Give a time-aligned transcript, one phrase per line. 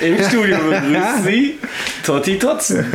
[0.00, 1.58] Im Studio begrüßt Sie
[2.02, 2.86] Totti Totzen.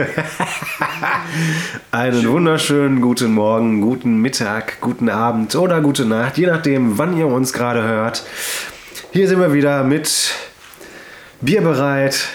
[1.91, 7.27] Einen wunderschönen guten Morgen, guten Mittag, guten Abend oder gute Nacht, je nachdem, wann ihr
[7.27, 8.23] uns gerade hört.
[9.11, 10.33] Hier sind wir wieder mit
[11.41, 12.29] Bier bereit,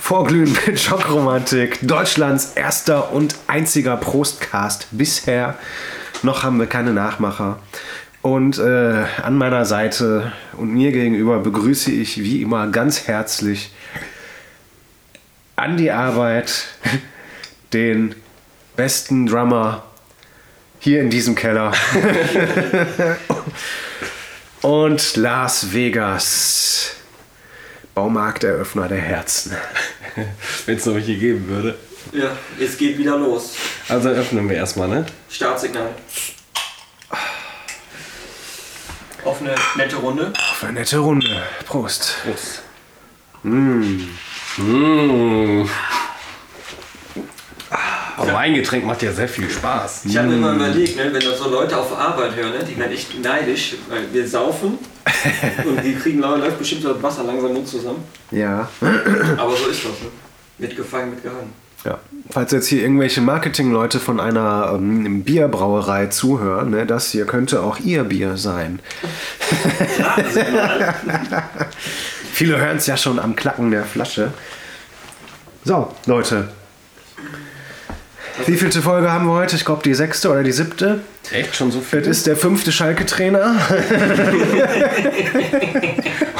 [0.00, 5.56] Vorglühen mit Schockromantik, Deutschlands erster und einziger Prostcast bisher.
[6.22, 7.60] Noch haben wir keine Nachmacher.
[8.26, 13.70] Und äh, an meiner Seite und mir gegenüber begrüße ich wie immer ganz herzlich
[15.54, 16.64] an die Arbeit
[17.72, 18.16] den
[18.74, 19.84] besten Drummer
[20.80, 21.70] hier in diesem Keller.
[24.60, 26.96] Und Las Vegas,
[27.94, 29.52] Baumarkteröffner der Herzen.
[30.66, 31.78] Wenn es noch welche geben würde.
[32.10, 33.54] Ja, es geht wieder los.
[33.88, 35.06] Also öffnen wir erstmal, ne?
[35.30, 35.90] Startsignal.
[39.26, 40.32] Auf eine nette Runde.
[40.34, 41.42] Auf eine nette Runde.
[41.66, 42.14] Prost.
[42.24, 42.62] Prost.
[43.42, 44.06] Mmh.
[48.16, 50.04] Aber mein Getränk macht ja sehr viel Spaß.
[50.04, 52.78] Ich habe mir mal überlegt, ne, wenn da so Leute auf Arbeit hören, ne, die
[52.78, 54.78] werden echt neidisch, weil wir saufen
[55.64, 58.04] und die kriegen läuft bestimmt das Wasser langsam Mund zusammen.
[58.30, 58.68] Ja.
[59.36, 60.08] Aber so ist das, ne?
[60.58, 61.52] Mitgefangen, mitgehangen.
[61.84, 61.98] Ja.
[62.30, 67.78] Falls jetzt hier irgendwelche Marketingleute von einer ähm, Bierbrauerei zuhören, ne, das hier könnte auch
[67.78, 68.80] ihr Bier sein.
[72.32, 74.32] Viele hören es ja schon am Klacken der Flasche.
[75.64, 76.48] So, Leute.
[78.44, 79.56] Wie vielte Folge haben wir heute?
[79.56, 81.00] Ich glaube die sechste oder die siebte.
[81.32, 82.00] Echt schon so viel?
[82.00, 83.56] Das ist der fünfte Schalke-Trainer.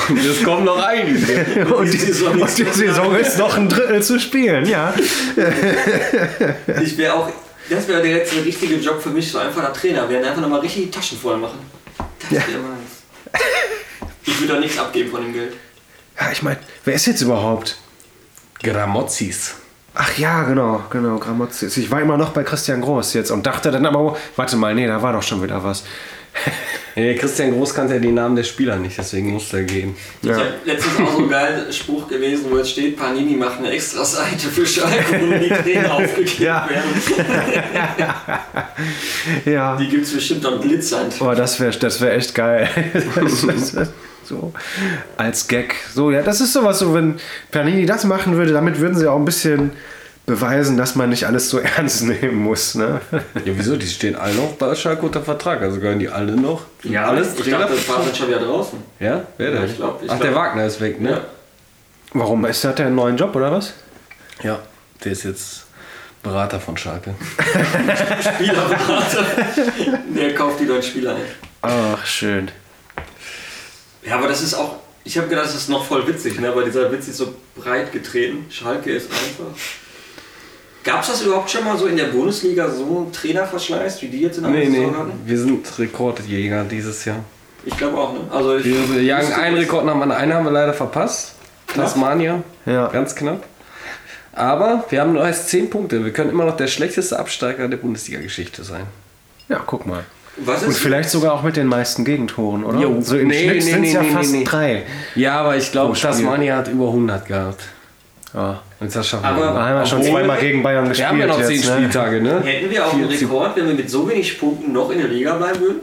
[0.08, 1.66] Es kommen noch einige.
[1.76, 4.92] Und die, Saison und ist die noch Saison ist noch ein Drittel zu spielen, ja.
[6.82, 7.30] Ich wäre auch,
[7.68, 10.60] das wäre der letzte richtige Job für mich, so einfach der Trainer werden, einfach nochmal
[10.60, 11.58] richtig die Taschen voll machen.
[11.98, 12.48] Das Ja.
[12.48, 13.42] wäre meins.
[14.24, 15.52] Ich würde da nichts abgeben von dem Geld.
[16.20, 17.76] Ja, ich meine, wer ist jetzt überhaupt?
[18.62, 19.54] Gramozzis.
[19.94, 21.74] Ach ja, genau, genau, Gramozis.
[21.78, 24.74] Ich war immer noch bei Christian Groß jetzt und dachte dann aber, oh, warte mal,
[24.74, 25.84] nee, da war doch schon wieder was.
[26.98, 29.94] Nee, Christian Groß kannte ja die Namen der Spieler nicht, deswegen musste er gehen.
[30.22, 33.68] Ich habe letztens auch so ein geiler Spruch gewesen, wo jetzt steht, Panini macht eine
[33.70, 36.66] extra Seite für Schalke, wo die Trainer aufgegeben Ja.
[36.70, 38.14] werden.
[39.44, 39.76] Ja.
[39.76, 41.18] Die gibt es bestimmt dann glitzernd.
[41.18, 42.68] Boah, das wäre das wär echt geil.
[44.24, 44.52] so
[45.18, 45.74] als Gag.
[45.94, 47.16] So, ja, das ist sowas, so wenn
[47.50, 49.72] Panini das machen würde, damit würden sie auch ein bisschen
[50.26, 52.74] beweisen, dass man nicht alles so ernst nehmen muss.
[52.74, 53.00] Ne?
[53.12, 53.76] Ja, wieso?
[53.76, 55.62] Die stehen alle noch bei Schalke unter Vertrag.
[55.62, 56.62] Also gehören die alle noch?
[56.82, 58.78] Ja, alles ich dachte, das war schon wieder draußen.
[59.00, 59.24] Ja?
[59.38, 59.60] Wer denn?
[59.62, 61.10] Ja, ich glaub- ich Ach, der glaub- Wagner ist weg, ne?
[61.10, 61.20] Ja.
[62.12, 62.44] Warum?
[62.46, 63.74] Ist, hat er einen neuen Job oder was?
[64.42, 64.58] Ja.
[65.04, 65.64] Der ist jetzt
[66.22, 67.14] Berater von Schalke.
[68.34, 69.24] Spielerberater.
[70.16, 71.26] Der kauft die neuen Spieler nicht.
[71.62, 72.50] Ach, schön.
[74.02, 76.48] Ja, aber das ist auch, ich habe gedacht, das ist noch voll witzig, ne?
[76.48, 78.46] aber dieser Witz ist so breit getreten.
[78.50, 79.54] Schalke ist einfach.
[80.86, 84.20] Gab es das überhaupt schon mal so in der Bundesliga, so einen Trainerverschleiß, wie die
[84.20, 84.78] jetzt in der Nee, nee.
[84.78, 85.12] Saison hatten?
[85.24, 87.16] Wir sind Rekordjäger dieses Jahr.
[87.64, 88.20] Ich glaube auch, ne?
[88.30, 90.10] Also ich, Wir jagen einen Rekord nach dem.
[90.12, 91.34] Einen haben wir leider verpasst.
[91.74, 92.42] Tasmania.
[92.64, 92.86] Ja.
[92.86, 93.42] Ganz knapp.
[94.32, 96.04] Aber wir haben nur erst 10 Punkte.
[96.04, 98.84] Wir können immer noch der schlechteste Absteiger der Bundesliga-Geschichte sein.
[99.48, 100.04] Ja, guck mal.
[100.36, 100.78] Was Und ist?
[100.78, 102.78] vielleicht sogar auch mit den meisten Gegentoren, oder?
[102.78, 103.00] Jo.
[103.00, 104.44] So im Nee, Schnitt nee, sind nee, ja nee, fast nee, nee.
[104.44, 104.82] drei.
[105.14, 105.98] Ja, aber ich glaube.
[105.98, 107.62] Tasmania hat über 100 gehabt.
[108.34, 108.62] Ja.
[108.80, 109.46] Und das schaffen Aber- wir.
[109.54, 111.08] Da haben wir schon zweimal gegen Bayern Wir gespielt.
[111.08, 111.74] haben ja noch 10 jetzt, ne?
[111.76, 112.40] Spieltage, ne?
[112.42, 115.34] Hätten wir auch einen Rekord, wenn wir mit so wenig Punkten noch in der Liga
[115.36, 115.80] bleiben würden?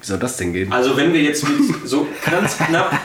[0.00, 0.72] Wie soll das denn gehen?
[0.72, 1.58] Also wenn wir jetzt mit
[1.88, 2.98] so ganz knapp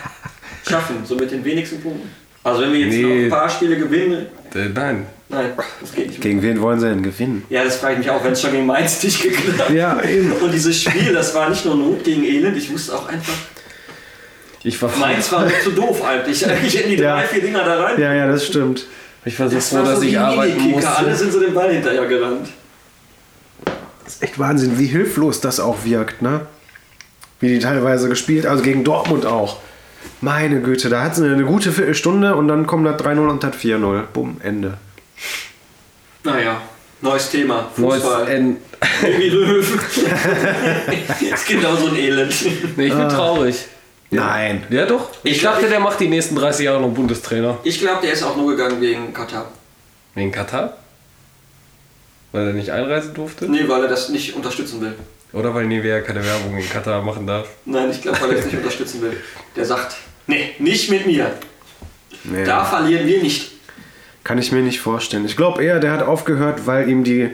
[0.68, 2.09] schaffen, so mit den wenigsten Punkten.
[2.44, 3.01] Also wenn wir jetzt Nee.
[3.03, 5.06] noch ein paar Spiele gewinnen, Äh, nein.
[5.28, 5.51] nein,
[5.81, 6.22] das geht nicht.
[6.22, 7.44] Gegen wen wollen sie denn gewinnen?
[7.50, 9.69] Ja, das frage ich mich auch, wenn es schon gegen Mainz nicht geklappt hat.
[9.72, 10.31] Ja, eben.
[10.31, 13.34] Und dieses Spiel, das war nicht nur Not gegen Elend, ich wusste auch einfach,
[14.64, 16.45] Ich war, Mainz war mir zu doof eigentlich.
[16.48, 17.16] Eigentlich hätten die Ja.
[17.18, 18.00] drei, vier Dinger da rein.
[18.00, 18.86] Ja, ja, das stimmt.
[19.25, 20.98] ich war so Das froh, war dass so ich arbeiten Minikicker.
[20.98, 21.24] Alle musste.
[21.24, 22.50] sind so den Ball hinterher gerannt.
[24.04, 26.42] Das ist echt Wahnsinn, wie hilflos das auch wirkt, ne?
[27.39, 29.57] Wie die teilweise gespielt, also gegen Dortmund auch.
[30.19, 33.56] Meine Güte, da hat sie eine gute Viertelstunde und dann kommt das 3-0 und das
[33.56, 34.04] 4-0.
[34.12, 34.78] Bumm, Ende.
[36.24, 36.62] Naja,
[37.01, 37.69] neues Thema.
[37.78, 38.28] Neues Fußball.
[38.30, 38.57] N.
[39.18, 39.80] Wie Löwen.
[41.33, 42.33] ist genau so ein Elend.
[42.78, 43.56] Nee, ich bin traurig.
[44.11, 44.63] Nein.
[44.69, 45.09] Ja, doch.
[45.23, 47.57] Ich, Ich- dachte, der macht die nächsten 30 Jahre noch Bundestrainer.
[47.63, 49.45] Ich glaube, der ist auch nur gegangen wegen Katar.
[50.15, 50.77] Wegen Katar?
[52.31, 53.45] Weil er nicht einreisen durfte?
[53.50, 54.94] Nee, weil er das nicht unterstützen will.
[55.33, 57.47] Oder weil Nivea keine Werbung in Katar machen darf?
[57.65, 59.15] Nein, ich glaube, weil er es nicht unterstützen will.
[59.56, 59.95] Der sagt,
[60.27, 61.31] nee, nicht mit mir.
[62.23, 62.44] Nee.
[62.45, 63.51] Da verlieren wir nicht.
[64.23, 65.25] Kann ich mir nicht vorstellen.
[65.25, 67.29] Ich glaube eher, der hat aufgehört, weil ihm die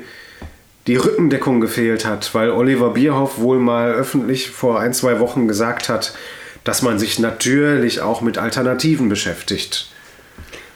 [0.87, 5.89] die Rückendeckung gefehlt hat, weil Oliver Bierhoff wohl mal öffentlich vor ein, zwei Wochen gesagt
[5.89, 6.13] hat,
[6.65, 9.87] dass man sich natürlich auch mit Alternativen beschäftigt.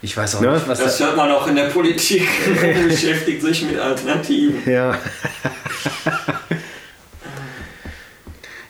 [0.01, 0.53] Ich weiß auch Ne?
[0.53, 2.25] nicht, was Das da, hört man auch in der Politik.
[2.87, 4.61] beschäftigt sich mit Alternativen.
[4.71, 4.97] Ja,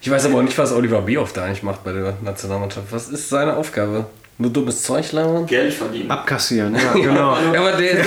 [0.01, 2.87] Ich weiß aber auch nicht, was Oliver Bierhoff da eigentlich macht bei der Nationalmannschaft.
[2.91, 4.05] Was ist seine Aufgabe?
[4.37, 5.45] Nur dummes Zeug labern?
[5.45, 6.09] Geld verdienen.
[6.09, 7.37] abkassieren, ja, genau.
[7.53, 7.97] Ja, aber der,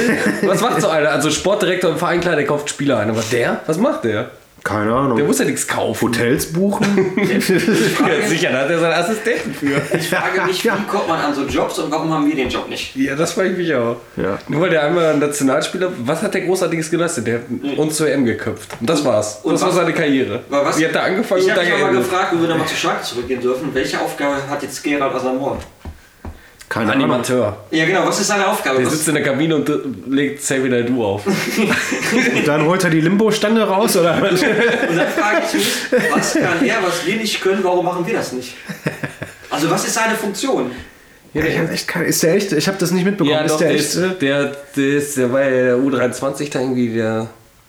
[0.42, 1.10] was macht so einer?
[1.10, 3.10] Also Sportdirektor im Verein, klar, der kauft Spieler ein.
[3.10, 3.60] Aber der?
[3.66, 4.30] Was macht der?
[4.64, 5.26] Keine Der Ahnung.
[5.26, 6.08] muss ja nichts kaufen.
[6.08, 6.86] Hotels buchen?
[8.02, 9.80] Ja, sicher, da hat er seinen Assistenten für.
[9.96, 12.68] Ich frage mich, wie kommt man an so Jobs und warum haben wir den Job
[12.68, 12.94] nicht?
[12.96, 13.96] Ja, das frage ich mich auch.
[14.16, 14.38] Ja.
[14.48, 17.26] Nur weil der einmal ein Nationalspieler, was hat der Großartiges geleistet?
[17.26, 18.68] Der hat uns zur EM geköpft.
[18.80, 19.40] Und das war's.
[19.42, 20.40] Und das war was- seine Karriere.
[20.48, 22.48] Weil was- Wie hat er angefangen Ich und habe dann mich mal gefragt, wenn wir
[22.48, 25.58] nochmal zu Schalke zurückgehen dürfen, welche Aufgabe hat jetzt Gerald Asamoah?
[26.80, 26.94] Ahnung.
[26.94, 27.56] Animateur.
[27.70, 28.78] Ja genau, was ist seine Aufgabe?
[28.78, 29.70] Der Was, sitzt in der Kabine und
[30.08, 31.26] legt Xavier Du auf.
[32.36, 34.14] Und dann holt er die Limbo-Stange raus, oder?
[34.16, 35.68] und dann frage ich mich,
[36.10, 38.54] was kann er, was wir nicht können, warum machen wir das nicht?
[39.50, 40.70] Also was ist seine Funktion?
[41.34, 42.52] Ja, Ich hab echt keine, ist der echt?
[42.52, 43.30] Ich habe das nicht mitbekommen.
[43.30, 43.84] Ja, ist doch, der der, echt?
[43.94, 47.28] ist, der, der, ist, der war ja der U23 da irgendwie der,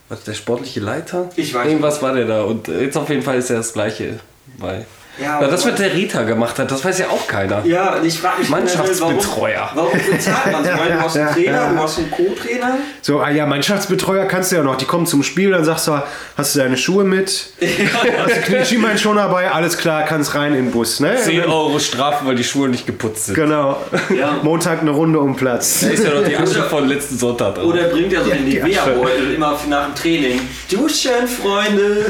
[0.10, 1.30] was, der sportliche Leiter.
[1.36, 2.44] Ich weiß Irgendwas war der da.
[2.44, 4.20] Und jetzt auf jeden Fall ist er das Gleiche
[4.58, 4.86] bei.
[5.22, 7.64] Ja, Na, das, was der Rita gemacht hat, das weiß ja auch keiner.
[7.66, 9.70] Ja, ich frage mich Mannschaftsbetreuer.
[9.76, 10.72] Warum, warum bezahlt man so?
[10.72, 12.78] Weil du hast einen Trainer, du hast einen Co-Trainer.
[13.02, 14.76] So, ah ja, Mannschaftsbetreuer kannst du ja noch.
[14.76, 16.02] Die kommen zum Spiel, dann sagst du,
[16.36, 17.28] hast du deine Schuhe mit?
[17.62, 19.52] hast du Knieschienbein schon dabei?
[19.52, 21.16] Alles klar, kannst rein in den Bus, ne?
[21.16, 23.36] 10 Euro Strafe, weil die Schuhe nicht geputzt sind.
[23.36, 23.78] Genau.
[24.18, 24.40] Ja.
[24.42, 25.82] Montag eine Runde um Platz.
[25.82, 27.66] Da ist ja noch die Asche von letzten Sonntag drin.
[27.66, 28.46] Oder bringt er so den.
[28.46, 30.42] Nivea-Beutel immer nach dem Training.
[30.72, 32.06] Duschen, Freunde.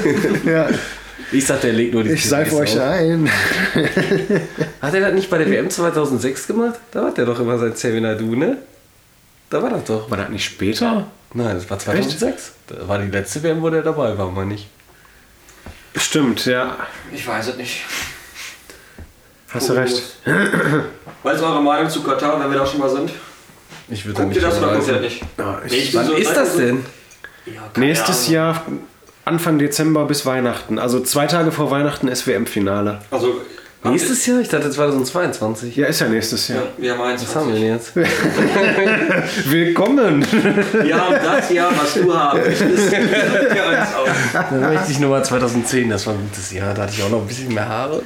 [0.45, 0.67] Ja,
[1.33, 3.30] Ich sag, der legt nur die ich seife euch ein.
[4.81, 6.80] Hat er das nicht bei der WM 2006 gemacht?
[6.91, 8.57] Da hat er doch immer sein Xavier Du, ne?
[9.50, 10.09] Da war das doch.
[10.09, 11.07] War das nicht später?
[11.33, 12.51] Nein, das war 2006.
[12.68, 14.68] Da war die letzte WM, wo der dabei war, meine ich.
[15.95, 16.75] Stimmt, ja.
[17.12, 17.81] Ich weiß es nicht.
[19.50, 20.01] Hast du recht.
[21.24, 23.12] Was ist eure Meinung zu Katar, wenn wir da schon mal sind?
[23.89, 25.21] Ich würde da Guckt nicht ihr das oder guckt ihr das nicht?
[25.38, 26.86] Ja, ich- Nee, ich bin Wann so- ist das denn?
[27.45, 28.29] Ja, Nächstes.
[28.29, 28.63] Jahr,
[29.25, 30.79] Anfang Dezember bis Weihnachten.
[30.79, 32.99] Also zwei Tage vor Weihnachten SWM-Finale.
[33.11, 33.41] Also,
[33.85, 34.39] Nächstes Jahr?
[34.39, 35.75] Ich dachte 2022.
[35.75, 36.63] Ja, ist ja nächstes Ja, Jahr.
[36.77, 37.21] wir haben eins.
[37.23, 37.91] Was haben wir denn jetzt?
[39.45, 40.25] Willkommen!
[40.83, 42.93] Wir haben das Jahr, was du haben möchtest.
[44.33, 46.73] Dann möchte ich Nummer 2010, das war ein gutes Jahr.
[46.73, 48.03] Da hatte ich auch noch ein bisschen mehr Haare.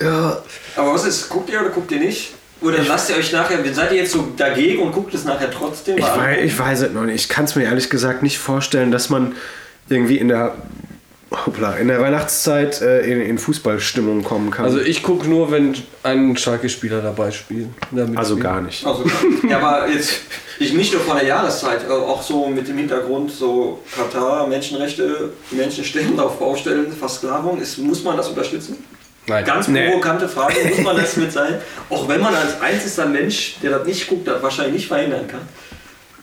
[0.00, 2.32] Aber was ist, guckt ihr oder guckt ihr nicht?
[2.62, 5.98] Oder lasst ihr euch nachher, seid ihr jetzt so dagegen und guckt es nachher trotzdem
[5.98, 6.18] Ich an?
[6.20, 7.16] weiß, ich weiß es noch nicht.
[7.24, 9.34] Ich kann es mir ehrlich gesagt nicht vorstellen, dass man
[9.92, 10.54] irgendwie in der,
[11.30, 14.64] hoppla, in der Weihnachtszeit äh, in, in Fußballstimmung kommen kann.
[14.64, 17.68] Also ich gucke nur, wenn ein Schalke-Spieler dabei spielt.
[17.90, 18.44] damit Also spielt.
[18.44, 18.84] gar nicht.
[18.86, 19.04] Also,
[19.48, 20.20] ja, aber jetzt
[20.58, 25.30] ich nicht nur von der Jahreszeit, äh, auch so mit dem Hintergrund, so Katar, Menschenrechte,
[25.50, 28.76] Menschen sterben auf Baustellen, Versklavung, ist, muss man das unterstützen?
[29.26, 29.44] Nein.
[29.44, 29.86] Ganz Nee.
[29.88, 31.54] provokante Frage, muss man das mit sein?
[31.88, 35.40] Auch wenn man als einziger Mensch, der das nicht guckt, das wahrscheinlich nicht verhindern kann.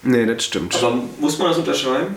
[0.04, 0.76] Nee, das stimmt.
[0.82, 2.16] Aber muss man das unterschreiben?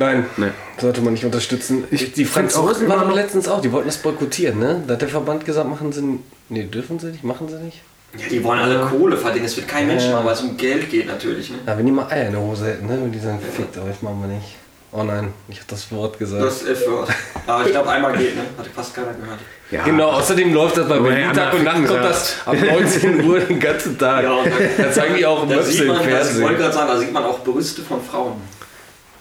[0.00, 0.46] Nein, Nee.
[0.80, 1.84] sollte man nicht unterstützen.
[1.90, 4.82] Ich die Franzosen waren noch- letztens auch, die wollten das boykottieren, ne?
[4.86, 6.18] Da hat der Verband gesagt, machen sie.
[6.48, 7.82] Nee, dürfen sie nicht, machen sie nicht.
[8.18, 10.90] Ja, die wollen alle Kohle verdienen, das wird kein Mensch machen, weil es um Geld
[10.90, 11.50] geht natürlich.
[11.50, 11.58] Ne?
[11.66, 12.98] Ja, wenn die mal Eier in der Hose hätten, ne?
[13.00, 14.56] Wenn die sagen, fickt euch, machen wir nicht.
[14.92, 16.42] Oh nein, ich hab das Wort gesagt.
[16.42, 17.10] Das F-Wort.
[17.46, 18.42] Aber ich glaube, einmal geht, ne?
[18.58, 19.38] Hat fast keiner gehört.
[19.70, 19.84] Ja.
[19.84, 23.38] Genau, außerdem läuft das bei Aber Berlin Tag und Nacht, kommt das ab 19 Uhr
[23.38, 24.24] den ganzen Tag.
[24.24, 26.26] Ja, und da- da zeigen die auch Da Möpse sieht im man, das, ich wollte
[26.32, 26.56] Fernsehen.
[26.56, 28.32] gerade sagen, da sieht man auch Brüste von Frauen.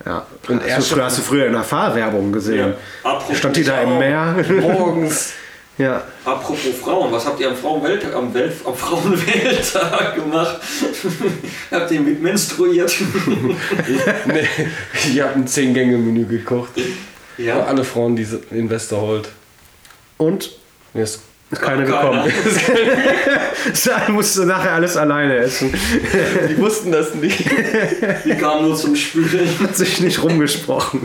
[0.05, 0.25] Ja.
[0.47, 2.73] Und hast, er du, früher- hast du früher in der Fahrwerbung gesehen?
[3.03, 3.97] Apropos Stand die da im.
[3.99, 4.35] Meer?
[4.61, 5.33] Morgens.
[5.77, 6.03] ja.
[6.23, 10.57] Apropos Frauen, was habt ihr am Frauenwelt am, Welt, am Frauenwelttag gemacht?
[11.71, 12.93] habt ihr mit menstruiert?
[14.25, 14.47] Nee,
[15.09, 16.71] ich habe ein 10-Gänge-Menü gekocht.
[17.35, 17.63] Für ja.
[17.63, 19.29] alle Frauen, die in Westerhold.
[20.17, 20.51] Und?
[20.93, 22.23] Mir ist Ist keine Keiner.
[22.25, 22.33] gekommen.
[23.85, 25.73] Dann musst du nachher alles alleine essen.
[26.47, 27.39] Die wussten das nicht.
[28.25, 29.49] Die kamen nur zum Spülen.
[29.59, 31.01] Hat sich nicht rumgesprochen.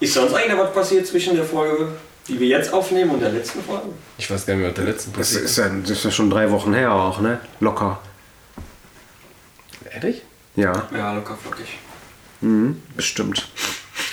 [0.00, 1.88] Ist sonst eigentlich noch was passiert zwischen der Folge,
[2.28, 3.88] die wir jetzt aufnehmen, und der letzten Folge?
[4.18, 6.10] Ich weiß gar nicht mehr, was der letzten Das passiert ist, ja, das ist ja
[6.10, 7.40] schon drei Wochen her auch, ne?
[7.60, 8.00] Locker.
[9.92, 10.22] Ehrlich?
[10.56, 11.66] Ja, Ja, locker flockig.
[12.40, 13.48] mhm, bestimmt.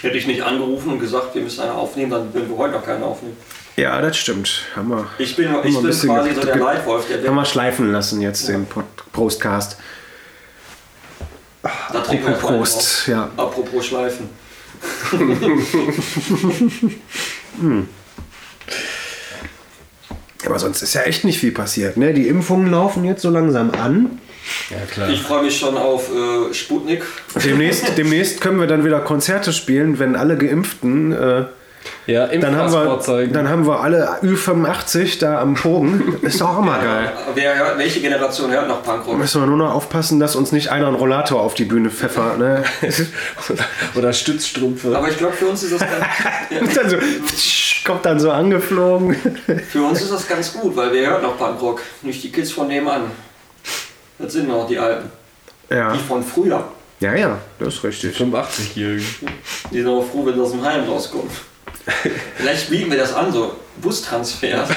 [0.02, 2.86] Hätte ich nicht angerufen und gesagt, wir müssen eine aufnehmen, dann würden wir heute noch
[2.86, 3.38] keine aufnehmen.
[3.78, 4.64] Ja, das stimmt.
[4.76, 7.92] Haben wir, Ich bin, haben ich bin quasi so der Leitwolf, der haben wir schleifen
[7.92, 9.78] lassen jetzt, den Pod Prostcast.
[11.62, 13.30] Da trinken wir Apropos Prost, ja.
[13.38, 14.30] Apropos Schleifen.
[20.46, 21.98] Aber sonst ist ja echt nicht viel passiert.
[21.98, 22.14] Ne?
[22.14, 24.20] Die Impfungen laufen jetzt so langsam an.
[24.70, 25.10] Ja, klar.
[25.10, 27.04] Ich freue mich schon auf äh, Sputnik.
[27.44, 31.12] Demnächst, demnächst können wir dann wieder Konzerte spielen, wenn alle Geimpften.
[31.12, 31.46] Äh,
[32.06, 36.20] Ja, im dann, haben wir, dann haben wir alle Ü85 da am Pogen.
[36.22, 37.12] Ist doch auch mal geil.
[37.34, 39.18] Wer hört, welche Generation hört noch Punkrock?
[39.18, 42.38] Müssen wir nur noch aufpassen, dass uns nicht einer einen Rollator auf die Bühne pfeffert.
[42.38, 42.64] Ne?
[43.96, 44.96] oder, Stützstrümpfe.
[44.96, 46.98] Aber ich glaube, für uns ist das ganz, dann so,
[47.86, 49.16] kommt dann so angeflogen.
[49.70, 51.82] für uns ist das ganz gut, weil wer hört noch Punkrock?
[52.04, 53.04] Nicht die Kids von nebenan.
[54.22, 55.10] Das sind noch die Alten.
[55.70, 56.68] Ja, Die von früher.
[57.00, 58.16] ja, ja, das ist richtig.
[58.18, 59.06] 85-Jährigen.
[59.72, 61.30] Die sind aber froh, wenn sie aus dem Heim rauskommen.
[62.36, 64.68] Vielleicht bieten wir das an, so Bustransfer.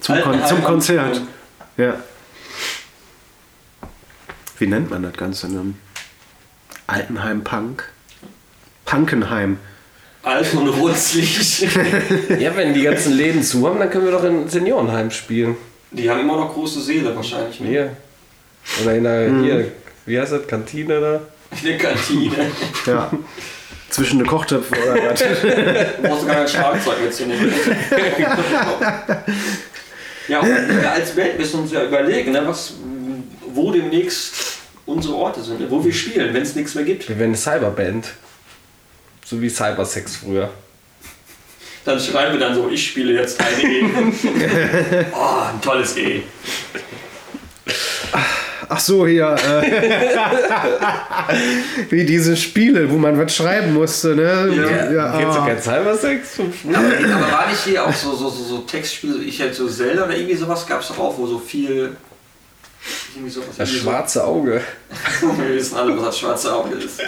[0.00, 1.20] Zum, Kon zum Konzert.
[1.76, 1.96] Ja.
[4.58, 5.76] Wie nennt man das Ganze dann?
[6.86, 7.88] Altenheim Punk?
[8.84, 9.58] Punkenheim.
[10.22, 11.66] Alt und runzlig.
[12.38, 15.56] Ja, wenn die ganzen Läden zu haben, dann können wir doch in Seniorenheim spielen.
[15.90, 17.60] Die haben immer noch große Seele wahrscheinlich.
[17.60, 17.68] Ne?
[17.68, 17.96] Hier.
[18.82, 19.72] Oder in der, hier,
[20.06, 21.20] wie heißt das, Kantine da?
[21.58, 22.50] In der Kantine.
[22.86, 23.10] Ja.
[23.90, 25.20] Zwischen den Kochtöpfen oder was?
[26.02, 27.52] Du brauchst gar kein Schlagzeug mitzunehmen.
[30.28, 32.74] ja, und wir als Band müssen uns ja überlegen, ne, was,
[33.54, 37.08] wo demnächst unsere Orte sind, ne, wo wir spielen, wenn es nichts mehr gibt.
[37.08, 38.08] Wir werden eine Cyberband.
[39.24, 40.50] So wie Cybersex früher.
[41.84, 43.84] Dann schreiben wir dann so, ich spiele jetzt ein E.
[45.12, 46.22] oh, ein tolles E.
[48.68, 49.34] Ach so, hier.
[49.34, 49.62] Äh,
[51.90, 54.92] wie diese Spiele, wo man was schreiben musste, ne?
[54.94, 55.18] Ja.
[55.18, 55.46] Kennst du ah.
[55.46, 56.40] kein Cybersex?
[56.40, 60.04] Aber, aber war nicht hier auch so, so, so, so Textspiele, ich hätte so Zelda
[60.04, 61.96] oder irgendwie sowas gab es doch auch, wo so viel.
[63.14, 63.48] Irgendwie sowas.
[63.56, 64.60] Das irgendwie schwarze Auge.
[65.20, 67.00] So, wir wissen alle, was das schwarze Auge ist.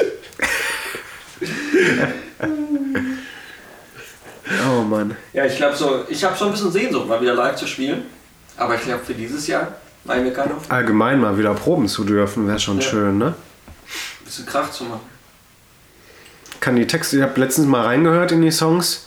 [4.69, 5.17] Oh Mann.
[5.33, 8.07] Ja, ich glaube so, ich habe schon ein bisschen Sehnsucht, mal wieder live zu spielen.
[8.57, 10.71] Aber ich glaube, für dieses Jahr ich mir keine Hoffnung.
[10.71, 12.83] Allgemein mal wieder proben zu dürfen, wäre schon Ja.
[12.83, 13.27] schön, ne?
[13.27, 15.01] Ein bisschen Krach zu machen.
[16.61, 19.07] Kann die Texte, ich habe letztens mal reingehört in die Songs.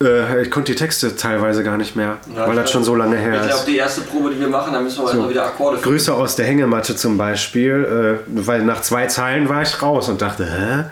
[0.00, 2.94] Äh, ich konnte die Texte teilweise gar nicht mehr, Ja, weil ich das schon so
[2.94, 3.64] lange her Ich glaube, ist.
[3.66, 5.90] die erste Probe, die wir machen, da müssen wir erstmal wieder Akkorde finden.
[5.90, 10.20] Grüße aus der Hängematte zum Beispiel, äh, weil nach zwei Zeilen war ich raus und
[10.22, 10.84] dachte, hä?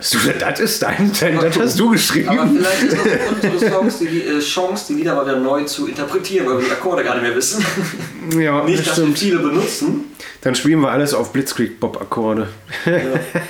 [0.00, 2.28] Du, das ist dein, das hast du geschrieben.
[2.28, 5.88] Aber vielleicht ist das unsere Songs, die, äh, Chance, die Lieder mal wieder neu zu
[5.88, 7.64] interpretieren, weil wir die Akkorde gar nicht mehr wissen.
[8.38, 9.18] ja, Nicht, das dass wir stimmt.
[9.18, 10.04] viele benutzen.
[10.42, 12.48] Dann spielen wir alles auf Blitzkrieg-Bob-Akkorde.
[12.86, 12.92] Ja,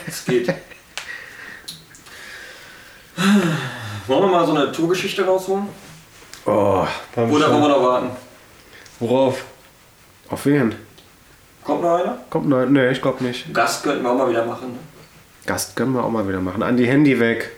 [0.06, 0.48] es geht.
[4.06, 5.66] Wollen wir mal so eine Tourgeschichte rausholen?
[6.46, 6.86] Oh,
[7.16, 8.10] Oder wollen wir noch warten?
[9.00, 9.44] Worauf?
[10.30, 10.74] auf wen?
[11.64, 12.18] Kommt noch einer?
[12.30, 13.52] Kommt nein, nee, ich glaube nicht.
[13.52, 14.68] Gast könnten wir auch mal wieder machen.
[14.72, 14.78] ne?
[15.48, 16.62] Gast können wir auch mal wieder machen.
[16.62, 17.50] An die Handy weg.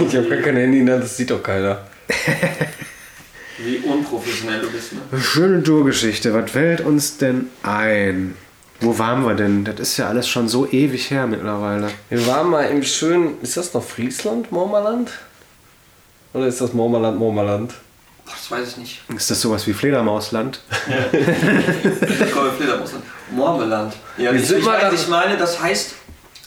[0.00, 0.98] Ich habe gar kein Handy, ne?
[0.98, 1.82] das sieht doch keiner.
[3.58, 4.94] Wie unprofessionell du bist.
[4.94, 5.20] Ne?
[5.20, 6.32] Schöne Tourgeschichte.
[6.32, 8.34] Was fällt uns denn ein?
[8.80, 9.64] Wo waren wir denn?
[9.64, 11.90] Das ist ja alles schon so ewig her mittlerweile.
[12.08, 15.10] Wir waren mal im schönen, ist das noch Friesland, Mormerland?
[16.32, 17.74] Oder ist das Mormerland, Mormerland?
[18.24, 19.02] Boah, das weiß ich nicht.
[19.14, 20.60] Ist das sowas wie Fledermausland?
[21.12, 23.02] Ich komme Fledermaus an.
[23.30, 23.94] Mormeland.
[24.18, 25.94] Ja, Wir ich, sind ich, ich meine, das heißt.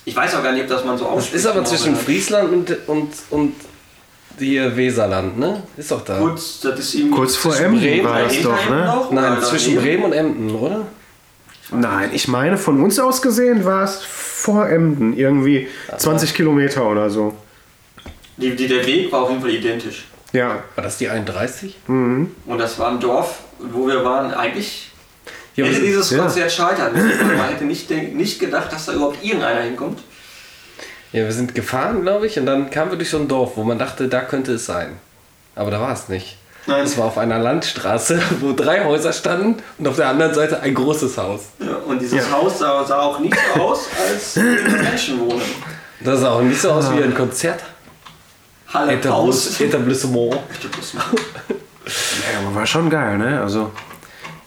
[0.06, 1.36] Ich weiß auch gar nicht, ob das man so Das ausspricht.
[1.36, 2.06] ist aber zwischen Mormeland.
[2.06, 3.54] Friesland und, und, und
[4.40, 5.64] hier Weserland, ne?
[5.78, 6.18] Ist doch da.
[6.20, 7.16] Kurz, das ist irgendwie.
[7.16, 8.86] Kurz vor Zwischen Emden Bremen war das doch, Emden ne?
[8.86, 9.76] noch, Nein, zwischen?
[9.76, 10.88] Bremen und Emden, oder?
[11.72, 15.16] Nein, ich meine, von uns aus gesehen war es vor Emden.
[15.16, 17.36] Irgendwie 20 Kilometer oder so.
[18.38, 20.06] Die, die, der Weg war auf jeden Fall identisch.
[20.32, 20.64] Ja.
[20.76, 21.76] War das die 31?
[21.88, 24.34] Und das war ein Dorf, wo wir waren.
[24.34, 24.89] Eigentlich
[25.66, 26.20] Ja, hätte dieses ja.
[26.20, 27.38] Konzert scheitern müssen.
[27.38, 30.00] Man hätte nicht, nicht gedacht, dass da überhaupt irgendeiner hinkommt.
[31.12, 33.64] Ja, wir sind gefahren, glaube ich, und dann kamen wir durch so ein Dorf, wo
[33.64, 34.98] man dachte, da könnte es sein.
[35.56, 36.38] Aber da war es nicht.
[36.68, 36.84] Nein.
[36.86, 40.76] Es war auf einer Landstraße, wo drei Häuser standen und auf der anderen Seite ein
[40.76, 41.42] großes Haus.
[41.60, 42.32] Ja, und dieses Ja.
[42.32, 44.36] Haus sah, sah auch nicht so aus, als
[44.84, 45.42] Menschen wohnen.
[46.02, 47.62] Das sah auch nicht so aus wie ein Konzert.
[48.72, 49.60] Halle Haus.
[49.60, 50.36] Etablissement.
[50.94, 53.42] Ja, aber war schon geil, ne?
[53.42, 53.72] Also,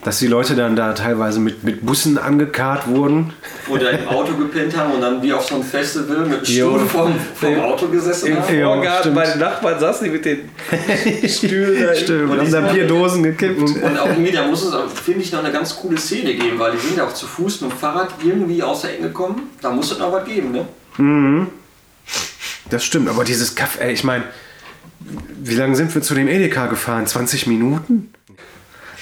[0.05, 3.33] dass die Leute dann da teilweise mit, mit Bussen angekarrt wurden.
[3.69, 6.47] Oder im Auto gepennt haben und dann wie auf so einem Festival mit.
[6.47, 8.59] Stuhl vorm, vorm Im- Auto gesessen Im haben.
[8.59, 10.49] Ja, Vorgarten bei den Nachbarn saßen die mit den
[11.29, 11.87] Stühlen.
[11.87, 11.95] da.
[11.95, 13.61] Stimmt, Und haben die da sind- Bierdosen gekippt.
[13.61, 16.73] Und auch irgendwie, da muss es, finde ich, noch eine ganz coole Szene geben, weil
[16.73, 19.51] die sind ja auch zu Fuß mit dem Fahrrad irgendwie aus der Ecke gekommen.
[19.61, 21.47] Da muss es noch was geben, ne?
[22.71, 24.25] Das stimmt, aber dieses Kaffee, ey, ich meine,
[25.45, 27.07] wie lange sind wir zu dem Edeka gefahren?
[27.07, 28.13] 20 Minuten?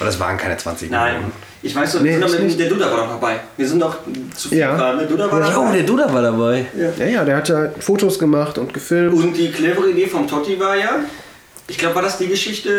[0.01, 1.31] Aber das waren keine 20 Nein.
[1.63, 2.59] Ich weiß doch, wir Nee, sind doch ich mit, nicht.
[2.61, 3.41] der Duda war doch dabei.
[3.57, 3.99] Wir sind doch
[4.35, 4.73] zu viel Ja.
[4.73, 4.99] gefahren.
[4.99, 5.47] Der Duda war Ja.
[5.59, 5.73] Oh, dabei.
[5.77, 6.67] der Duda war dabei.
[6.99, 9.15] Ja, ja, der hat ja Fotos gemacht und gefilmt.
[9.15, 11.01] Und die clevere Idee vom Totti war ja,
[11.69, 12.71] ich glaube, war das die Geschichte,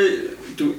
[0.57, 0.73] du,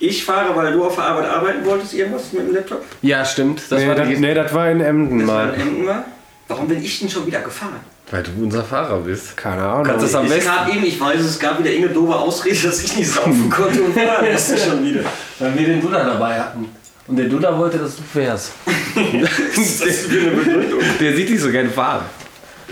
[0.00, 2.84] Ich fahre, weil du auf der Arbeit arbeiten wolltest, irgendwas mit dem Laptop?
[3.02, 3.60] Ja, stimmt.
[3.68, 5.54] Das nee, war das, nee, das war in Emden Das war mal.
[5.54, 6.04] in Emden war.
[6.46, 7.80] Warum bin ich denn schon wieder gefahren?
[8.10, 9.36] Weil du unser Fahrer bist.
[9.36, 9.84] Keine Ahnung.
[9.84, 10.50] Kannst das am Ich besten.
[10.74, 13.94] eben, ich weiß, es gab wieder irgendeine doofe Ausrede, dass ich nicht saufen konnte und
[13.94, 15.00] fahren musste schon wieder.
[15.38, 16.68] Weil wir den Duda dabei hatten.
[17.06, 18.52] Und der Duda wollte, dass du fährst.
[19.56, 20.80] Ist das für eine Begründung?
[21.00, 22.04] Der sieht dich so gerne fahren.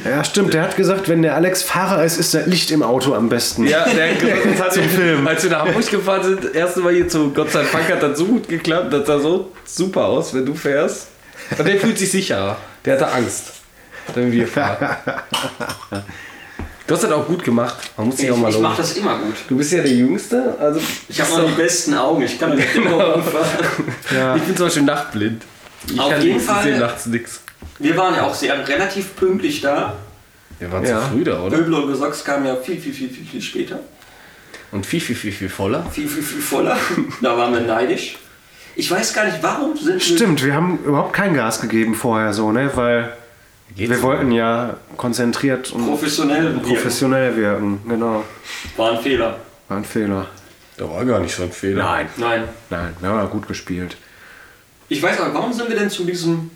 [0.05, 0.53] Ja, stimmt.
[0.53, 3.67] Der hat gesagt, wenn der Alex Fahrer ist, ist das Licht im Auto am besten.
[3.67, 5.27] Ja, der hat gesagt, das hat Zum Film.
[5.27, 8.03] Als wir nach Hamburg gefahren sind, das erste Mal hier zu Gott sei Dank hat
[8.03, 11.09] das so gut geklappt, das sah so super aus, wenn du fährst.
[11.57, 12.59] Und der fühlt sich sicherer.
[12.85, 13.53] Der hatte Angst,
[14.15, 14.97] wenn wir fahren.
[16.89, 17.75] Du hast das auch gut gemacht.
[17.97, 18.77] Man muss Ich, dich auch mal ich mach loben.
[18.77, 19.35] das immer gut.
[19.49, 22.75] Du bist ja der Jüngste, also Ich habe noch die besten Augen, ich kann nicht
[22.77, 24.37] immer gut fahren.
[24.37, 25.43] ich bin zum Beispiel nachtblind.
[25.93, 27.41] Ich Auf kann jeden nichts, Fall- Ich sehe nachts nichts.
[27.81, 29.95] Wir waren ja auch sehr relativ pünktlich da.
[30.61, 31.01] Wir waren Ja.
[31.03, 31.57] zu früh da, oder?
[31.57, 33.81] Pöbel und Gesocks kamen ja viel, viel, viel, viel, viel später.
[34.71, 35.85] Und viel, viel, viel, viel voller.
[35.91, 36.77] Viel, viel, viel voller.
[37.21, 38.17] Da waren wir neidisch.
[38.77, 40.01] Ich weiß gar nicht, warum sind wir...
[40.01, 42.71] Stimmt, wir haben überhaupt kein Gas gegeben vorher so, ne?
[42.77, 43.13] Weil
[43.75, 47.81] Geht's wir wollten ja konzentriert und Professionell und professionell wirken.
[47.89, 48.25] Genau.
[48.77, 49.37] War ein Fehler.
[49.69, 50.27] War ein Fehler.
[50.77, 51.83] Da war gar nicht so ein Fehler.
[51.83, 52.07] Nein.
[52.17, 52.45] Nein.
[52.71, 53.97] Nein, wir haben ja gut gespielt.
[54.89, 56.51] Ich weiß aber, warum sind wir denn zu diesem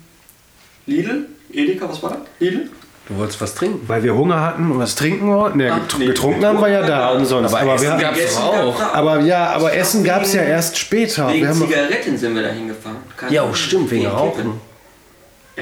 [0.85, 1.25] Lidl?
[1.51, 2.19] Edeka, was war das?
[2.39, 2.69] Lidl?
[3.07, 3.81] Du wolltest was trinken.
[3.87, 5.57] Weil wir Hunger hatten und was trinken wollten.
[5.57, 7.53] Ne, Ach, getr- nee, getrunken haben wir ja da umsonst.
[7.53, 8.93] Aber Aber, Essen Gegessen doch auch.
[8.93, 11.27] aber ja, aber Essen gab es ja erst später.
[11.27, 12.97] Wir Wegen haben Zigaretten sind wir da hingefahren.
[13.29, 14.05] Ja, oh, stimmt, wegen.
[14.07, 14.61] Rauchen.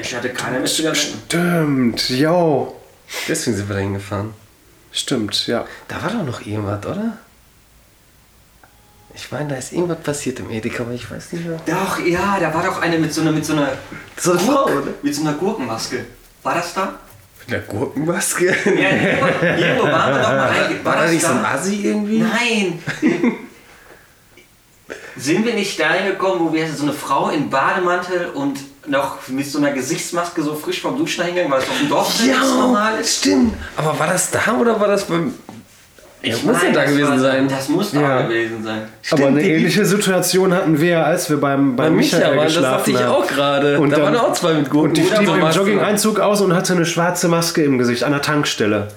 [0.01, 0.29] Ich hatte
[0.59, 1.19] mit Zigaretten.
[1.27, 2.75] Stimmt, jo.
[3.27, 4.33] Deswegen sind wir da hingefahren.
[4.91, 5.65] Stimmt, ja.
[5.87, 7.17] Da war doch noch irgendwas, oder?
[9.15, 11.59] Ich meine, da ist irgendwas passiert im Edeka, aber ich weiß nicht mehr.
[11.65, 13.71] Doch, ja, da war doch eine mit so einer, mit so einer,
[14.17, 14.83] So eine Frau, oder?
[15.01, 16.05] mit so einer Gurkenmaske.
[16.43, 16.93] War das da?
[17.41, 18.45] Mit der Gurkenmaske?
[18.47, 21.81] Ja, irgendwo, irgendwo waren wir doch mal reinge- War da das nicht so ein Assi
[21.83, 22.19] irgendwie?
[22.19, 22.83] Nein!
[25.17, 29.45] Sind wir nicht dahin gekommen, wo wir so eine Frau in Bademantel und noch mit
[29.45, 32.93] so einer Gesichtsmaske so frisch vom Duschen hingegangen, weil es auf dem Dorf ganz normal
[32.93, 33.17] Ja, ist?
[33.19, 33.53] stimmt.
[33.77, 35.33] Aber war das da oder war das beim...
[36.21, 37.47] Ich muss ja da das gewesen war, sein.
[37.47, 38.21] Das muss da Ja.
[38.23, 38.81] gewesen sein.
[39.11, 42.53] aber eine ähnliche Situation hatten wir, als wir beim, Bei beim Micha Michael waren, das
[42.55, 43.11] geschlafen dachte ich haben.
[43.11, 43.79] auch gerade.
[43.79, 44.89] Und Da dann- waren auch zwei mit Gurken.
[44.89, 45.59] Und die stieg im Maske.
[45.61, 48.89] Jogging-Einzug aus und hatte eine schwarze Maske im Gesicht an der Tankstelle.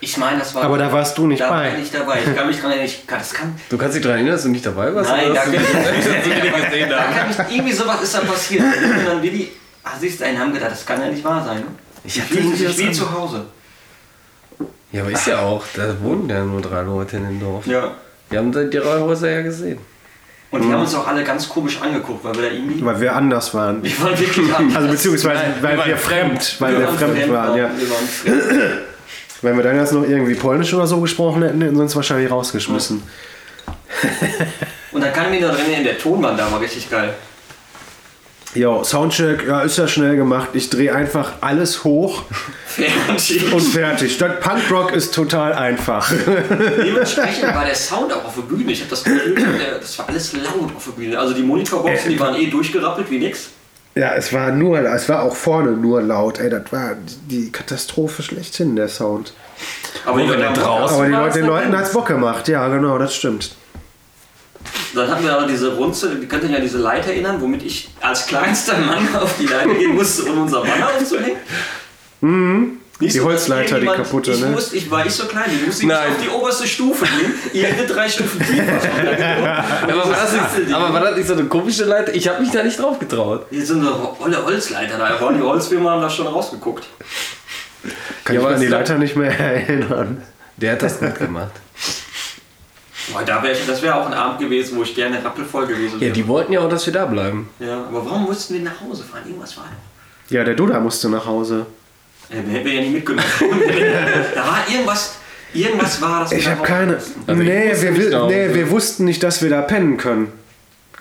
[0.00, 0.62] Ich meine, das war.
[0.64, 1.54] Aber da warst du nicht da bei.
[1.56, 2.18] War ich nicht dabei.
[2.24, 2.86] Ich kann mich dran erinnern.
[2.86, 5.10] Ich kann, das kann, Du kannst dich daran erinnern, dass du nicht dabei warst?
[5.10, 8.62] Nein, da kann ich da kann ich, irgendwie sowas ist da passiert.
[8.62, 9.48] Und dann wie die
[9.82, 11.62] Assis dahin haben gedacht, das kann ja nicht wahr sein.
[12.04, 13.46] Ich Die hatte sich was wie an- zu Hause.
[14.92, 15.64] Ja, aber ist ja auch.
[15.74, 17.66] Da wohnen ja nur drei Leute in dem Dorf.
[17.66, 17.92] Ja.
[18.30, 19.78] Wir haben die drei Häuser ja gesehen.
[20.50, 22.82] Und die haben uns auch alle ganz komisch angeguckt, weil wir da irgendwie.
[22.82, 23.82] Weil wir anders waren.
[23.82, 24.76] Wir waren wirklich anders.
[24.76, 27.70] Also beziehungsweise, weil wir wir, waren fremd, weil wir, fremd waren, ja.
[27.76, 28.72] Wir waren fremd.
[29.42, 32.30] Wenn wir dann jetzt noch irgendwie Polnisch oder so gesprochen hätten, hätten sie uns wahrscheinlich
[32.30, 33.02] rausgeschmissen.
[34.92, 37.14] Und dann kann ich mich noch drin erinnern, der Tonmann da war richtig geil.
[38.54, 40.48] Jo, Soundcheck, ja, ist ja schnell gemacht.
[40.54, 42.22] Ich drehe einfach alles hoch
[42.66, 43.52] Fertig.
[43.52, 44.14] und fertig.
[44.14, 46.10] Statt Punkrock ist total einfach.
[46.10, 48.72] Dementsprechend war der Sound auch auf der Bühne.
[48.72, 49.36] Ich habe das Gefühl,
[49.78, 51.18] das war alles laut auf der Bühne.
[51.18, 53.50] Also die Monitorboxen, die waren eh durchgerappelt wie nix.
[53.94, 56.38] Ja, es war nur, es war auch vorne nur laut.
[56.38, 56.92] Ey, das war
[57.28, 59.32] die Katastrophe schlechthin, der Sound.
[60.04, 61.80] Aber die Leute draußen Aber die Leute, den Leuten drin.
[61.80, 62.46] hat's Bock gemacht.
[62.48, 63.56] Ja, genau, das stimmt.
[64.94, 67.90] Dann hatten wir aber diese Runze, ihr könnt euch an diese Leiter erinnern, womit ich
[68.00, 71.38] als kleinster Mann auf die Leiter gehen musste, um unser Banner aufzuhängen.
[72.20, 72.77] Mhm.
[73.00, 74.46] Die Holzleiter, die kaputte, ich ne?
[74.48, 76.10] Musste, ich war ich so klein, die musste ich Nein.
[76.10, 77.32] auf die oberste Stufe gehen.
[77.52, 78.62] Ihr hättet drei Stufen tiefer.
[79.82, 82.12] Aber war, das nicht, aber war das nicht so eine komische Leiter?
[82.12, 83.46] Ich habe mich da nicht drauf getraut.
[83.50, 85.16] Hier sind so olle Holzleiter da.
[85.30, 86.86] Die Holzfirmen haben da schon rausgeguckt.
[88.24, 90.22] Kann Ja, ich mich an die Leiter nicht mehr erinnern.
[90.56, 91.52] Der hat das gut gemacht.
[93.12, 95.94] Boah, da wär ich, das wäre auch ein Abend gewesen, wo ich gerne rappelvoll gewesen
[95.94, 96.12] Ja, wäre.
[96.12, 97.48] die wollten ja auch, dass wir da bleiben.
[97.60, 99.22] ja, aber warum mussten wir nach Hause fahren?
[99.24, 99.64] Irgendwas war.
[100.30, 101.64] Ja, der Duda musste nach Hause.
[102.30, 103.28] Ja, den hätten wir ja nicht mitgenommen.
[104.34, 105.16] da war irgendwas,
[105.54, 106.32] irgendwas war das.
[106.32, 106.94] Ich habe keine.
[107.26, 108.34] Also nee, wir, nicht Hause.
[108.34, 110.32] nee, wir wussten nicht, dass wir da pennen können.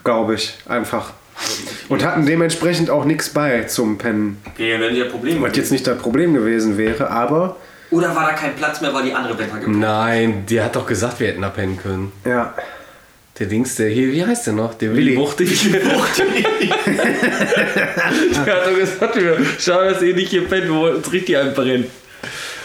[0.04, 0.58] Glaube ich.
[0.68, 1.12] Einfach.
[1.90, 4.42] Und hatten dementsprechend auch nichts bei zum Pennen.
[4.54, 5.42] Okay, wenn ja Probleme.
[5.42, 7.58] Was jetzt nicht das Problem gewesen wäre, aber
[7.92, 9.70] Oder war da kein Platz mehr, weil die andere Wetter gibt?
[9.70, 12.12] Nein, der hat doch gesagt, wir hätten abpennen können.
[12.26, 12.54] ja.
[13.39, 14.73] Der Dings, der hier, wie heißt der noch?
[14.73, 15.12] Der Willi.
[15.12, 15.71] Willi Buchtig.
[15.71, 15.86] der
[18.56, 21.86] hat doch gesagt, wir schauen, dass ihr nicht hier pennen, wir wollen uns richtig einbrennen.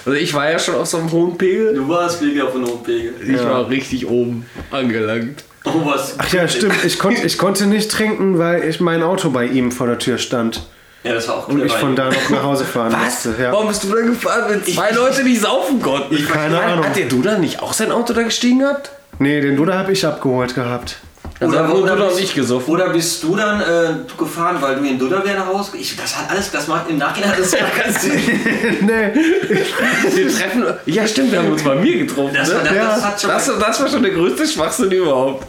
[0.05, 1.75] Also ich war ja schon auf so einem hohen Pegel.
[1.75, 3.15] Du warst wegen auf einem Notpegel.
[3.27, 5.45] Ich war richtig oben angelangt.
[5.65, 6.17] Oh, was?
[6.19, 6.85] Ach ja, stimmt.
[6.85, 10.19] Ich, konnt, ich konnte nicht trinken, weil ich mein Auto bei ihm vor der Tür
[10.19, 10.63] stand.
[11.05, 13.25] Ja, das war auch Und ich von da noch nach Hause fahren Was?
[13.25, 13.43] musste.
[13.43, 13.53] Ja.
[13.53, 16.17] Warum bist du da gefahren, wenn zwei Leute nicht saufen konnten?
[16.27, 16.85] Keine Ahnung.
[16.85, 18.91] Hat der Duda nicht auch sein Auto da gestiegen gehabt?
[19.23, 20.97] Nee, den Duda habe ich abgeholt gehabt.
[21.39, 22.73] Also Duda und ich bist, gesoffen.
[22.73, 26.31] oder bist du dann äh, gefahren, weil du in Dudderwehr nach Hause ich, Das hat
[26.31, 28.13] alles, das macht im Nachhinein hat das gar keinen Sinn.
[28.81, 29.13] nee.
[30.15, 30.65] Wir treffen.
[30.87, 32.35] Ja, stimmt, wir haben uns bei mir getroffen.
[32.35, 32.55] Das, ne?
[32.55, 32.85] war, das, Ja.
[32.85, 35.47] das hat schon das, das war schon der größte Schwachsinn überhaupt.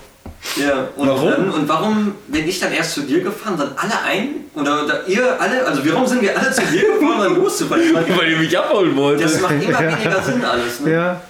[0.58, 1.30] Ja, und Warum?
[1.32, 4.30] Dann, und warum bin ich dann erst zu dir gefahren, dann alle ein?
[4.56, 5.66] Oder, oder ihr alle?
[5.66, 7.94] Also warum sind wir alle zu dir gefahren, dann loszufahren?
[7.94, 9.24] Meine, Weil ihr mich abholen wollte.
[9.24, 10.80] Das macht immer weniger Sinn alles.
[10.82, 10.92] Ne?
[10.92, 11.22] Ja.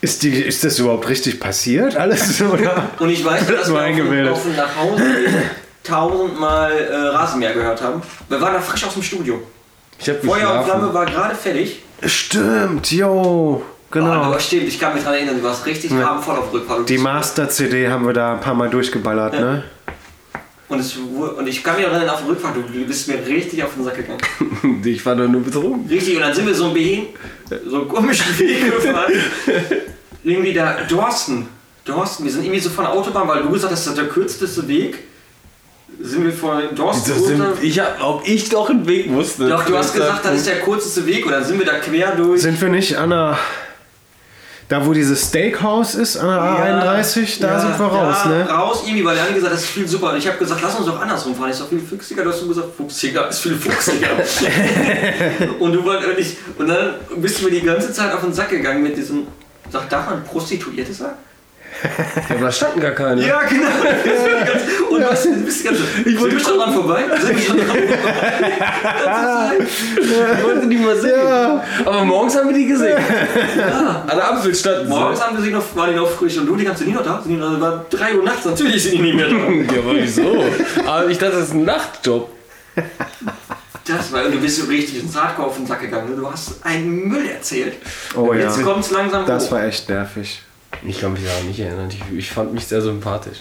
[0.00, 1.96] Ist, die, ist das überhaupt richtig passiert?
[1.96, 2.40] Alles?
[2.52, 2.84] Oder?
[2.98, 4.32] Und ich weiß, dass wir auf, dem- eingebildet.
[4.32, 5.02] auf dem Nachhause
[5.82, 8.02] tausendmal äh, Rasenmäher gehört haben.
[8.28, 9.40] Wir waren da frisch aus dem Studio.
[9.98, 11.82] Ich hab Feuer und Flamme war gerade fertig.
[12.04, 13.08] Stimmt, yo.
[13.10, 14.10] Oh, Genau.
[14.12, 16.86] aber stimmt, ich kann mich daran erinnern, du warst richtig abendvoll auf Rückfahrt.
[16.90, 19.64] Die Master-CD haben wir da ein paar Mal durchgeballert, ne?
[20.68, 23.74] Und, es, und ich kann mich erinnern, auf der Rückfahrt, du bist mir richtig auf
[23.74, 24.20] den Sack gegangen.
[24.84, 25.88] Ich war doch nur betrunken.
[25.88, 27.06] Richtig, und dann sind wir so einen, Behing,
[27.66, 29.12] so einen komischen Weg gefahren.
[30.24, 31.46] irgendwie da, Dorsten.
[31.84, 34.08] Dorsten, wir sind irgendwie so von der Autobahn, weil du gesagt hast, das ist der
[34.08, 34.98] kürzeste Weg.
[36.00, 37.58] Sind wir von Dorsten Das sind, runter.
[37.62, 39.48] ich hab, ob ich doch einen Weg wusste.
[39.48, 42.14] Doch, du hast gesagt, das ist der kürzeste Weg und dann sind wir da quer
[42.14, 42.42] durch.
[42.42, 43.38] Sind wir nicht an der.
[44.68, 48.48] Da, wo dieses Steakhouse ist, an der A31, da Ja, sind wir raus, da ne?
[48.50, 50.10] Raus, irgendwie, weil der andere gesagt hat, das ist viel super.
[50.10, 51.50] Und ich habe gesagt, lass uns doch andersrum fahren.
[51.50, 52.22] Ich sag, viel fuchsiger.
[52.22, 54.08] Du hast gesagt, fuchsiger ist viel fuchsiger.
[55.58, 58.34] und du wolltest und ich, und dann bist du mir die ganze Zeit auf den
[58.34, 59.26] Sack gegangen mit diesem,
[59.70, 61.16] sag, darf man Prostituierte sagen?
[62.28, 63.26] Ja, aber da standen gar keine.
[63.26, 63.66] Ja, genau.
[64.90, 67.04] Und was, du bist die ganze Ich wollte schon dran vorbei.
[70.00, 71.20] Ich wollte die mal sehen.
[71.84, 72.96] Aber morgens haben wir die gesehen.
[74.06, 74.88] An der Ampel standen sie.
[74.88, 76.96] Morgens haben wir sie noch, waren die noch frisch und du, die ganze Zeit nicht
[76.96, 77.20] noch da?
[77.22, 79.34] Sind die noch, war 3 Uhr nachts, natürlich sind die nicht mehr da.
[79.38, 80.44] Ja, aber wieso?
[80.86, 82.30] Aber ich dachte, das ist ein Nachtjob.
[83.84, 86.10] Das war, und du bist so richtig ins Hardcore auf den Sack gegangen.
[86.10, 86.16] ne?
[86.16, 87.74] Du hast einen Müll erzählt.
[88.16, 88.40] Oh ja.
[88.40, 89.52] Jetzt kommt's langsam Das hoch.
[89.52, 90.42] war echt nervig.
[90.86, 91.88] Ich kann mich daran nicht erinnern.
[91.90, 93.38] Ich, ich fand mich sehr sympathisch.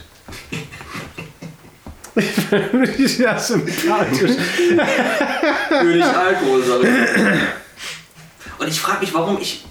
[3.19, 4.31] ja, sympathisch.
[5.69, 6.89] König Alkohol, sag ich.
[8.59, 9.65] Und ich frage mich, warum ich.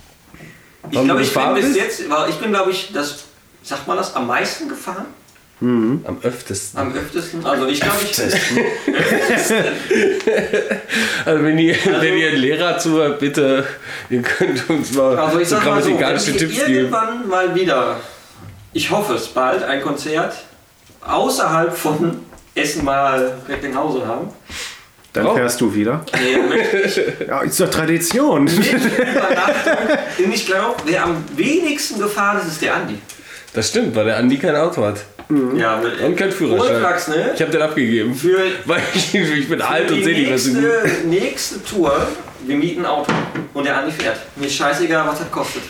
[0.90, 3.24] Ich glaube, ich bin bis jetzt, ich bin, glaube ich, das,
[3.62, 5.06] sagt man das, am meisten gefahren?
[5.58, 6.78] Am öftesten.
[6.78, 7.44] Am öftesten?
[7.46, 8.18] Also ich glaube, ich.
[11.24, 13.64] Also wenn ihr, wenn ihr einen Lehrer zuhört, bitte,
[14.10, 16.74] ihr könnt uns mal Also ich so sag mal so, wenn grammatikalische wir Tipps geben.
[16.74, 18.00] irgendwann mal wieder,
[18.72, 20.34] ich hoffe es bald, ein Konzert
[21.00, 22.18] außerhalb von
[22.54, 24.28] Essen mal Recklinghausen haben.
[25.12, 25.34] Dann Oh.
[25.34, 26.04] fährst du wieder.
[26.22, 28.44] Nee, möchte ich Ja, ist doch Tradition.
[28.44, 29.96] mit Übernachtung.
[30.26, 32.98] Und ich glaube, wer am wenigsten gefahren ist, ist der Andi.
[33.54, 34.98] Das stimmt, weil der Andi kein Auto hat.
[35.56, 36.76] Ja, Und kein Führerschein.
[36.76, 37.32] Urfrax, ne?
[37.34, 38.14] Ich habe den abgegeben.
[38.14, 40.62] Für, Weil ich, ich bin alt und sehe nicht mehr so gut.
[40.62, 41.92] nächste, nächste Tour,
[42.46, 43.12] wir mieten ein Auto
[43.52, 44.18] und der Andi fährt.
[44.36, 45.62] Mir ist scheißegal, was das kostet.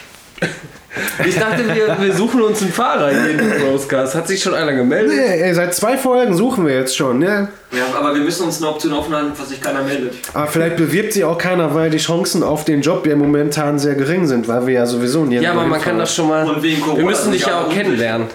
[1.27, 4.14] Ich dachte, wir, wir suchen uns einen Fahrer hier in den Broscast.
[4.14, 5.14] Hat sich schon einer gemeldet?
[5.14, 7.49] Nee, ey, seit zwei Folgen suchen wir jetzt schon, ne?
[7.73, 10.14] Ja, aber wir müssen uns eine Option offen halten, falls sich keiner meldet.
[10.33, 13.95] Aber vielleicht bewirbt sich auch keiner, weil die Chancen auf den Job ja momentan sehr
[13.95, 16.47] gering sind, weil wir ja sowieso nirgendwo Ja, aber man kann das schon mal.
[16.49, 18.29] Und wegen Corona wir müssen dich ja auch kennenlernen.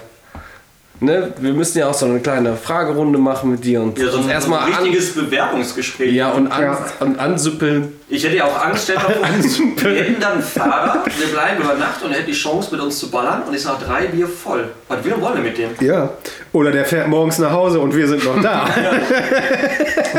[1.04, 1.34] Ne?
[1.40, 4.28] Wir müssen ja auch so eine kleine Fragerunde machen mit dir und Ja, so uns
[4.28, 6.14] ein, erstmal ein an, richtiges Bewerbungsgespräch.
[6.14, 6.78] ja, und, an, Ja.
[7.00, 7.94] und ansüppeln.
[8.08, 9.24] Ich hätte ja auch Angst, stell mal vor,
[9.92, 12.82] wir hätten dann einen Fahrer, wir bleiben über Nacht und er hätte die Chance mit
[12.82, 14.70] uns zu ballern und ist nach drei Bier voll.
[14.90, 15.70] Was will wollen wir mit dem?
[15.80, 16.10] Ja.
[16.54, 18.66] Oder der fährt morgens nach Hause und wir sind noch da.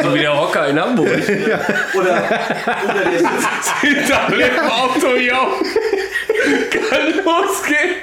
[0.03, 1.07] So wie der Rocker in Hamburg.
[1.95, 5.47] Oder, oder der sitzt, Hinter dem Auto, ja.
[6.71, 7.97] Kann losgehen.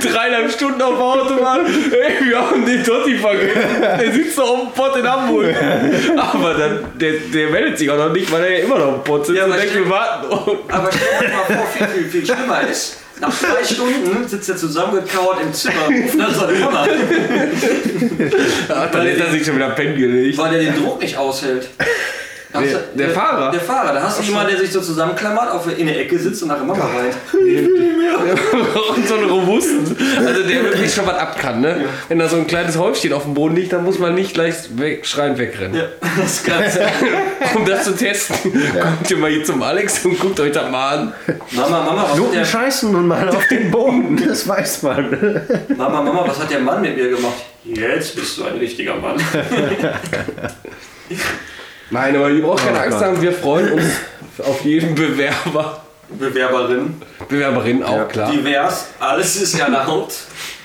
[0.00, 1.66] Dreieinhalb Stunden auf der Autobahn.
[1.66, 3.60] Ey, wir haben den Totti vergessen.
[4.00, 5.54] Der sitzt doch auf dem Pott in Hamburg.
[6.16, 9.02] Aber dann, der, der meldet sich auch noch nicht, weil er ja immer noch im
[9.04, 10.26] Pott sitzt Ja, und aber denkt, wir warten.
[10.68, 14.56] aber stell dir mal vor, viel, viel, viel schlimmer ist, nach zwei Stunden sitzt er
[14.56, 16.86] zusammengekauert im Zimmer ruft nach seiner Mama,
[18.68, 20.38] Ach, dann hätte er sich schon wieder pennen gelegt.
[20.38, 21.68] weil er den Druck nicht aushält.
[22.54, 23.50] Der- der Fahrer?
[23.50, 23.92] Der Fahrer.
[23.92, 26.56] Da hast du jemanden, der sich so zusammenklammert, auf, in der Ecke sitzt und nach
[26.58, 27.14] der Mama weint.
[28.96, 29.96] Und so einen robusten.
[30.24, 31.84] Also der wirklich schon was ab kann, ne?
[32.08, 34.54] Wenn da so ein kleines Häufchen auf dem Boden liegt, dann muss man nicht gleich
[34.78, 35.74] weg, schreiend wegrennen.
[35.76, 35.84] Ja,
[36.16, 36.80] das Ganze.
[37.54, 40.98] Um das zu testen, kommt ihr mal hier zum Alex und guckt euch das mal
[40.98, 41.12] an.
[41.52, 45.54] Mama, Mama, was hat Noten der, scheißen nun mal auf den Boden, das weiß man.
[45.76, 47.36] Mama, Mama, was hat der Mann mit mir gemacht?
[47.64, 49.16] Jetzt bist du ein richtiger Mann.
[51.90, 53.06] Nein, aber ihr braucht keine Oh Angst Gott.
[53.06, 53.84] haben, wir freuen uns
[54.46, 55.82] auf jeden Bewerber.
[56.10, 56.94] Bewerberin,
[57.28, 58.04] Bewerberin auch, Ja.
[58.04, 58.30] klar.
[58.32, 60.14] divers, alles ist erlaubt.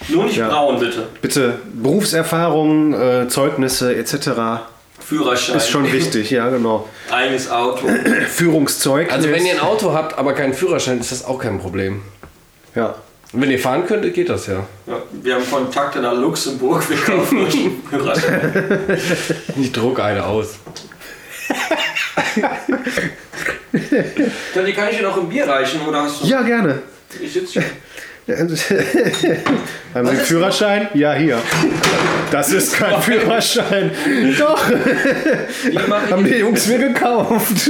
[0.08, 0.48] Nur nicht Ja.
[0.48, 1.08] braun, bitte.
[1.22, 4.62] Bitte, Berufserfahrung, äh, Zeugnisse etc.
[5.06, 5.58] Führerschein.
[5.58, 6.88] ist schon wichtig, ja genau.
[7.12, 7.88] Eigenes Auto.
[8.30, 9.12] Führungszeug.
[9.12, 12.02] Also wenn ihr ein Auto habt, aber keinen Führerschein, ist das auch kein Problem.
[12.76, 12.96] ja.
[13.34, 14.64] Und wenn ihr fahren könntet, geht das ja.
[14.86, 18.80] Ja, wir haben Kontakte nach Luxemburg, wir kaufen euch einen Führerschein.
[19.60, 20.50] Ich druck eine aus.
[24.54, 26.28] Dann die kann ich dir noch ein Bier reichen, oder hast du?
[26.28, 26.82] Ja, gerne.
[27.20, 27.64] Ich sitze schon.
[28.28, 28.74] Haben Sie
[29.94, 30.88] einen Führerschein?
[30.94, 31.40] Ja, hier.
[32.32, 33.92] Das ist kein Führerschein.
[34.40, 34.64] Doch,
[36.10, 37.70] haben die Jungs mir gekauft.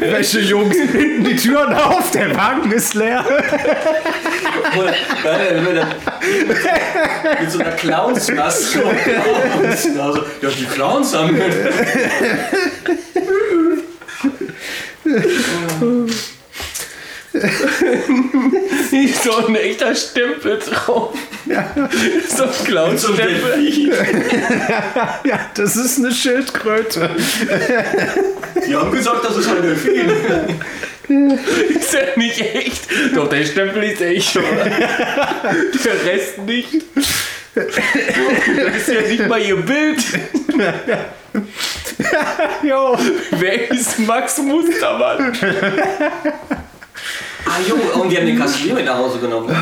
[0.00, 0.76] Welche Jungs?
[0.76, 3.24] Hinten die Türen auf, der Wagen ist leer.
[4.78, 5.88] Oder, nein, wenn wir dann
[7.40, 11.44] mit so einer Clownsmaske und Clowns, also, ja, die Clowns haben wir.
[19.22, 21.14] so ein echter Stempel drauf.
[21.46, 21.88] So ein
[22.28, 23.90] So ein Clown-Stempel.
[25.24, 27.10] Ja, das ist eine Schildkröte.
[28.66, 30.10] Die haben gesagt, das ist ein Delfin.
[31.08, 32.82] Ist ja nicht echt.
[33.14, 34.34] Doch, der Stempel ist echt.
[34.36, 34.46] oder?
[34.64, 36.84] Der Rest nicht.
[37.54, 37.66] Das
[38.76, 40.02] ist ja nicht mal ihr Bild.
[42.62, 42.96] Jo.
[43.32, 45.36] Wer ist Max Mustermann?
[47.46, 49.54] Ah, jo, und wir haben den Kasten Bier mit nach Hause genommen.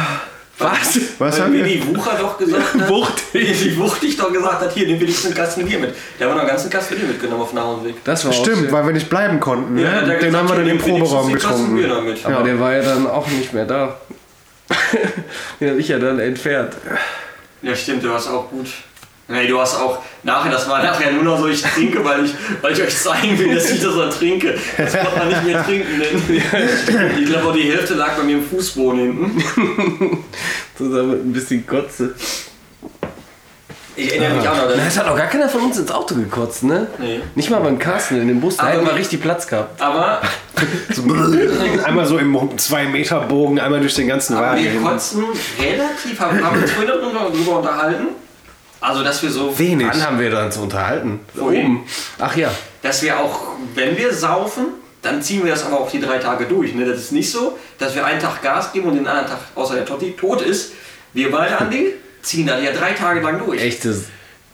[0.59, 1.01] Was?
[1.19, 1.81] Was Weil haben mir wir?
[1.81, 2.89] die Wucher doch gesagt hat.
[2.89, 3.59] Wuchtig.
[3.63, 5.95] Die Wuchtig doch gesagt hat, hier, nimm wenigstens einen Kasten Bier mit.
[6.19, 8.05] Der hat noch einen ganzen Kasten Bier mitgenommen auf dem Nachhauseweg.
[8.05, 8.73] Das war Stimmt, schön.
[8.73, 9.75] weil wir nicht bleiben konnten.
[9.75, 9.83] Ne?
[9.85, 11.91] Ja, Den gesagt, haben wir dann im Proberaum getrunken.
[12.25, 13.97] Aber der war ja dann auch nicht mehr da.
[15.61, 16.75] Den habe ich ja dann entfernt.
[17.63, 18.67] Ja, stimmt, du hast auch gut.
[19.31, 22.35] Nee, du hast auch nachher, das war nachher nur noch so, ich trinke, weil ich,
[22.61, 24.59] weil ich euch zeigen will, dass ich das so trinke.
[24.77, 28.45] Das konnte man nicht mehr trinken, denn ich glaube die Hälfte lag bei mir im
[28.45, 30.25] Fußboden hinten.
[30.77, 32.15] Zusammen mit ein bisschen Kotze.
[33.97, 34.69] Ich erinnere mich auch noch.
[34.75, 36.87] Das, hat auch gar keiner von uns ins Auto gekotzt, ne?
[36.99, 37.21] Nee.
[37.35, 38.57] Nicht mal beim Carsten in dem Bus.
[38.57, 39.81] Da Aber hätten wir wir- richtig Platz gehabt.
[39.81, 40.21] aber,
[41.85, 44.63] Einmal so im 2-Meter-Bogen, einmal durch den ganzen Wagen.
[44.63, 45.25] wir kotzen
[45.59, 48.09] relativ, haben, haben uns vorhin darüber unterhalten.
[48.81, 49.87] Also, dass wir so, Wenig.
[49.89, 51.21] Wann haben wir da uns unterhalten?
[51.35, 51.67] Wohin?
[51.67, 51.87] Oben.
[52.19, 52.51] Ach ja.
[52.83, 53.41] dass wir auch,
[53.75, 54.67] wenn wir saufen,
[55.03, 56.75] dann ziehen wir das aber auch die drei Tage durch.
[56.75, 56.85] Ne?
[56.85, 59.75] Das ist nicht so, dass wir einen Tag Gas geben und den anderen Tag, außer
[59.75, 60.73] der Totti, tot ist.
[61.13, 63.61] Wir beide, Andi, ziehen dann ja drei Tage lang durch.
[63.61, 63.95] Echte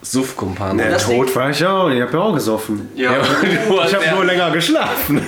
[0.02, 0.84] Suffkumpane.
[0.84, 1.90] Ja, das tot war ich auch.
[1.90, 2.88] Ich habe ja auch gesoffen.
[2.94, 3.10] Ja,
[3.86, 5.20] Ich habe nur länger geschlafen.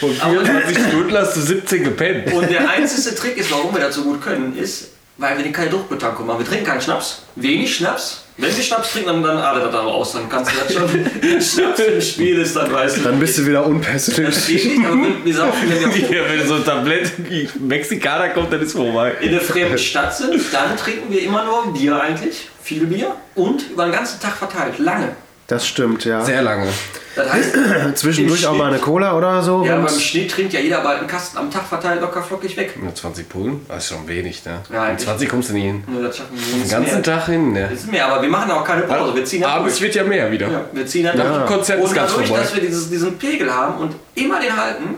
[0.00, 2.32] von 24 Stunden hast du 17 gepennt.
[2.32, 5.52] Und der einzige Trick ist, warum wir das so gut können, ist, weil wir den
[5.52, 6.40] keine Druckbetankung machen.
[6.40, 8.22] Wir trinken keinen Schnaps, wenig Schnaps.
[8.38, 10.12] Wenn wir Schnaps trinken, dann, dann adert das da raus.
[10.12, 13.00] Dann kannst du das schon, wenn Schnaps im Spiel ist, dann weißt du.
[13.00, 14.16] Dann bist du wieder das unpässlich.
[14.16, 15.70] geht nicht, aber wir, wir saufen,
[16.12, 19.14] Ja, wenn so ein Tablett wie Mexikaner kommt, dann ist vorbei.
[19.20, 23.70] in einer fremden Stadt sind, dann trinken wir immer nur Bier eigentlich, viel Bier und
[23.70, 25.16] über den ganzen Tag verteilt, lange.
[25.48, 26.22] Das stimmt, ja.
[26.24, 26.66] Sehr lange.
[27.14, 27.54] Das heißt,
[27.94, 29.64] Zwischendurch auch mal eine Cola oder so.
[29.64, 32.74] Ja, beim Schnitt trinkt ja jeder bald einen Kasten am Tag verteilt locker flockig weg.
[32.82, 33.64] Nur 20 Pullen?
[33.68, 34.60] Das ist schon wenig, ne?
[34.72, 35.06] Ja, Mit eigentlich.
[35.06, 35.84] 20 kommst du nie hin.
[35.86, 37.02] Nur das schaffen wir Den nicht ganzen mehr.
[37.04, 37.68] Tag hin, ne?
[37.70, 39.14] Das ist mehr, aber wir machen auch keine Pause.
[39.14, 39.82] Wir ziehen Abends durch.
[39.84, 40.48] wird ja mehr wieder.
[40.50, 41.38] Ja, wir ziehen dann Ja.
[41.38, 41.46] durch.
[41.46, 42.42] Konzert ist und ganz dadurch, vorbei.
[42.42, 44.96] dass wir dieses, diesen Pegel haben und immer den halten,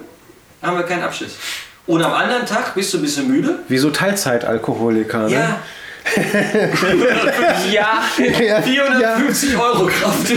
[0.63, 1.33] haben wir keinen Abschiss.
[1.87, 3.59] Und am anderen Tag bist du ein bisschen müde.
[3.69, 5.35] Wie so Teilzeitalkoholiker, ne?
[5.35, 5.59] Ja.
[7.73, 8.03] Ja.
[8.41, 10.33] Ja, 450 Euro Kraft.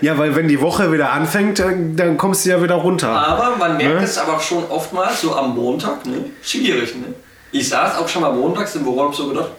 [0.00, 3.08] ja, weil wenn die Woche wieder anfängt, dann, dann kommst du ja wieder runter.
[3.08, 4.04] Aber man merkt Ne?
[4.04, 6.24] es aber schon oftmals so am Montag, ne?
[6.42, 7.06] Schwierig, ne?
[7.50, 9.50] Ich saß auch schon mal montags im Büro und hab so gedacht,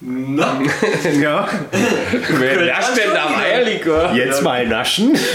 [0.00, 0.58] na,
[1.20, 1.48] Ja,
[2.38, 4.12] Wer nascht denn da Eierlikör?
[4.14, 5.16] jetzt mal naschen.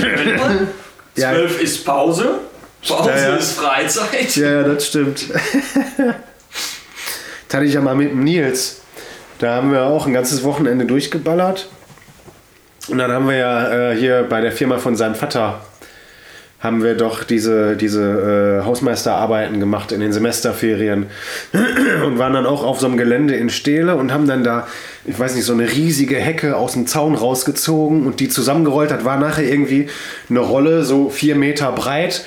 [1.18, 1.32] Ja.
[1.32, 2.40] 12 ist Pause,
[2.86, 3.36] Pause Ja, ja.
[3.38, 4.36] ist Freizeit.
[4.36, 5.24] Ja, ja, das stimmt.
[7.56, 8.82] Hatte ich ja mal mit dem Nils.
[9.40, 11.70] Da haben wir auch ein ganzes Wochenende durchgeballert.
[12.90, 15.62] Und dann haben wir ja äh, hier bei der Firma von seinem Vater
[16.60, 21.06] haben wir doch diese, diese äh, Hausmeisterarbeiten gemacht in den Semesterferien
[22.06, 24.68] und waren dann auch auf so einem Gelände in Steele und haben dann da,
[25.06, 29.06] ich weiß nicht, so eine riesige Hecke aus dem Zaun rausgezogen und die zusammengerollt hat,
[29.06, 29.88] war nachher irgendwie
[30.30, 32.26] eine Rolle so vier Meter breit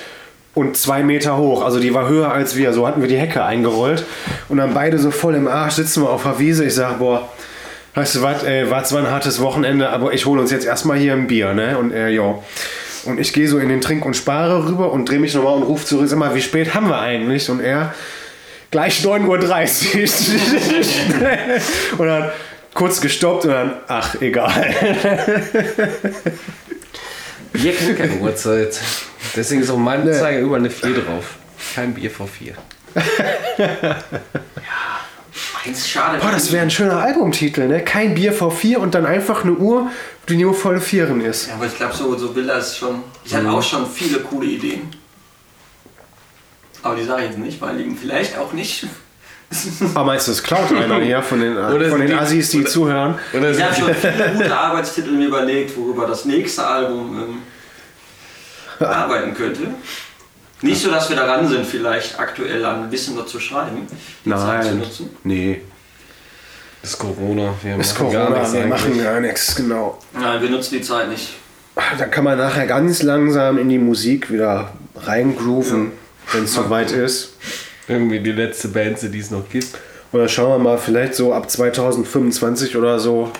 [0.53, 1.63] und zwei Meter hoch.
[1.63, 2.73] Also die war höher als wir.
[2.73, 4.03] So hatten wir die Hecke eingerollt
[4.49, 6.65] und dann beide so voll im Arsch sitzen wir auf der Wiese.
[6.65, 7.29] Ich sag, boah,
[7.95, 10.97] weißt du was, ey, war zwar ein hartes Wochenende, aber ich hole uns jetzt erstmal
[10.97, 11.77] hier ein Bier, ne?
[11.77, 12.35] Und er, ja.
[13.05, 15.63] Und ich gehe so in den Trink- und Spare rüber und drehe mich nochmal und
[15.63, 17.49] rufe zurück, sag mal, wie spät haben wir eigentlich?
[17.49, 17.93] Und er,
[18.71, 19.95] gleich 9.30
[21.93, 21.97] Uhr.
[21.99, 22.29] und dann
[22.73, 24.73] kurz gestoppt und dann, ach, egal.
[27.53, 28.79] Bier kennt keine Uhrzeit.
[29.35, 31.35] Deswegen ist auf meinem Zeiger überall eine 4 drauf.
[31.75, 32.53] Kein Bier vor 4.
[35.65, 36.19] Eins schade.
[36.19, 37.83] Boah, das wäre ein schöner Albumtitel, ne?
[37.83, 39.91] Kein Bier vor vier und dann einfach eine Uhr,
[40.27, 41.47] die nur volle Vieren ist.
[41.47, 43.03] Ja, aber ich glaube, so, so will er es schon.
[43.25, 44.89] Ich hatte auch schon viele coole Ideen.
[46.81, 48.87] Aber die sage ich jetzt nicht, weil die vielleicht auch nicht.
[49.95, 52.63] Aber meinst du, es klaut einer hier von den, Oder von den die- Assis, die
[52.65, 53.17] zuhören?
[53.33, 57.41] Oder Ich habe schon viele gute Arbeitstitel mir überlegt, worüber das nächste Album
[58.79, 59.61] ähm, arbeiten könnte.
[60.61, 63.87] Nicht so, dass wir daran sind, vielleicht aktuell ein bisschen dazu schreiben.
[64.25, 64.79] die Zeit zu Nein.
[64.79, 65.09] nutzen.
[65.23, 65.61] Nee.
[66.83, 67.53] ist Corona.
[67.63, 68.81] Wir Ist machen gar Corona, nichts wir eigentlich.
[68.81, 69.99] machen gar nichts, genau.
[70.13, 71.29] Nein, wir nutzen die Zeit nicht.
[71.97, 75.93] Da kann man nachher ganz langsam in die Musik wieder reingrooven,
[76.33, 77.33] wenn es soweit ist.
[77.89, 79.67] Irgendwie die letzte Band, die es noch gibt.
[80.11, 83.31] Oder schauen wir mal, vielleicht so ab 2025 oder so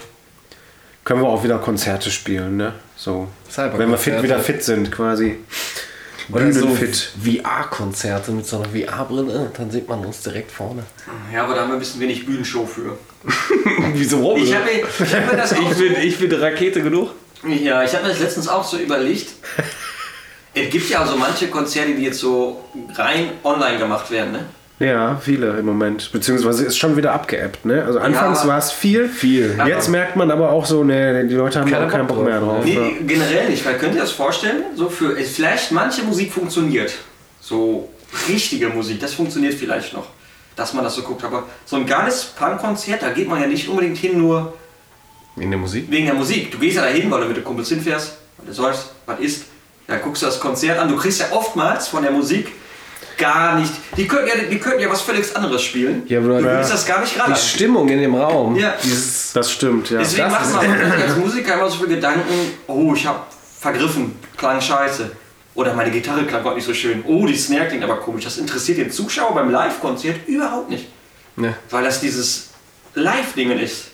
[1.10, 2.74] können wir auch wieder Konzerte spielen, ne?
[2.96, 3.28] So.
[3.56, 5.38] Wenn wir fit, wieder fit sind, quasi.
[6.32, 7.14] Oder so Bühnenfit.
[7.24, 10.84] VR-Konzerte mit so einer VR-Brille, dann sieht man uns direkt vorne.
[11.34, 12.98] Ja, aber da haben wir ein bisschen wenig Bühnenshow für.
[13.94, 14.40] Wieso rum?
[14.40, 14.60] Ich mir,
[15.00, 17.10] ich hab mir das auch ich, bin, ich bin Rakete genug.
[17.48, 19.32] Ja, ich habe mir das letztens auch so überlegt.
[20.65, 22.63] Es gibt ja so manche Konzerte, die jetzt so
[22.95, 24.45] rein online gemacht werden, ne?
[24.80, 26.10] Ja, viele im Moment.
[26.13, 27.84] Beziehungsweise ist schon wieder abgeappt, ne?
[27.84, 29.10] Also anfangs aber- war es viel.
[29.10, 29.60] Viel.
[29.67, 32.26] Jetzt merkt man aber auch so, ne, die Leute haben Keiner auch keinen Bock Bock
[32.26, 32.63] mehr drauf.
[32.63, 33.06] Nee, ja.
[33.06, 34.63] generell nicht, weil könnt ihr das vorstellen?
[34.76, 36.93] So für vielleicht manche Musik funktioniert.
[37.41, 37.89] So
[38.30, 40.08] richtige Musik, das funktioniert vielleicht noch.
[40.56, 41.26] Dass man das so guckt.
[41.26, 44.54] Aber so ein geiles Punkkonzert, da geht man ja nicht unbedingt hin, nur
[45.36, 45.88] In der Musik?
[45.91, 46.52] wegen der Musik.
[46.52, 49.43] Du gehst ja dahin, weil du mit den Kumpels hinfährst, weil du sollst, was ist.
[49.89, 50.88] Dann guckst du das Konzert an.
[50.88, 52.52] Du kriegst ja oftmals von der Musik
[53.17, 53.73] gar nicht.
[53.97, 56.04] Die könnten ja, die könnten ja was völlig anderes spielen.
[56.08, 56.58] Ja, aber du ja.
[56.60, 57.36] willst das gar nicht Die ran.
[57.36, 58.56] Stimmung in dem Raum.
[58.56, 58.75] Ja.
[58.84, 59.99] Dieses, Das stimmt, ja.
[59.99, 62.21] Deswegen das macht ist- man als Musiker immer so viele Gedanken,
[62.67, 63.19] oh, ich habe
[63.60, 65.12] vergriffen, klang scheiße.
[65.56, 67.04] Oder meine Gitarre klang heute nicht so schön.
[67.06, 68.23] Oh, die Snare klingt aber komisch.
[68.23, 70.88] Das interessiert den Zuschauer beim Live-Konzert überhaupt nicht.
[71.36, 72.49] ne, Weil das dieses
[72.93, 73.86] Live-Ding ist.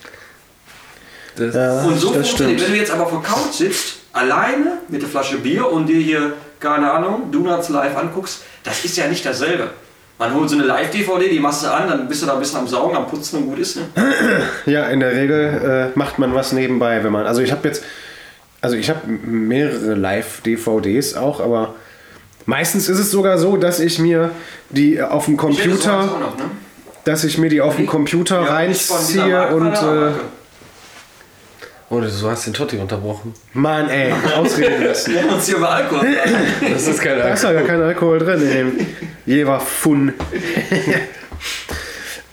[1.36, 2.60] das, Ja, Und so das funktioniert, stimmt.
[2.60, 6.00] wenn du jetzt aber auf der Couch sitzt, alleine mit der Flasche Bier und dir
[6.00, 9.70] hier, keine Ahnung, Donuts live anguckst, das ist ja nicht dasselbe.
[10.18, 12.60] Man holt so eine Live-DVD, die machst du an, dann bist du da ein bisschen
[12.60, 13.76] am Saugen, am Putzen und gut ist.
[13.76, 13.82] Ne?
[14.66, 17.26] Ja, in der Regel äh, macht man was nebenbei, wenn man.
[17.26, 17.84] Also ich habe jetzt,
[18.62, 21.74] also ich habe mehrere Live-DVDs auch, aber
[22.46, 24.30] meistens ist es sogar so, dass ich mir
[24.70, 26.44] die auf dem Computer, auch noch, ne?
[27.04, 30.12] dass ich mir die auf dem Computer Ja, reinziehe und äh,
[31.90, 31.90] Marke.
[31.90, 33.34] oh, du hast den Totti unterbrochen.
[33.54, 35.14] Mann, ey, ausreden lassen.
[35.14, 36.06] Wir haben uns hier über Alkohol.
[36.72, 38.86] Das ist kein Da ist ja gar kein Alkohol drin in dem
[39.26, 40.12] Jever Fun.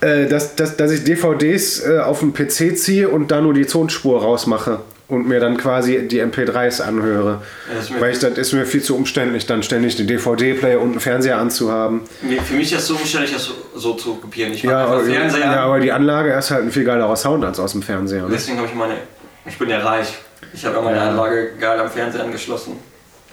[0.01, 3.65] äh, dass, dass, dass ich DVDs äh, auf dem PC ziehe und da nur die
[3.65, 7.41] Tonspur rausmache und mir dann quasi die MP3s anhöre.
[7.91, 10.99] Ja, Weil ich, das ist mir viel zu umständlich, dann ständig den DVD-Player und einen
[10.99, 12.01] Fernseher anzuhaben.
[12.45, 14.53] Für mich ist es so umständlich, das so, zu kopieren.
[14.53, 15.57] Ich Ja, mache aber, einfach Fernseher ja, an.
[15.59, 18.23] aber die Anlage ist halt ein viel geilerer Sound als aus dem Fernseher.
[18.23, 18.29] Ne?
[18.31, 18.93] Deswegen habe ich meine.
[19.45, 20.13] Ich bin ja reich.
[20.53, 21.01] Ich habe ja meine.
[21.01, 22.77] Anlage geil am Fernseher angeschlossen.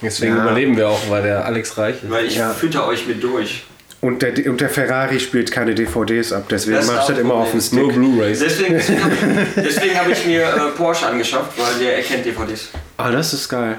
[0.02, 0.42] Deswegen Ja.
[0.42, 2.10] überleben wir auch, weil der Alex reich ist.
[2.10, 2.50] Weil ich Ja.
[2.50, 3.64] fütter euch mit durch.
[4.00, 7.34] Und, der, und der Ferrari spielt keine DVDs ab, deswegen Das ich auch das immer
[7.34, 7.60] auf dem.
[7.60, 7.78] Stick.
[7.80, 8.38] Nur Blu-Rays.
[8.38, 8.74] Deswegen,
[9.56, 12.70] deswegen habe ich, mir äh, Porsche angeschafft, weil der erkennt DVDs.
[12.96, 13.76] Ah, das ist geil.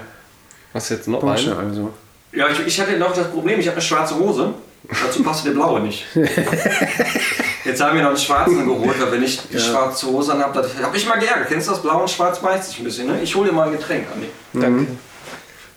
[0.74, 1.68] Was jetzt noch Porsche ein?
[1.70, 1.92] also.
[2.34, 4.54] Ja, ich, ich hatte noch das Problem, ich habe eine schwarze Hose.
[5.06, 6.06] Dazu passte der blaue nicht.
[7.66, 10.72] Jetzt haben wir noch einen schwarzen geholt, weil wenn ich die schwarze Hose habe, das
[10.82, 11.48] habe ich mal geärgert.
[11.48, 11.82] Kennst du das?
[11.82, 13.22] Blau und schwarz beißt sich ein bisschen, ne?
[13.22, 14.28] Ich hole dir mal ein Getränk, Andi.
[14.54, 14.88] Danke.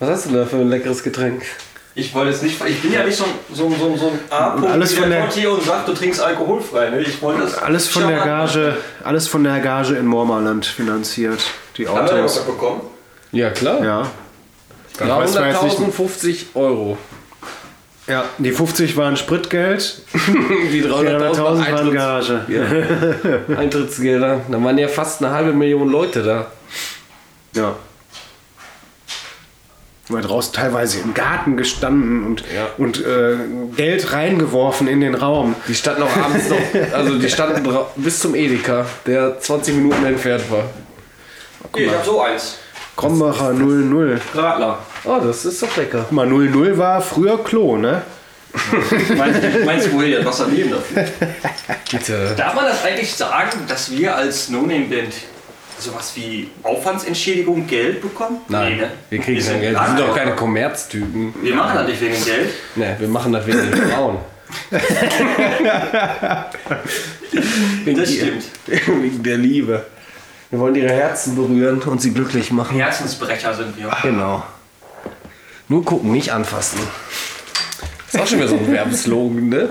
[0.01, 1.43] Was hast du da für ein leckeres Getränk?
[1.97, 4.69] Ich wollte es nicht, ich bin ja nicht so, ein- so, so, so ein A-Punkt,
[4.69, 6.91] alles von der- kommt hier und sagt, du trinkst alkoholfrei.
[6.91, 7.03] Ne?
[7.03, 8.19] Ich wollte das Alles von der.
[8.25, 11.41] Gage, alles von der Gage in Mormaland finanziert.
[11.77, 12.37] Die Haben wir Autos.
[12.39, 12.81] was bekommen?
[13.31, 13.85] Ja, klar.
[13.85, 14.11] Ja.
[14.95, 16.99] Ich weiß zwar jetzt nicht- 300.050 Euro.
[18.07, 18.25] Ja.
[18.39, 20.03] Die 50 waren Spritgeld,
[20.73, 23.45] Die 300.000 300.000 waren Eintritts Gage.
[23.49, 23.57] ja.
[23.59, 24.41] Eintrittsgelder.
[24.51, 26.47] Da waren ja fast eine halbe Million Leute da.
[27.55, 27.77] Ja.
[30.09, 32.67] War draußen teilweise im Garten gestanden und, Ja.
[32.77, 33.37] und äh,
[33.75, 35.55] Geld reingeworfen in den Raum.
[35.67, 36.59] Die standen auch abends noch,
[36.93, 40.65] also die standen bis zum Edeka, der 20 Minuten entfernt war.
[41.75, 42.59] Hier, ich habe so eins.
[42.97, 44.21] Krombacher 00.
[44.35, 44.79] Radler.
[45.05, 46.01] Oh, das ist doch lecker.
[46.09, 48.03] Guck mal, 00 war früher Klo, ne?
[49.17, 51.05] Meinst, meinst du, woher das Wasser nehmen dafür?
[51.91, 52.35] Bitte.
[52.37, 55.13] Darf man das eigentlich sagen, dass wir als No-Name-Band
[55.79, 58.39] sowas wie Aufwandsentschädigung Geld bekommen?
[58.49, 58.91] Nein, Nee, ne?
[59.11, 59.79] wir kriegen Wir kein Geld.
[59.79, 61.35] Wir sind doch keine Kommerztypen.
[61.43, 62.51] Wir machen das nicht wegen Geld.
[62.77, 64.19] Ne, wir machen das wegen den Frauen.
[67.87, 68.45] Das stimmt.
[68.67, 69.85] wegen der Liebe.
[70.51, 72.77] Wir wollen ihre Herzen berühren und sie glücklich machen.
[72.77, 73.91] Herzensbrecher sind wir.
[74.03, 74.45] Genau.
[75.69, 76.79] Nur gucken, nicht anfassen.
[78.13, 79.71] Ist auch schon wieder so ein Werbeslogan, ne?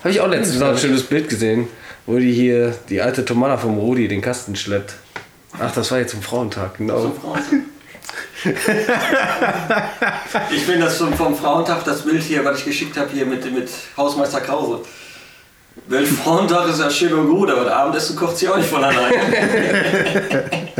[0.00, 1.68] Habe ich auch letztens noch ein schönes Bild gesehen,
[2.06, 4.94] wo die hier die alte Tomala vom Rudi den Kasten schleppt.
[5.58, 7.00] Ach, das war jetzt zum Frauentag, genau.
[7.00, 7.40] So Frauen.
[10.50, 13.50] ich finde das vom, vom Frauentag, das Bild hier, was ich geschickt habe, hier mit,
[13.52, 14.82] mit Hausmeister Krause.
[15.88, 19.14] Weltfrauentag ist ja schön und gut, aber das Abendessen kocht sie auch nicht von alleine.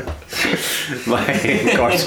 [1.06, 2.06] Mein Gott.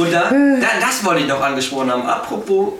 [0.00, 2.06] Und da, da, das wollte ich noch angesprochen haben.
[2.06, 2.72] Apropos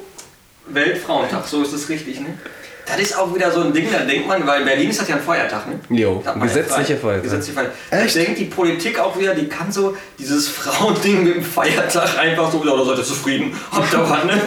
[0.67, 2.39] Weltfrauentag, so ist es richtig, ne?
[2.87, 5.15] Das ist auch wieder so ein Ding, da denkt man, weil Berlin ist das ja
[5.17, 5.79] ein Feiertag, ne?
[5.97, 6.97] Jo, ja gesetzlicher.
[6.97, 7.23] Feiertag.
[7.23, 7.77] Gesetzlicher Feiertag.
[7.91, 12.51] Da denkt die Politik auch wieder, die kann so dieses Frauending mit dem Feiertag einfach
[12.51, 14.41] so, ja, da seid ihr zufrieden, habt ihr was, ne?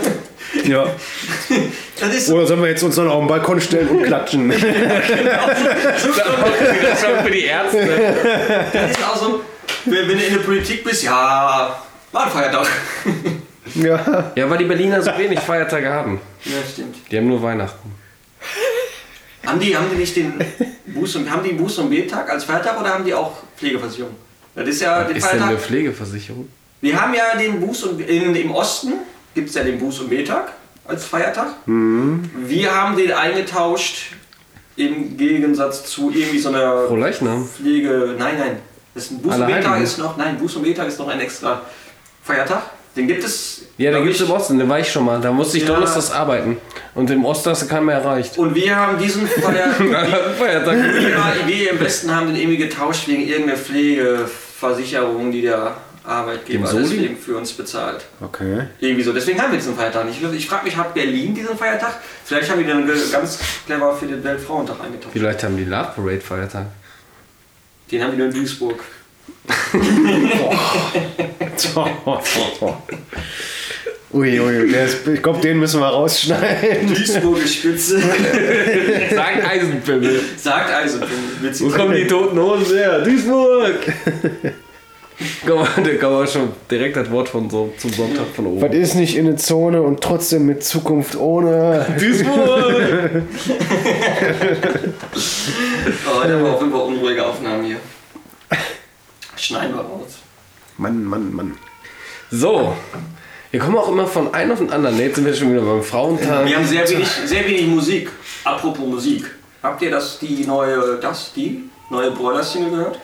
[0.65, 0.85] Ja.
[1.99, 4.49] Das ist so, Oder sollen wir jetzt uns dann auf den Balkon stellen und klatschen?
[4.51, 4.63] Das
[7.03, 7.87] war für die Ärzte.
[8.73, 9.41] das ist auch so,
[9.85, 11.77] wenn, wenn du in der Politik bist, ja,
[12.13, 12.67] war ein Feiertag.
[13.75, 14.31] ja.
[14.35, 16.19] Ja, weil die Berliner so wenig Feiertage haben.
[16.45, 16.95] Ja, stimmt.
[17.09, 17.91] Die haben nur Weihnachten.
[19.45, 20.33] Haben die, haben die nicht den
[20.95, 24.13] Buß- und, haben die Buß- und B-Tag als Feiertag oder haben die auch Pflegeversicherung?
[24.55, 25.65] Das ist ja den Ist denn eine Feiertag.
[25.65, 26.47] Pflegeversicherung?
[26.81, 28.93] Wir haben ja den Buß- und in, im Osten
[29.33, 30.51] gibt es ja den Buß- und B-Tag
[30.85, 31.47] als Feiertag.
[31.65, 34.11] Wir haben den eingetauscht
[34.75, 37.47] im Gegensatz zu irgendwie so einer Pro Leichnam.
[37.47, 38.15] Pflege.
[38.19, 38.57] Nein, nein.
[38.93, 39.63] Das ist ein Buß- und Allerheiligen.
[39.63, 40.17] B-Tag ist noch.
[40.17, 41.61] Nein, Buß- und B-Tag ist noch ein extra
[42.23, 42.63] Feiertag.
[42.95, 43.61] Den gibt es.
[43.77, 45.19] Ja, glaub gibt es im Osten, da war ich schon mal.
[45.19, 45.69] Da musste ich Ja.
[45.73, 46.57] donnerstags arbeiten.
[46.93, 48.37] Und im Osten hast du keinen mehr erreicht.
[48.37, 50.35] Und wir haben diesen Feiertag.
[50.37, 50.75] Feiertag.
[50.77, 57.17] wir, wir im Westen haben den irgendwie getauscht wegen irgendeiner Pflegeversicherung, die der Arbeitgeber deswegen
[57.17, 58.05] für uns bezahlt.
[58.21, 58.67] Okay.
[58.79, 59.11] Irgendwie so.
[59.13, 60.21] Deswegen haben wir diesen Feiertag nicht.
[60.21, 61.95] Ich, ich frage mich, hat Berlin diesen Feiertag?
[62.25, 65.13] Vielleicht haben die den ganz clever für den Weltfrauentag eingetauscht.
[65.13, 66.65] Vielleicht haben die Love Parade Feiertag.
[67.89, 68.79] Den haben die nur in Duisburg.
[74.13, 76.87] Ui, ui, der ist, ich glaube, den müssen wir rausschneiden.
[76.87, 77.99] Duisburger Spitze.
[79.15, 80.19] Sagt Eisenpimmel.
[80.37, 80.69] Sagt
[81.41, 81.65] witzig.
[81.65, 83.01] Wo kommen die toten Hosen her?
[83.01, 83.73] Duisburg!
[85.45, 88.63] Komm mal, da kann man schon direkt das Wort von so zum Sonntag von Was
[88.63, 88.73] oben.
[88.73, 91.85] ist nicht in der Zone und trotzdem mit Zukunft ohne?
[91.97, 93.23] Duisburg!
[96.05, 97.62] Oh, da war auf jeden Fall unruhige Aufnahmen hier.
[99.43, 100.19] Schneiden wir raus.
[100.77, 101.57] Mann, Mann, Mann.
[102.31, 102.73] So.
[103.51, 104.97] Wir kommen auch immer von einem auf den anderen.
[104.97, 106.45] Jetzt sind wir schon wieder beim Frauentag.
[106.45, 108.09] Wir haben sehr wenig, sehr wenig Musik.
[108.45, 109.29] Apropos Musik.
[109.61, 112.99] Habt ihr das, die neue, das, die neue Broilers-Single gehört?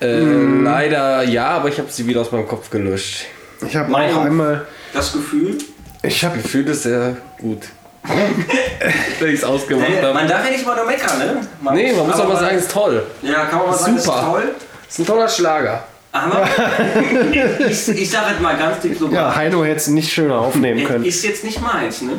[0.00, 0.20] Äh,
[0.62, 3.24] Leider ja, aber ich habe sie wieder aus meinem Kopf gelöscht.
[3.66, 4.68] Ich habe auch einmal.
[4.92, 5.58] Das Gefühl?
[6.04, 7.62] Ich habe Gefühl ist sehr gut.
[9.18, 10.28] Wenn ich es ausgemacht man habe.
[10.28, 11.40] darf ja nicht mal nur meckern, ne?
[11.74, 13.04] Nee, man muss aber auch mal sagen, ist toll.
[13.22, 14.20] Ja, kann man mal sagen, ist Super.
[14.30, 14.54] toll.
[14.88, 15.84] Ist ein toller Schlager.
[16.12, 16.48] Aber
[17.68, 20.84] ich, ich sag jetzt mal ganz dick so, ja, Heino hätte es nicht schöner aufnehmen
[20.84, 21.04] können.
[21.04, 22.12] ist jetzt nicht meins, ne?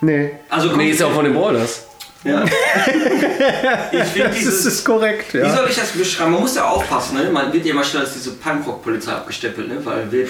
[0.00, 0.30] Nee.
[0.48, 1.84] Also Nee, ist ja auch von den Broilers.
[2.24, 2.42] Ja.
[3.92, 4.64] Ich finde Das dieses.
[4.66, 5.54] ist korrekt, Wie ja.
[5.54, 6.32] soll ich das beschreiben?
[6.32, 7.30] Man muss ja aufpassen, ne?
[7.30, 9.76] Man wird ja immer schnell als diese Punkrock-Polizei abgestempelt, ne?
[9.84, 10.26] Weil wir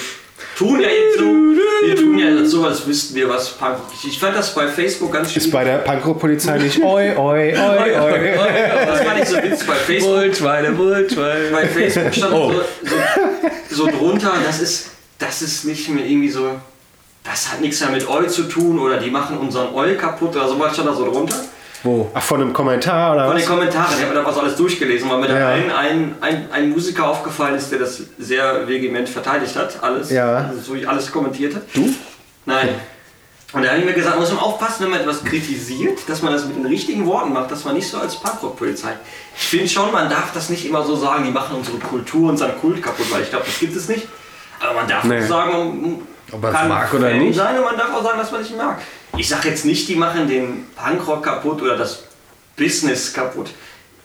[0.56, 4.04] tun ja jetzt so, wir tun ja jetzt so, als wüssten wir, was ist.
[4.04, 5.42] Ich fand das bei Facebook ganz schön.
[5.42, 8.34] Ist bei der Pankow-Polizei nicht oi, oi, oi, oi.
[8.86, 10.14] das fand ich so witzig bei Facebook.
[10.14, 11.50] Bullschweine, Bullschweine.
[11.50, 12.52] Bei Facebook stand Oh.
[12.52, 12.96] so,
[13.70, 16.50] so, so drunter, das ist, das ist nicht mehr irgendwie so,
[17.22, 20.48] das hat nichts mehr mit Eu zu tun oder die machen unseren Eu kaputt oder
[20.48, 21.36] sowas stand da so drunter.
[21.84, 22.10] Wo?
[22.14, 23.48] Ach, von einem Kommentar oder Von den was?
[23.48, 25.48] Kommentaren, ich habe mir da was alles durchgelesen, weil mir da Ja.
[25.50, 30.48] ein, ein, ein, ein Musiker aufgefallen ist, der das sehr vehement verteidigt hat, alles, Ja.
[30.48, 31.62] also so alles kommentiert hat.
[31.74, 31.94] Du?
[32.46, 32.70] Nein.
[33.52, 36.22] Und da habe ich mir gesagt, man muss man aufpassen, wenn man etwas kritisiert, dass
[36.22, 38.94] man das mit den richtigen Worten macht, dass man nicht so als Punkrock-Polizei.
[39.36, 42.58] Ich finde schon, man darf das nicht immer so sagen, die machen unsere Kultur, unseren
[42.60, 44.08] Kult kaputt, weil ich glaube, das gibt es nicht.
[44.58, 45.20] Aber man darf Nee.
[45.24, 47.36] sagen, man Ob man es mag oder nicht.
[47.36, 48.78] sein und man darf auch sagen, dass man nicht mag.
[49.16, 52.02] Ich sage jetzt nicht, die machen den Punkrock kaputt oder das
[52.56, 53.50] Business kaputt.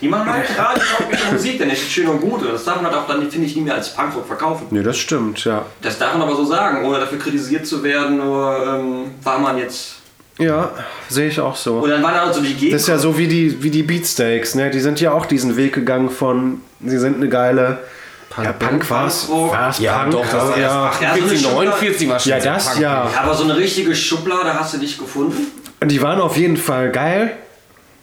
[0.01, 2.41] Die machen halt gerade taugliche Musik, ist es schön und gut.
[2.41, 4.67] Und das darf man halt auch dann, finde ich, nie mehr als Punkrock verkaufen.
[4.69, 5.65] Nee, das stimmt, ja.
[5.81, 9.57] Das darf man aber so sagen, ohne dafür kritisiert zu werden, nur ähm, war man
[9.57, 9.95] jetzt.
[10.37, 10.71] Ja,
[11.09, 11.79] sehe ich auch so.
[11.79, 12.75] Und dann waren da so die Gegend.
[12.75, 14.69] Das ist ja so wie die, wie die Beatsteaks, ne?
[14.69, 17.79] Die sind ja auch diesen Weg gegangen von, sie sind eine geile.
[18.43, 18.87] Ja, Punk.
[18.87, 19.51] Punkrock.
[19.51, 20.11] War's Ja, Punk?
[20.11, 20.85] doch, das war ja.
[20.87, 22.79] erst Ja, so eine 48, Schublade- 49 war schon ja, so das Punk.
[22.81, 23.09] ja.
[23.21, 25.47] aber so eine richtige Schublade hast du nicht gefunden.
[25.81, 27.31] Und die waren auf jeden Fall geil.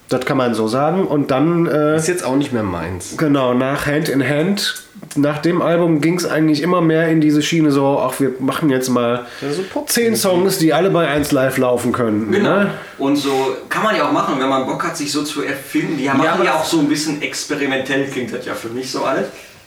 [0.09, 1.05] Das kann man so sagen.
[1.07, 3.16] Und dann, äh, Ist jetzt auch nicht mehr meins.
[3.16, 4.84] genau, nach Hand in Hand,
[5.16, 8.70] nach dem Album ging es eigentlich immer mehr in diese Schiene so, ach, wir machen
[8.70, 12.30] jetzt mal so zehn Songs, die alle bei 1 Live laufen können.
[12.30, 12.51] Genau.
[12.51, 12.70] Ne?
[12.99, 15.97] Und so kann man ja auch machen, wenn man Bock hat, sich so zu erfinden.
[15.99, 19.03] Die machen ja, das- auch so ein bisschen experimentell, klingt das ja für mich so
[19.05, 19.26] alles.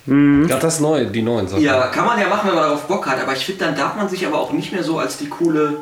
[0.10, 1.62] Ja, das neue, die neuen Sachen.
[1.62, 3.22] Ja, kann man ja machen, wenn man darauf Bock hat.
[3.22, 5.80] Aber ich finde, dann darf man sich aber auch nicht mehr so als die coole.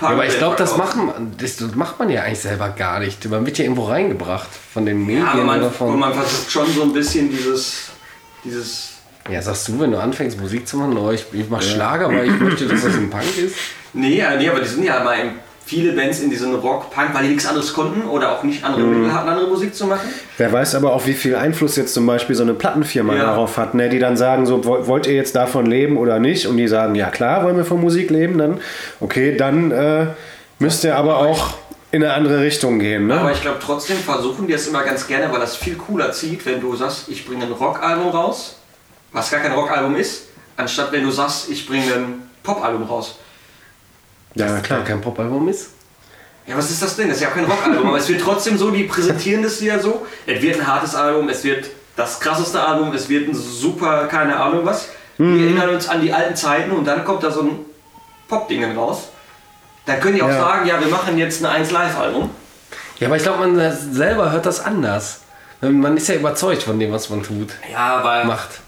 [0.00, 3.28] Ja, aber ich glaube, das, machen, das, macht man ja eigentlich selber gar nicht.
[3.28, 5.98] Man wird ja irgendwo reingebracht von den Medien Ja, aber man, oder und von.
[5.98, 7.90] man versucht schon so ein bisschen dieses.
[8.44, 8.92] dieses
[9.28, 12.26] Ja, sagst du, wenn du anfängst Musik zu machen, oh, ich, ich mach Schlager, weil
[12.26, 13.56] ich möchte, dass das ein Punk ist?
[13.92, 15.30] Nee, ja, nee, aber die sind ja mal in
[15.70, 18.82] viele Bands in diesen Rock, Punk, weil die nichts anderes konnten oder auch nicht andere
[18.82, 20.08] Mittel hatten, andere Musik zu machen.
[20.36, 23.22] Wer weiß aber auch, wie viel Einfluss jetzt zum Beispiel so eine Plattenfirma Ja.
[23.26, 23.88] darauf hat, ne?
[23.88, 26.46] die dann sagen, so "Woll- wollt ihr jetzt davon leben oder nicht?
[26.48, 28.58] Und die sagen, ja klar, wollen wir von Musik leben, dann
[28.98, 30.06] okay, dann äh,
[30.58, 31.54] müsst ihr aber auch
[31.92, 33.06] in eine andere Richtung gehen.
[33.06, 33.14] Ne?
[33.20, 36.44] Aber ich glaube trotzdem versuchen die es immer ganz gerne, weil das viel cooler zieht,
[36.46, 38.56] wenn du sagst, ich bringe ein Rockalbum raus,
[39.12, 40.24] was gar kein Rockalbum ist,
[40.56, 43.16] anstatt wenn du sagst, ich bringe ein Popalbum raus.
[44.34, 44.84] Ja, klar.
[44.84, 45.70] kein Popalbum ist.
[46.46, 47.08] Ja, was ist das denn?
[47.08, 49.78] Das ist ja auch kein Rockalbum, aber es wird trotzdem so, die präsentieren das ja
[49.78, 50.06] so.
[50.26, 51.66] Es wird ein hartes Album, es wird
[51.96, 54.88] das krasseste Album, es wird ein super, keine Ahnung was.
[55.18, 57.58] Wir erinnern uns an die alten Zeiten und dann kommt da so ein
[58.28, 59.08] Pop-Ding raus.
[59.84, 60.40] Dann können die auch Ja.
[60.40, 62.30] sagen, ja, wir machen jetzt ein 1-Live-Album.
[62.98, 65.20] Ja, aber ich glaube, man selber hört das anders.
[65.60, 68.60] Man ist ja überzeugt von dem, was man tut, Ja, weil macht.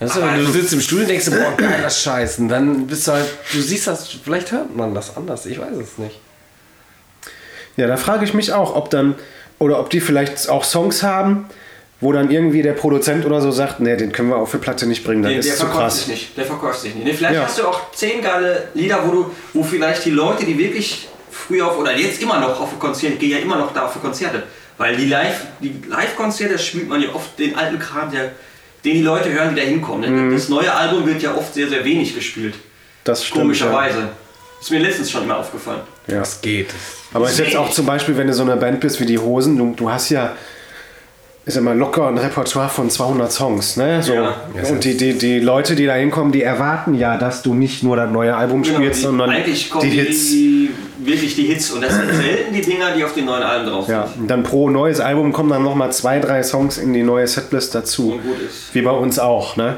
[0.00, 2.38] Weißt du, Aber du sitzt im Studio und denkst, boah, geiler Scheiß.
[2.40, 5.76] Und dann bist du halt, du siehst das, vielleicht hört man das anders, ich weiß
[5.80, 6.18] es nicht.
[7.76, 9.14] Ja, da frage ich mich auch, ob dann,
[9.58, 11.46] oder ob die vielleicht auch Songs haben,
[12.00, 14.86] wo dann irgendwie der Produzent oder so sagt, nee, den können wir auf für Platte
[14.86, 15.98] nicht bringen, das Nee, der ist zu verkauft krass.
[16.00, 16.36] sich nicht.
[16.36, 17.04] Der verkauft sich nicht.
[17.06, 17.44] Nee, vielleicht Ja.
[17.44, 21.66] hast du auch zehn geile Lieder, wo du, wo vielleicht die Leute, die wirklich früher
[21.68, 24.42] auf oder jetzt immer noch auf Konzerte, ich gehe ja immer noch da auf Konzerte,
[24.76, 28.32] weil die Live, die Live-Konzerte spielt man ja oft den alten Kram, der,
[28.84, 30.00] den die Leute hören, die da hinkommen.
[30.02, 30.08] ne?
[30.08, 30.32] Mhm.
[30.34, 32.54] Das neue Album wird ja oft sehr, sehr wenig gespielt.
[33.04, 33.42] Das stimmt.
[33.42, 34.08] Komischerweise.
[34.60, 35.80] Ist mir letztens schon mal aufgefallen.
[36.06, 36.14] Ja.
[36.14, 36.20] Ja.
[36.20, 36.68] Das geht.
[37.12, 39.56] Aber ist jetzt auch zum Beispiel, wenn du so eine Band bist wie die Hosen,
[39.56, 40.36] du, du hast ja,
[41.46, 44.02] ist ja mal locker ein Repertoire von 200 Songs, ne?
[44.02, 44.14] So.
[44.14, 44.34] Ja.
[44.70, 47.96] Und die, die, die Leute, die da hinkommen, die erwarten ja, dass du nicht nur
[47.96, 50.30] das neue Album spielst, Genau, die, sondern eigentlich kommen die Hits.
[50.30, 51.70] Die, wirklich die Hits.
[51.70, 53.94] Und das sind selten die Dinger, die auf den neuen Alben drauf sind.
[53.94, 57.26] Ja, und dann pro neues Album kommen dann nochmal zwei, drei Songs in die neue
[57.26, 58.12] Setlist dazu.
[58.12, 58.74] Und gut ist.
[58.74, 59.76] Wie bei uns auch, ne?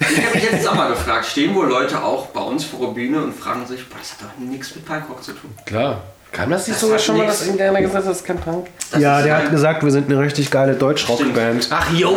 [0.00, 2.94] Ich habe mich jetzt auch mal gefragt, stehen wohl Leute auch bei uns vor der
[2.94, 5.50] Bühne und fragen sich, boah, das hat doch nichts mit Punkrock zu tun.
[5.64, 6.02] Klar.
[6.36, 8.66] Kam das nicht Das sogar schon mal, dass irgendeiner gesagt hat, das ist kein Punk?
[8.90, 11.68] Das ja, der hat gesagt, wir sind eine richtig geile Deutschrockband.
[11.70, 12.14] Ach jo,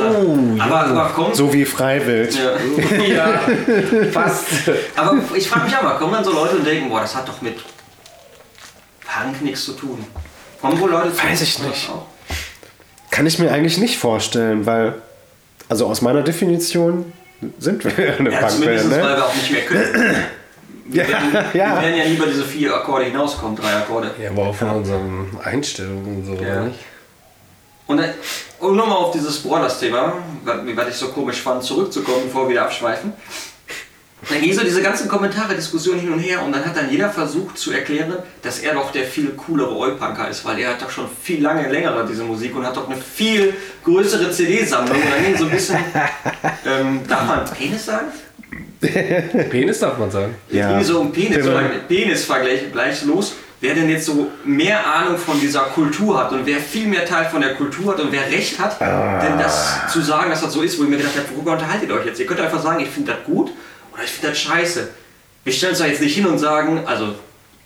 [0.60, 1.38] Aber, aber kommt.
[1.38, 2.38] So wie Freiwild.
[2.38, 2.98] Ja.
[3.08, 3.40] ja,
[4.12, 4.44] fast.
[4.98, 7.30] Aber ich frage mich auch mal, kommen dann so Leute und denken, boah, das hat
[7.30, 7.60] doch mit
[9.06, 10.06] Punk nichts zu tun.
[10.60, 11.90] Kommen wohl Leute zu Weiß ich nicht.
[13.12, 14.96] Kann ich mir eigentlich nicht vorstellen, weil,
[15.70, 17.14] also aus meiner Definition
[17.58, 19.08] sind wir eine Ja, Punkband, zumindest, weil ne?
[19.16, 20.16] wir auch nicht mehr können.
[20.94, 21.06] Ja,
[21.54, 21.82] Wir ja.
[21.82, 24.12] werden ja nie über diese vier Akkorde hinauskommen, drei Akkorde.
[24.22, 26.54] Ja, aber auch von unseren Einstellungen und so, Ja.
[26.54, 26.80] oder nicht?
[27.88, 28.02] Und,
[28.60, 30.14] um nochmal auf dieses Brothers-Thema,
[30.44, 33.14] was was ich so komisch fand, zurückzukommen, bevor wir wieder abschweifen.
[34.28, 37.10] Dann ging so diese ganzen Kommentare, Diskussionen hin und her und dann hat dann jeder
[37.10, 40.90] versucht zu erklären, dass er doch der viel coolere Oi-Punker ist, weil er hat doch
[40.90, 43.54] schon viel lange längere diese Musik und hat doch eine viel
[43.86, 44.98] größere CD-Sammlung.
[44.98, 45.78] Und dann ging so ein bisschen,
[46.66, 48.08] ähm, darf man Penis sagen?
[49.50, 50.36] Penis darf man sagen.
[50.50, 50.70] Ja.
[50.78, 51.60] ging so um Penis, Genau.
[51.88, 53.34] Penisvergleich gleich los.
[53.62, 57.26] Wer denn jetzt so mehr Ahnung von dieser Kultur hat und wer viel mehr Teil
[57.26, 60.62] von der Kultur hat und wer recht hat, denn das zu sagen, dass das so
[60.62, 62.22] ist, wo ich mir gedacht habe, worüber unterhaltet ihr euch jetzt?
[62.22, 63.52] Ihr könnt einfach sagen, ich finde das gut
[63.92, 64.88] oder ich finde das scheiße.
[65.44, 67.16] Wir stellen uns da jetzt nicht hin und sagen, also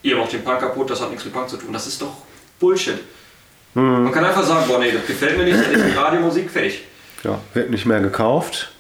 [0.01, 1.71] ihr macht den Punk kaputt, das hat nichts mit Punk zu tun.
[1.71, 2.13] Das ist doch
[2.59, 2.97] Bullshit.
[3.75, 6.85] Man kann einfach sagen, boah nee, das gefällt mir nicht, das ist Radiomusik, fertig.
[7.23, 8.71] ja, wird nicht mehr gekauft.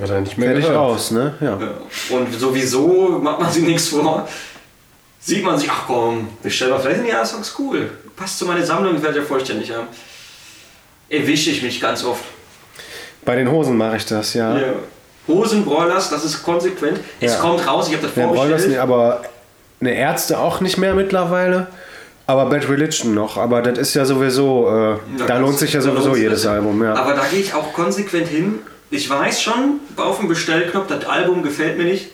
[0.00, 0.80] Oder nicht mehr Fertig gehört.
[0.80, 1.34] aus, ne?
[1.40, 1.58] Ja.
[1.60, 2.16] Ja.
[2.16, 4.28] Und sowieso macht man sich nichts vor.
[5.20, 7.90] Sieht man sich, ach komm, wir stellen mal vielleicht sind die Songs cool.
[8.16, 9.86] Passt zu meiner Sammlung, ich werde ja vollständig haben.
[11.08, 12.24] Erwische ich mich ganz oft.
[13.24, 14.56] Bei den Hosen mache ich das, ja.
[14.56, 14.72] Ja.
[15.28, 16.98] Hosen, Broilers, das ist konsequent.
[17.20, 17.38] Es Ja.
[17.40, 18.78] kommt raus, ich habe das Ja, Broilers vorbestellt.
[18.78, 19.22] aber
[19.80, 21.68] eine Ärzte auch nicht mehr mittlerweile.
[22.26, 23.36] Aber Bad Religion noch.
[23.36, 26.46] Aber das ist ja sowieso, äh, da ganz- lohnt sich ja da sowieso jedes.
[26.46, 26.94] Album, ja.
[26.94, 28.60] Aber da gehe ich auch konsequent hin.
[28.92, 32.10] Ich weiß schon, auf dem Bestellknopf, das Album gefällt mir nicht.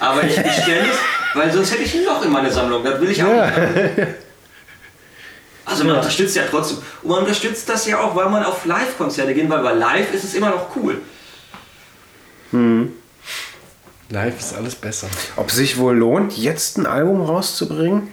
[0.00, 0.98] Aber ich bestelle es,
[1.34, 2.82] weil sonst hätte ich ein Loch in meine Sammlung.
[2.82, 3.46] Das will ich auch Ja.
[3.46, 3.56] nicht.
[3.56, 4.14] haben.
[5.64, 6.78] Also man unterstützt ja trotzdem.
[7.02, 10.24] Und man unterstützt das ja auch, weil man auf Live-Konzerte geht, weil bei Live ist
[10.24, 11.00] es immer noch cool.
[14.10, 15.06] Live ist alles besser.
[15.36, 18.12] Ob sich wohl lohnt, jetzt ein Album rauszubringen?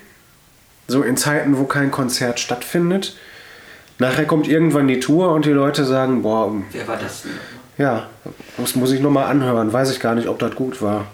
[0.88, 3.16] So in Zeiten, wo kein Konzert stattfindet.
[3.98, 7.32] Nachher kommt irgendwann die Tour und die Leute sagen, boah, Wer war das denn?
[7.78, 8.08] Ja,
[8.58, 9.72] das muss ich nochmal anhören.
[9.74, 11.06] Weiß ich gar nicht, ob das gut war.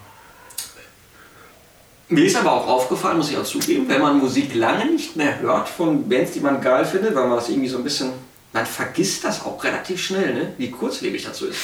[2.11, 5.39] Mir ist aber auch aufgefallen, muss ich auch zugeben, wenn man Musik lange nicht mehr
[5.41, 8.09] hört von Bands, die man geil findet, weil man das irgendwie so ein bisschen,
[8.51, 10.53] man vergisst das auch relativ schnell, ne?
[10.57, 11.59] wie kurzlebig das so ist.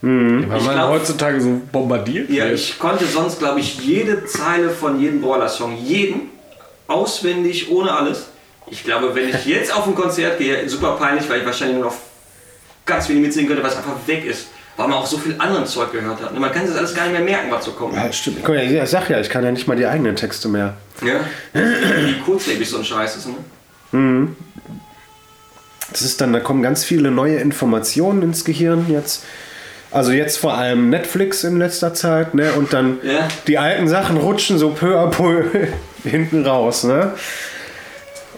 [0.00, 2.54] Weil Ich man glaub- heutzutage so bombardiert Ja, wird.
[2.58, 6.30] ich konnte sonst, glaube ich, jede Zeile von jedem Brawler-Song, jeden,
[6.88, 8.28] auswendig, ohne alles.
[8.70, 11.86] Ich glaube, wenn ich jetzt auf ein Konzert gehe, super peinlich, weil ich wahrscheinlich nur
[11.88, 11.94] noch
[12.90, 14.48] ganz wenig mitsingen könnte, was einfach weg ist.
[14.76, 16.38] weil man auch so viel anderen Zeug gehört hat.
[16.38, 17.94] Man kann sich das alles gar nicht mehr merken, was so kommt.
[17.94, 18.38] Ja, stimmt.
[18.44, 20.74] Guck mal, Ich sag ja, ich kann ja nicht mal die eigenen Texte mehr.
[21.04, 21.20] Ja?
[21.52, 24.28] Wie kurzlebig so ein Scheiß ist, ne?
[25.90, 29.24] Das ist dann, da kommen ganz viele neue Informationen ins Gehirn jetzt.
[29.90, 32.52] Also jetzt vor allem Netflix in letzter Zeit, ne?
[32.52, 33.26] Und dann Ja.
[33.48, 35.44] die alten Sachen rutschen so peu à peu
[36.04, 37.12] hinten raus, ne?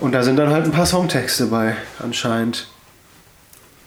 [0.01, 2.67] Und da sind dann halt ein paar Songtexte bei, anscheinend.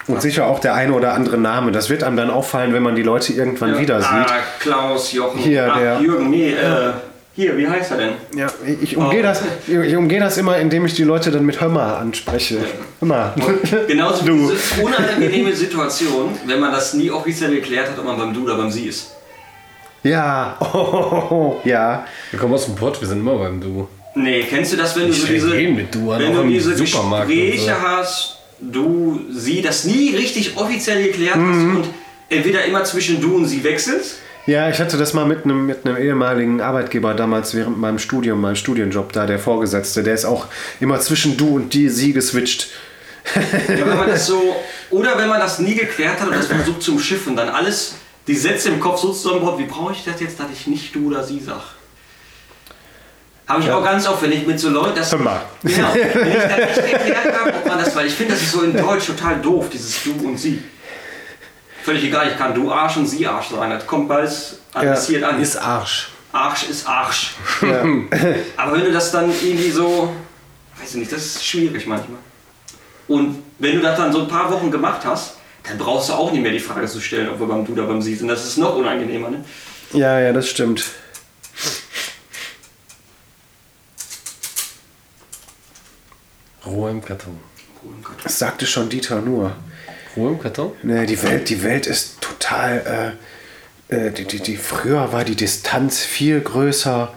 [0.08, 1.72] Und sicher auch der eine oder andere Name.
[1.72, 4.10] Das wird einem dann auffallen, wenn man die Leute irgendwann wieder sieht.
[4.12, 4.28] Ah,
[4.60, 6.92] Klaus, Jochen, Hier, Ach, der- Jürgen, nee, äh,
[7.34, 8.12] hier, wie heißt er denn?
[8.36, 8.48] Ja,
[8.82, 9.24] ich umgehe Oh.
[9.24, 12.60] das, ich umgehe das immer, indem ich die Leute dann mit Hör anspreche.
[13.02, 13.34] Hör
[13.88, 14.52] Genauso Du.
[14.52, 18.56] diese unangenehme Situation, wenn man das nie offiziell geklärt hat, ob man beim Du oder
[18.58, 19.12] beim Sie ist.
[20.04, 22.06] Ja, oh, ja.
[22.32, 23.88] Wir kommen aus dem Pott, wir sind immer beim Du.
[24.14, 26.44] Nee, kennst du das, wenn du Ich so diese, rede mit Du an, wenn du
[26.44, 27.88] diese Supermarkt und Gespräche so.
[27.88, 31.50] hast, du, sie, das nie richtig offiziell geklärt Mhm.
[31.50, 31.94] hast und
[32.30, 34.18] entweder immer zwischen du und sie wechselst?
[34.48, 38.40] Ja, ich hatte das mal mit einem, mit einem ehemaligen Arbeitgeber damals während meinem Studium,
[38.42, 40.04] meinem Studienjob da, der Vorgesetzte.
[40.04, 40.46] Der ist auch
[40.80, 42.68] immer zwischen du und die, sie geswitcht.
[43.34, 44.56] Ja, wenn man das so,
[44.92, 47.96] oder wenn man das nie geklärt hat und das versucht zum Schiff und dann alles,
[48.28, 51.08] die Sätze im Kopf so zusammenbaut, wie brauche ich das jetzt, dass ich nicht du
[51.08, 51.62] oder sie sag?
[53.48, 55.12] Habe ich auch ganz oft, wenn ich mit so Leuten das.
[55.12, 55.42] Hör mal.
[55.64, 58.52] Genau, wenn ich das nicht erklärt habe, ob man das, weil ich finde, das ist
[58.52, 60.64] so in Deutsch total doof, dieses Du und Sie.
[61.84, 63.70] Völlig egal, ich kann Du Arsch und Sie Arsch sein.
[63.70, 65.40] Das kommt beides adressiert an.
[65.40, 66.10] Ist Arsch.
[66.32, 67.36] Arsch ist Arsch.
[67.62, 67.84] Ja.
[68.58, 70.12] Aber wenn du das dann irgendwie so,
[70.80, 72.20] weiß ich nicht, das ist schwierig manchmal.
[73.08, 76.32] Und wenn du das dann so ein paar Wochen gemacht hast, dann brauchst du auch
[76.32, 78.28] nicht mehr die Frage zu stellen, ob wir beim Du oder beim Sie sind.
[78.28, 79.46] Das ist noch unangenehmer, ne?
[79.94, 80.86] ja, ja, das stimmt.
[86.66, 87.40] Ruhe im Karton.
[88.24, 89.56] Das sagte schon Dieter nur.
[90.18, 90.72] Ruhe im Karton?
[90.84, 93.14] Nee, die Welt, die Welt ist total.
[93.90, 97.14] Äh, äh, die, die, die, früher war die Distanz viel größer.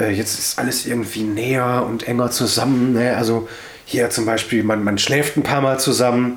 [0.00, 2.94] Äh, jetzt ist alles irgendwie näher und enger zusammen.
[2.94, 3.16] Ne?
[3.16, 3.48] Also
[3.84, 6.36] hier zum Beispiel, man, man schläft ein paar Mal zusammen.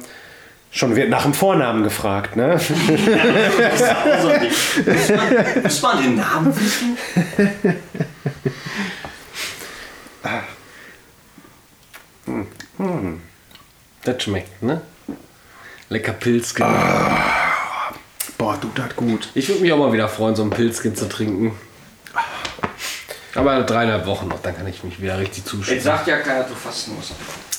[0.69, 2.49] Schon wird nach dem Vornamen gefragt, ne?
[3.57, 4.51] Das ist auch so ein Ding.
[4.85, 6.97] Muss man, muss man den Namen wissen?
[14.03, 14.81] Das schmeckt, ne?
[15.89, 16.65] Lecker Pilzken.
[18.37, 19.29] Boah, tut das gut.
[19.33, 21.57] Ich würde mich auch mal wieder freuen, so ein Pilzchen zu trinken.
[23.35, 25.81] Aber dreieinhalb Wochen noch, dann kann ich mich wieder richtig Jetzt zuschieben.
[25.81, 27.13] sagt ja keiner, du fasten musst.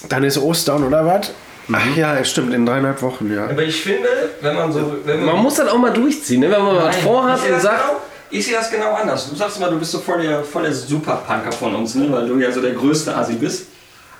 [0.08, 1.32] Dann ist Ostern, oder was?
[1.72, 3.44] Ach ja, stimmt, in dreieinhalb Wochen, ja.
[3.44, 4.08] Aber ich finde,
[4.40, 4.96] wenn man so.
[5.04, 6.50] Wenn Man muss das auch mal durchziehen, ne?
[6.50, 8.00] wenn man was vorhat ich sehe und das sagt, Genau,
[8.30, 9.28] ich sehe das genau anders.
[9.30, 12.10] Du sagst immer, du bist so voll der, voll der Superpunker von uns, ne?
[12.10, 13.66] weil du ja so der größte Assi bist.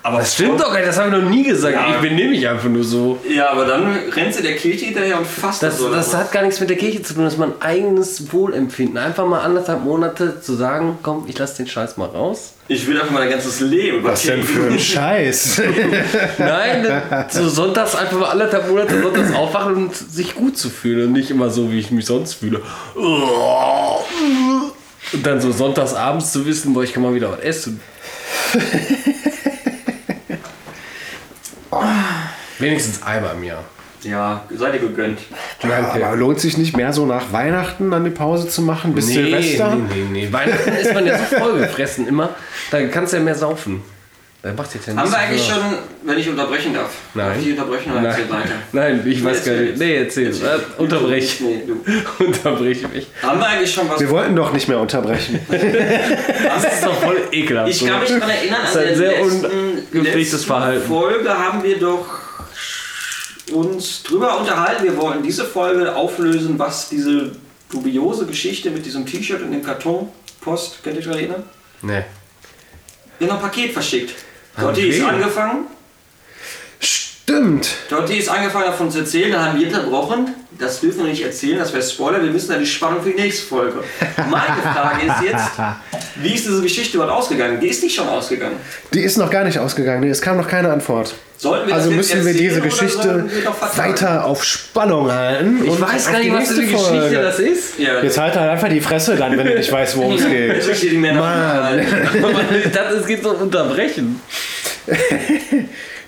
[0.09, 1.75] Aber das stimmt doch gar nicht, das habe ich noch nie gesagt.
[1.75, 1.91] Ja.
[1.91, 3.19] Ich benehme mich einfach nur so.
[3.29, 5.91] Ja, aber dann rennst du der Kirche hinterher und fasst Das, so.
[5.93, 8.97] das hat gar nichts mit der Kirche zu tun, das ist mein eigenes Wohlempfinden.
[8.97, 12.55] Einfach mal anderthalb Monate zu sagen, komm, ich lasse den Scheiß mal raus.
[12.69, 14.03] ich will einfach mein ganzes Leben.
[14.03, 15.61] Was denn für ein Scheiß?
[16.39, 21.13] Nein, so sonntags einfach mal anderthalb Monate sonntags aufwachen und sich gut zu fühlen und
[21.13, 22.63] nicht immer so, wie ich mich sonst fühle.
[25.13, 27.81] Und dann so sonntags abends zu wissen, boah, ich kann mal wieder was essen.
[32.59, 33.65] Wenigstens einmal im Jahr.
[34.03, 35.19] Ja, sei dir gegönnt.
[35.63, 39.75] Aber lohnt sich nicht mehr so nach Weihnachten dann die Pause zu machen bis Silvester?
[39.75, 40.33] Nee, nee, nee.
[40.33, 42.31] Weihnachten ist man ja so vollgefressen immer.
[42.71, 43.83] Da kannst du ja mehr saufen.
[44.41, 45.59] Da macht jetzt ja Haben wir eigentlich schon,
[46.05, 46.91] wenn ich unterbrechen darf?
[47.13, 47.41] Nein.
[47.43, 48.11] Ich unterbrechen oder Nein.
[48.13, 48.53] erzähl weiter?
[48.71, 49.69] Nein, ich weiß gar nicht.
[49.71, 49.79] jetzt.
[49.81, 50.27] Nee, erzähl.
[50.29, 50.47] Erzähl.
[50.47, 51.41] Äh, Unterbrech.
[51.41, 52.25] Nee, du.
[52.25, 53.09] Unterbrech mich.
[53.21, 53.99] Haben wir eigentlich schon was?
[53.99, 55.41] Wir wollten doch nicht mehr unterbrechen.
[55.49, 57.71] Das ist doch voll ekelhaft.
[57.71, 60.87] Ich kann mich daran erinnern, Das ist an ein der sehr letzten, letzten Verhalten.
[60.89, 62.07] Folge haben wir doch
[63.51, 64.85] uns drüber unterhalten.
[64.85, 67.33] Wir wollten diese Folge auflösen, was diese
[67.71, 70.09] dubiose Geschichte mit diesem T-Shirt und dem Karton
[70.41, 71.43] Post, könnt ihr euch erinnern?
[71.83, 72.05] Nee.
[73.19, 74.15] Wir haben ein Paket verschickt.
[74.59, 75.07] Dotti ist wen?
[75.07, 75.67] angefangen.
[76.81, 77.69] Stimmt.
[77.91, 80.35] Dotti ist angefangen davon zu erzählen, dann haben wir unterbrochen.
[80.59, 82.21] Das dürfen wir nicht erzählen, das wäre Spoiler.
[82.23, 83.85] Wir müssen dann die Spannung für die nächste Folge.
[84.29, 85.51] Meine Frage ist jetzt,
[86.17, 87.61] wie ist diese Geschichte überhaupt ausgegangen?
[87.61, 88.57] Die ist nicht schon ausgegangen.
[88.93, 90.11] Die ist noch gar nicht ausgegangen.
[90.11, 91.15] Es kam noch keine Antwort.
[91.37, 95.61] Sollten wir Also müssen wir diese Geschichte wir weiter auf Spannung halten.
[95.63, 97.23] Ich und weiß gar die nicht, was für eine nächste Geschichte Folge.
[97.23, 97.79] das ist.
[97.79, 100.69] Ja, Jetzt halt halt einfach die Fresse dann, wenn du nicht weißt, worum es geht.
[100.69, 101.81] Ich die Männer Mann.
[102.73, 104.21] das es geht so Unterbrechen.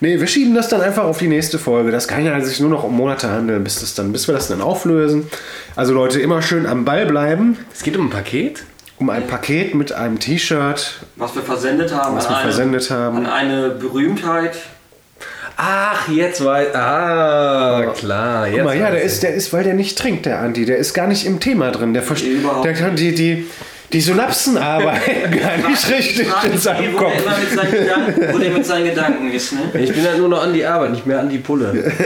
[0.03, 1.91] Nee, wir schieben das dann einfach auf die nächste Folge.
[1.91, 4.49] Das kann ja sich nur noch um Monate handeln, bis, das dann, bis wir das
[4.49, 5.29] dann auflösen.
[5.77, 7.59] Also Leute, immer schön am Ball bleiben.
[7.75, 8.65] Es geht um ein Paket.
[8.99, 12.17] Um ein Paket mit einem T-Shirt, Was wir versendet haben.
[12.17, 13.27] was an wir eine, versendet An haben.
[13.27, 14.57] eine Berühmtheit.
[15.57, 16.75] Ach, jetzt weiß.
[16.75, 18.47] Ah, klar.
[18.47, 19.07] Jetzt Guck mal, ja, der ich.
[19.07, 20.65] ist, der ist, weil der nicht trinkt, der Andi.
[20.65, 21.93] Der ist gar nicht im Thema drin.
[21.93, 23.47] Der, versteht, Überhaupt der kann die, die,
[23.93, 27.25] die Synapsen arbeiten gar nicht richtig in seinem wo der Kopf.
[27.25, 29.61] immer mit seinen Gedanken, wo der mit seinen Gedanken ist, ne?
[29.75, 31.93] Ich bin halt nur noch an die Arbeit, nicht mehr an die Pulle.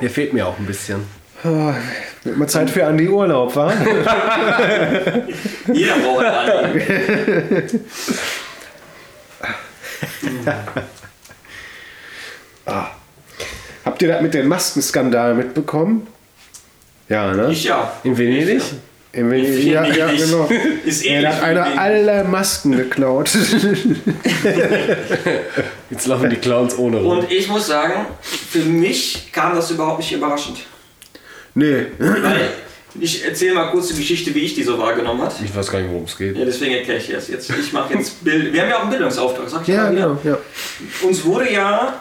[0.00, 1.06] Der fehlt mir auch ein bisschen.
[1.44, 3.72] Wird mal Zeit für Andi Urlaub, wa?
[5.72, 7.80] Jeder braucht einen.
[13.84, 16.06] Habt ihr das mit dem Maskenskandal mitbekommen?
[17.08, 17.48] Ja, ne?
[17.52, 17.92] Ich ja.
[18.04, 18.62] In Venedig?
[19.12, 20.48] In Venedig, ja, ja, genau.
[20.84, 21.80] Ist Er ähnlich hat wie einer Venedig.
[21.80, 23.30] alle Masken geklaut.
[25.90, 27.18] Jetzt laufen die Clowns ohne rum.
[27.18, 30.58] Und ich muss sagen, für mich kam das überhaupt nicht überraschend.
[31.54, 31.86] nee.
[31.98, 32.50] Weil
[33.00, 35.32] ich erzähle mal kurz die Geschichte, wie ich die so wahrgenommen habe.
[35.42, 36.36] Ich weiß gar nicht, worum es geht.
[36.36, 37.48] Ja, deswegen erkläre ich das jetzt.
[37.50, 38.52] Ich mache jetzt Bild.
[38.52, 40.18] Wir haben ja auch einen Bildungsauftrag, sag ich Ja, mal wieder.
[40.22, 40.36] genau.
[40.36, 41.06] Ja.
[41.08, 42.00] Uns wurde ja,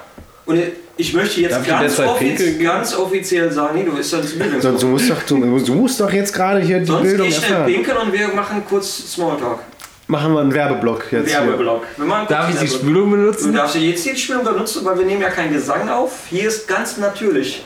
[0.51, 0.61] und
[0.97, 4.39] ich möchte jetzt Darf ich ganz, offiz ganz offiziell sagen, nee, du bist dann zum
[4.39, 4.79] Bildungsauftrag.
[4.79, 7.35] Sonst, du, musst doch, du, du musst doch jetzt gerade hier die Sonst Bildung ich
[7.35, 9.59] schnell pinkeln und wir machen kurz Smalltalk.
[10.07, 11.29] Machen wir einen Werbeblock jetzt.
[11.29, 11.39] hier.
[11.39, 11.83] Werbeblock.
[11.95, 12.67] Kurz Darf ich die.
[12.67, 13.53] Spülung Du benutzen?
[13.53, 16.11] darfst ja jetzt die Spülung benutzen, weil wir nehmen ja keinen Gesang auf.
[16.29, 17.63] Hier ist ganz natürlich.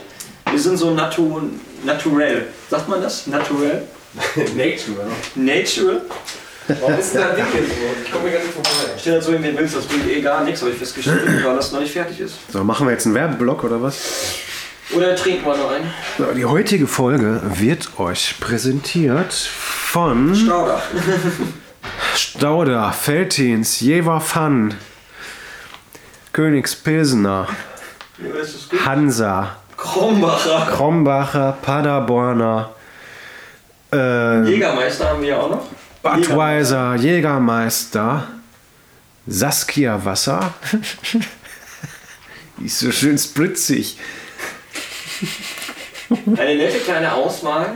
[0.48, 1.40] Wir sind so natu
[1.84, 2.46] naturell.
[2.70, 3.26] Sagt man das?
[3.26, 3.82] Naturell?
[4.56, 5.08] Nature.
[5.34, 6.02] Natural?
[6.68, 7.74] Warum ist denn da Winkel so?
[8.04, 8.70] Ich komme mir gar nicht vorbei.
[8.98, 11.56] Stell dir so wie du willst, das bringt eh gar nichts, habe ich festgestellt, weil
[11.56, 12.34] das noch nicht fertig ist.
[12.52, 14.34] So, machen wir jetzt einen Werbeblock oder was?
[14.94, 15.90] Oder trinken wir noch einen?
[16.18, 20.82] So, die heutige Folge wird euch präsentiert von Stauder.
[22.16, 24.74] Stauder, Feltins, Jever Fun,
[26.32, 27.48] Königspilsener?
[28.84, 30.68] Hansa, Krombacher.
[30.70, 32.70] Krombacher, Paderborner,
[33.92, 35.64] äh, Jägermeister haben wir ja auch noch.
[36.14, 38.28] Budweiser, Jägermeister,
[39.26, 40.54] Saskia Wasser.
[42.58, 43.98] Die ist so schön spritzig.
[46.36, 47.72] Eine nette kleine Auswahl,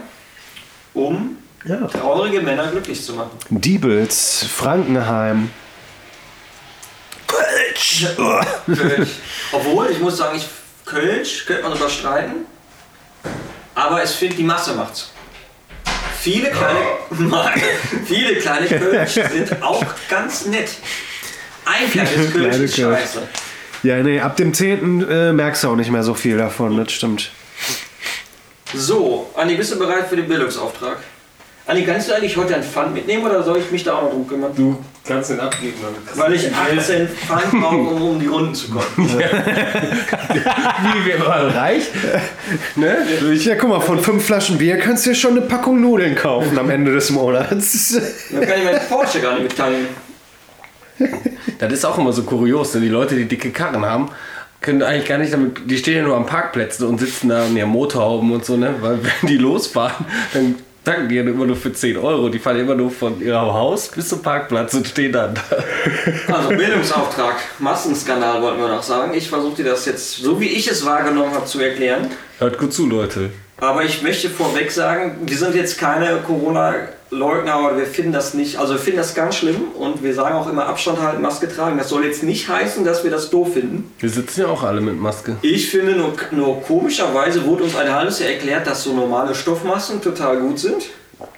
[0.95, 1.87] um Ja.
[1.87, 3.31] traurige Männer glücklich zu machen.
[3.51, 5.51] Diebels, Frankenheim.
[7.27, 8.07] Kölsch.
[9.53, 10.47] Obwohl, ich muss sagen, ich,
[10.85, 12.47] Kölsch könnte man überstreiten,
[13.75, 15.11] aber ich finde, die Masse macht's.
[16.21, 16.81] Viele kleine,
[18.05, 20.69] viele kleine Kölsch sind auch ganz nett.
[21.65, 23.23] Ein kleines Kölsch ist scheiße.
[23.83, 25.09] Ja, nee, ab dem 10.
[25.09, 27.31] Äh, merkst du auch nicht mehr so viel davon, das stimmt.
[28.75, 30.99] So, Anni, bist du bereit für den Bildungsauftrag?
[31.67, 34.11] Anni, kannst du eigentlich heute ein Pfand mitnehmen oder soll ich mich da auch noch
[34.11, 34.53] drum kümmern?
[34.55, 35.75] Du kannst den abgeben.
[35.83, 38.87] Dann Weil ich 18 Pfand brauche, um um die Runden zu kommen.
[38.97, 41.85] Wie, wir waren reich?
[42.77, 42.99] ne?
[43.35, 46.57] Ja, guck mal, von fünf Flaschen Bier kannst du dir schon eine Packung Nudeln kaufen
[46.59, 48.01] am Ende des Monats.
[48.31, 49.89] Dann kann ich meinen Porsche gar nicht mitteilen.
[51.59, 54.11] Das ist auch immer so kurios, denn die Leute, die dicke Karren haben,
[54.61, 57.57] können eigentlich gar nicht damit, die stehen ja nur am Parkplätzen und sitzen da an
[57.57, 58.75] ihren Motorhauben und so, ne?
[58.81, 60.05] Weil wenn die losfahren,
[60.35, 62.29] dann tanken die ja immer nur für 10 Euro.
[62.29, 65.43] Die fahren immer nur von ihrem Haus bis zum Parkplatz und stehen dann da.
[66.35, 69.13] Also Bildungsauftrag, Massenskandal wollten wir noch sagen.
[69.15, 72.09] Ich versuche dir das jetzt, so wie ich es wahrgenommen habe, zu erklären.
[72.39, 73.31] Hört gut zu, Leute.
[73.59, 76.17] Aber ich möchte vorweg sagen, wir sind jetzt keine
[77.11, 80.37] Corona-Leugner, aber wir finden das nicht, also wir finden das ganz schlimm und wir sagen
[80.37, 81.79] auch immer Abstand halten, Maske tragen.
[81.79, 83.93] Das soll jetzt nicht heißen, dass wir das doof finden.
[83.99, 85.37] Wir sitzen ja auch alle mit Maske.
[85.43, 90.01] Ich finde nur, nur komischerweise wurde uns ein halbes Jahr erklärt, dass so normale Stoffmasken
[90.01, 90.85] total gut sind.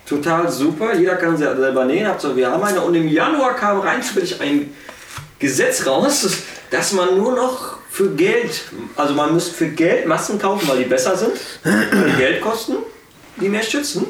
[0.07, 2.07] Total super, jeder kann sie selber nähen.
[2.07, 4.73] Hauptsache, wir haben eine und im Januar kam rein zufällig ein
[5.39, 6.29] Gesetz raus,
[6.71, 8.63] dass man nur noch für Geld,
[8.97, 11.33] also man muss für Geld Masken kaufen, weil die besser sind,
[11.65, 12.77] die Geld kosten,
[13.41, 14.07] die mehr schützen.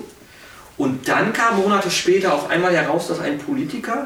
[0.83, 4.03] Und dann kam Monate später auf einmal heraus, dass ein Politiker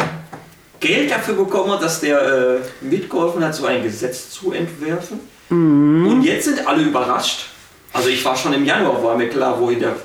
[0.78, 5.20] Geld dafür bekommen hat, dass der äh, mitgeholfen hat, so ein Gesetz zu entwerfen.
[5.48, 7.46] Und jetzt sind alle überrascht.
[7.94, 9.96] Also ich war schon im Januar, war mir klar, wohin, der,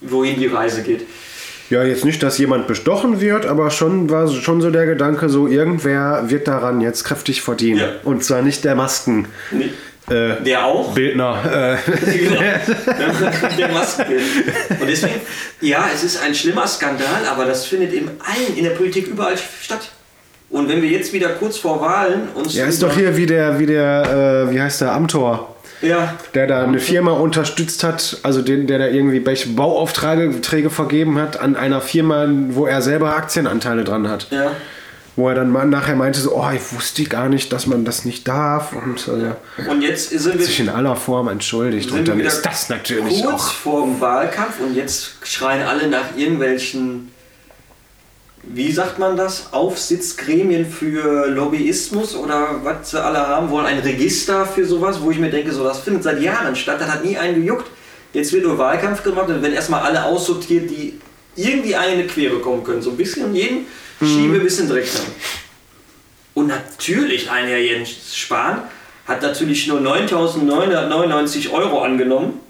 [0.00, 1.08] wohin die Reise geht.
[1.70, 5.48] Ja, jetzt nicht, dass jemand bestochen wird, aber schon war schon so der Gedanke, so
[5.48, 7.80] irgendwer wird daran jetzt kräftig verdienen.
[7.80, 7.88] Ja.
[8.04, 9.30] Und zwar nicht der Maskenbildner.
[9.50, 9.70] Nee.
[10.08, 10.92] Äh, Der auch.
[10.92, 12.40] Bildner, äh, Genau.
[13.58, 14.22] der Maskenbild.
[14.80, 15.20] Und deswegen,
[15.60, 19.36] ja, es ist ein schlimmer Skandal, aber das findet in allen, in der Politik überall
[19.36, 19.90] statt.
[20.48, 22.54] Und wenn wir jetzt wieder kurz vor Wahlen uns.
[22.56, 26.48] ja, ist doch hier wie der, wie der, äh, wie heißt der, Amtor, Ja, der
[26.48, 31.38] da eine Firma unterstützt hat, also den, der da irgendwie welche Bauaufträge Träge vergeben hat
[31.38, 34.26] an einer Firma, wo er selber Aktienanteile dran hat.
[34.30, 34.50] ja.
[35.16, 38.26] Wo er dann nachher meinte, so, oh, ich wusste gar nicht, dass man das nicht
[38.28, 38.72] darf.
[38.72, 40.46] Und äh, Und jetzt sind wir.
[40.46, 41.90] sich in aller Form entschuldigt.
[41.90, 43.52] Und dann ist das natürlich kurz auch.
[43.52, 47.10] vor dem Wahlkampf und jetzt schreien alle nach irgendwelchen
[48.42, 54.46] wie sagt man das, Aufsichtsgremien für Lobbyismus oder was sie alle haben wollen, ein Register
[54.46, 57.18] für sowas, wo ich mir denke, so das findet seit Jahren statt, das hat nie
[57.18, 57.66] einen gejuckt.
[58.12, 60.98] Jetzt wird nur Wahlkampf gemacht und werden erstmal alle aussortiert, die
[61.36, 62.82] irgendwie eine Quere kommen können.
[62.82, 63.66] So ein bisschen jeden
[64.00, 65.06] schiebe ein bisschen Dreck dran.
[66.34, 68.62] Und natürlich, ein Herr Jens Spahn
[69.06, 72.40] hat natürlich nur 9.999 Euro angenommen,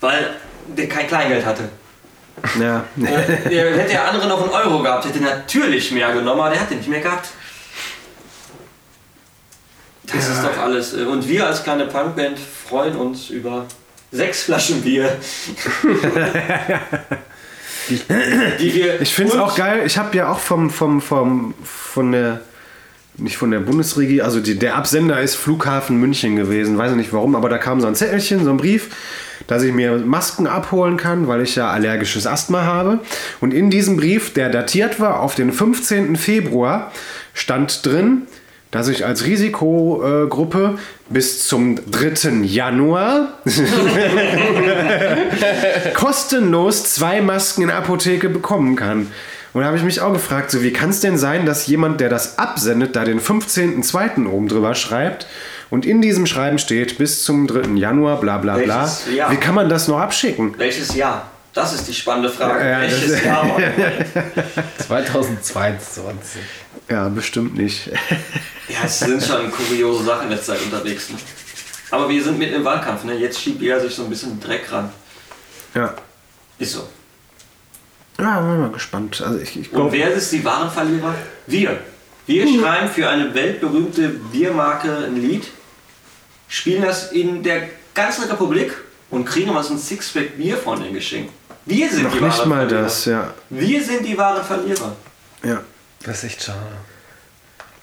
[0.00, 0.34] weil
[0.76, 1.68] der kein Kleingeld hatte.
[2.60, 2.84] Ja.
[2.96, 3.18] Der-
[3.76, 6.78] hätte der andere noch einen Euro gehabt, hätte natürlich mehr genommen, aber der hat den
[6.78, 7.28] nicht mehr gehabt.
[10.04, 10.92] Das ist doch alles.
[10.94, 13.66] Und wir als kleine Punkband freuen uns über
[14.10, 15.16] sechs Flaschen Bier.
[17.88, 19.82] die wir Ich finde es auch geil.
[19.86, 22.40] Ich habe ja auch vom, vom, vom, von der,
[23.16, 26.78] nicht von der Bundesregie, also die, der Absender ist Flughafen München gewesen.
[26.78, 28.88] Weiß ich nicht warum, aber da kam so ein Zettelchen, so ein Brief,
[29.46, 33.00] dass ich mir Masken abholen kann, weil ich ja allergisches Asthma habe.
[33.40, 36.16] Und in diesem Brief, der datiert war auf den 15.
[36.16, 36.92] Februar,
[37.34, 38.22] stand drin,
[38.70, 42.44] dass ich als Risikogruppe bis zum 3.
[42.44, 43.40] Januar
[45.94, 49.08] kostenlos zwei Masken in der Apotheke bekommen kann.
[49.52, 52.00] Und da habe ich mich auch gefragt, so wie kann es denn sein, dass jemand,
[52.00, 54.28] der das absendet, da den 15.02.
[54.28, 55.26] oben drüber schreibt
[55.70, 57.74] und in diesem Schreiben steht, bis zum 3.
[57.74, 58.82] Januar, bla bla bla.
[58.82, 59.32] Welches Jahr?
[59.32, 60.54] Wie kann man das noch abschicken?
[60.56, 61.28] Welches Jahr?
[61.52, 62.60] Das ist die spannende Frage.
[62.60, 63.58] Ja, ja, Welches Jahr?
[64.86, 66.40] 2022.
[66.88, 67.86] Ja, bestimmt nicht.
[68.68, 71.10] Ja, es sind schon kuriose Sachen in letzter Zeit unterwegs.
[71.10, 71.18] Ne?
[71.92, 73.04] Aber wir sind mitten im Wahlkampf.
[73.04, 73.14] Ne?
[73.14, 74.90] Jetzt schiebt jeder sich so ein bisschen Dreck ran.
[75.72, 75.94] Ja.
[76.58, 76.88] Ist so.
[78.18, 79.22] Ja, bin mal gespannt.
[79.24, 81.14] Also ich, ich Und glaube, wer ist die wahren Verlierer?
[81.46, 81.78] Wir.
[82.26, 85.46] Wir schreiben für eine weltberühmte Biermarke ein Lied,
[86.48, 88.72] spielen das in der ganzen Republik
[89.10, 91.32] und kriegen uns ein Sixpack Bier von denen geschenkt.
[91.66, 92.82] Wir sind noch die nicht wahren mal Verlierer.
[92.82, 93.30] das, ja.
[93.50, 94.92] Wir sind die wahren Verlierer.
[95.44, 95.60] ja.
[96.02, 96.58] Das ist echt schade.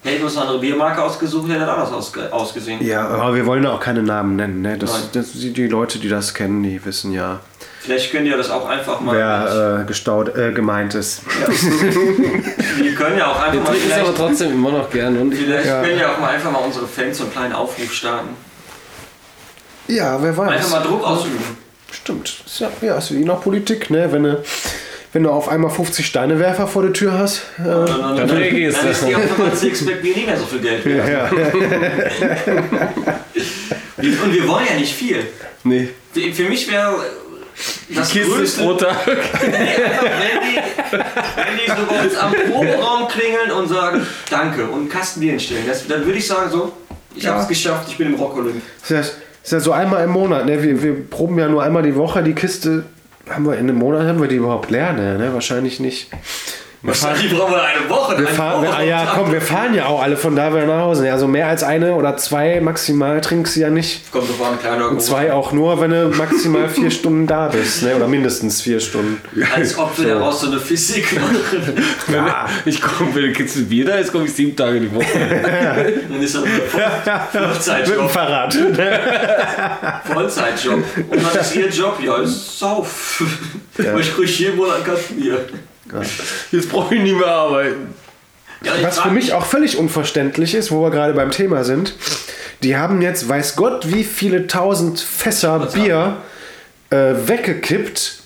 [0.04, 2.84] Hätten wir uns eine andere Biermarke ausgesucht, hätte das anders ausge ausgesehen.
[2.84, 4.62] Ja, aber wir wollen auch keine Namen nennen.
[4.62, 4.70] Ne?
[4.70, 4.80] Nein.
[4.80, 7.40] Das, das, die, die Leute, die das kennen, die wissen ja,
[7.82, 9.16] Vielleicht könnt ihr das auch einfach mal.
[9.16, 11.22] wer äh, gestaut, äh, gemeint ist.
[11.26, 15.18] wir können ja auch einfach Wir mal trinken es aber vielleicht, trotzdem immer noch gern.
[15.18, 15.82] Und ich, vielleicht Ja.
[15.84, 18.30] können ja auch mal einfach mal unsere Fans so einen kleinen Aufruf starten.
[19.88, 20.50] Ja, wer weiß.
[20.52, 21.67] Einfach mal Druck ausüben.
[21.92, 22.42] Stimmt.
[22.46, 24.12] Ist ja, ja, ist wie in der Politik, ne?
[24.12, 24.44] Wenn du,
[25.14, 27.42] wenn du auf einmal 50 Steinewerfer vor der Tür hast.
[27.60, 28.92] Äh, Dann, dann, Dann reagierst dann du.
[28.92, 31.10] ist die auf einmal ein Sixpack nicht mehr so viel Geld wert.
[31.10, 31.30] ja.
[34.24, 35.26] Und wir wollen ja nicht viel.
[35.64, 35.90] Nee.
[36.34, 36.96] Für mich wäre
[37.90, 38.96] das Kiste ist Größte, roter.
[39.06, 40.58] wenn die,
[40.92, 45.32] wenn die so bei uns am Proberaum klingeln und sagen, danke und einen Kasten Bier
[45.32, 46.72] hinstellen, das, dann würde ich sagen so,
[47.16, 47.32] ich Ja.
[47.32, 48.62] habe es geschafft, ich bin im Rock-Olymp.
[48.84, 49.02] Ist ja,
[49.48, 50.62] ist ja so einmal im Monat, ne?
[50.62, 52.22] Wir, wir proben ja nur einmal die Woche.
[52.22, 52.84] Die Kiste
[53.30, 55.18] haben wir in einem Monat, haben wir die überhaupt leer, ne?
[55.18, 55.34] ne?
[55.34, 56.10] Wahrscheinlich nicht.
[56.88, 58.18] Wahrscheinlich brauchen wir eine Woche.
[58.18, 60.80] Wir fahren, wir, ah, ja, komm, wir fahren ja auch alle von da wieder nach
[60.80, 61.12] Hause.
[61.12, 64.10] Also mehr als eine oder zwei maximal trinkst du ja nicht.
[64.10, 67.50] Kommt doch mal ein kleiner Und zwei auch nur, wenn du maximal vier Stunden da
[67.50, 67.94] bist, ne?
[67.94, 69.22] Oder mindestens vier Stunden.
[69.54, 71.38] Als ob wir daraus so eine Physik machen.
[72.14, 72.46] Ja.
[72.64, 75.06] Ich komme, wenn du ein Bier da ist, komme ich sieben Tage die Woche.
[76.10, 78.10] Dann ist das ein Mit dem Vollzeitjob.
[78.10, 78.56] Fahrrad.
[80.06, 80.84] Vollzeitjob.
[81.10, 82.00] Und was ist ihr Job?
[82.02, 83.24] Ja, ist Sauf.
[83.78, 85.46] Ich kriege jeden Monat einen Kasten Bier.
[86.52, 87.94] Jetzt brauche ich nicht mehr arbeiten.
[88.64, 91.94] Ja, Was für mich auch völlig unverständlich ist, wo wir gerade beim Thema sind,
[92.64, 96.18] die haben jetzt, weiß Gott, wie viele tausend Fässer Was Bier
[96.90, 98.24] äh, weggekippt,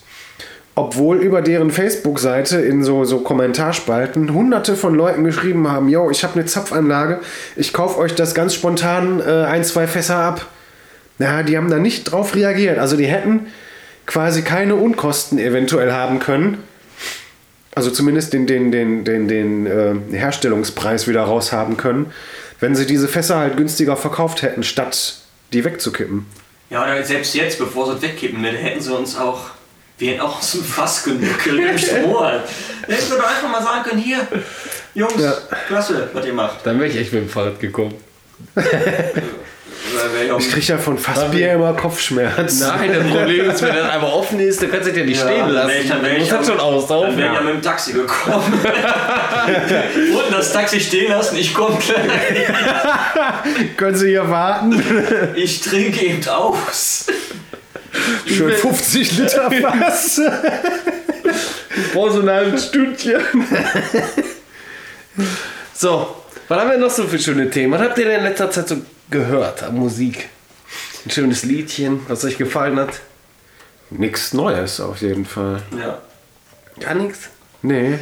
[0.74, 6.24] obwohl über deren Facebook-Seite in so, so Kommentarspalten hunderte von Leuten geschrieben haben, yo, ich
[6.24, 7.20] habe eine Zapfanlage,
[7.56, 10.46] ich kaufe euch das ganz spontan äh, ein, zwei Fässer ab.
[11.18, 12.78] Ja, die haben da nicht drauf reagiert.
[12.78, 13.48] Also die hätten
[14.06, 16.58] quasi keine Unkosten eventuell haben können.
[17.74, 22.12] Also zumindest den, den, den, den, den äh, Herstellungspreis wieder raushaben können,
[22.60, 25.16] wenn sie diese Fässer halt günstiger verkauft hätten, statt
[25.52, 26.26] die wegzukippen.
[26.70, 29.50] Ja, oder selbst jetzt, bevor sie es wegkippen, ne, hätten sie uns auch,
[29.98, 32.42] wir hätten auch so ein Fass genückelt im Strohhalm.
[32.86, 34.26] Hätten sie doch einfach mal sagen können, hier,
[34.94, 35.34] Jungs, Ja.
[35.68, 36.66] klasse, was ihr macht.
[36.66, 37.94] Dann wäre ich echt mit dem Fahrrad gekommen.
[40.30, 42.66] Auch- Ich kriege ja von Fassbier immer Kopfschmerzen.
[42.68, 45.20] Nein, das Problem ist, wenn das einfach offen ist, dann kannst du das ja nicht
[45.20, 45.70] Ja, stehen dann lassen.
[45.82, 47.16] ich- dann ich musst das schon Dann auslaufen.
[47.16, 48.60] wäre ich ja mit dem Taxi gekommen.
[50.14, 52.46] Unten das Taxi stehen lassen, ich komme gleich.
[53.76, 54.82] Können Sie hier warten?
[55.34, 57.06] Ich trinke eben aus.
[58.26, 60.20] Schön 50 Liter Fass.
[61.92, 63.20] Brauchst du ein halbes Stündchen.
[65.74, 66.16] so,
[66.48, 67.72] was haben wir noch so für schöne Themen?
[67.74, 68.76] Was habt ihr denn in letzter Zeit so
[69.10, 70.28] gehört an Musik?
[71.04, 73.00] Ein schönes Liedchen, was euch gefallen hat?
[73.90, 75.62] Nichts Neues auf jeden Fall.
[75.78, 76.00] Ja.
[76.80, 77.28] Gar nichts?
[77.62, 77.98] Nee.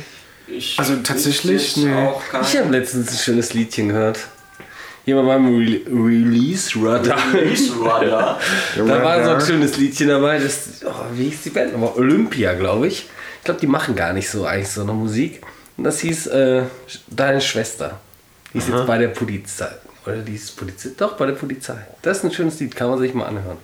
[0.46, 2.08] Ich Also tatsächlich, nee.
[2.42, 4.18] Ich habe letztens ein schönes Liedchen gehört.
[5.04, 7.18] Hier bei meinem Re Release-Radar.
[7.32, 8.38] Release Radar.
[8.76, 10.38] Da war so ein schönes Liedchen dabei.
[10.38, 11.72] Das, oh, wie hieß die Band?
[11.72, 11.92] nochmal?
[11.96, 13.08] Olympia, glaube ich.
[13.38, 15.40] Ich glaube, die machen gar nicht so eigentlich so eine Musik.
[15.76, 16.62] Und das hieß äh,
[17.08, 17.98] Deine Schwester.
[18.52, 19.70] Die ist jetzt bei der Polizei.
[20.06, 20.90] Oder die ist Polizei?
[20.96, 21.76] Doch, bei der Polizei.
[22.02, 23.58] Das ist ein schönes Lied, kann man sich mal anhören.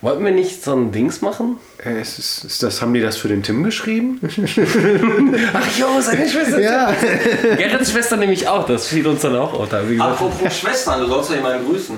[0.00, 1.56] Wollten wir nicht so ein Dings machen?
[1.82, 4.20] Äh, ist, ist, ist das, haben die das für den Tim geschrieben?
[5.52, 6.60] Ach jo, seine Schwester.
[6.60, 6.94] Ja.
[7.56, 9.82] Gerrits Schwester nämlich auch, das fiel uns dann auch unter.
[9.98, 11.96] Apropos Schwestern, du sollst ja jemanden grüßen.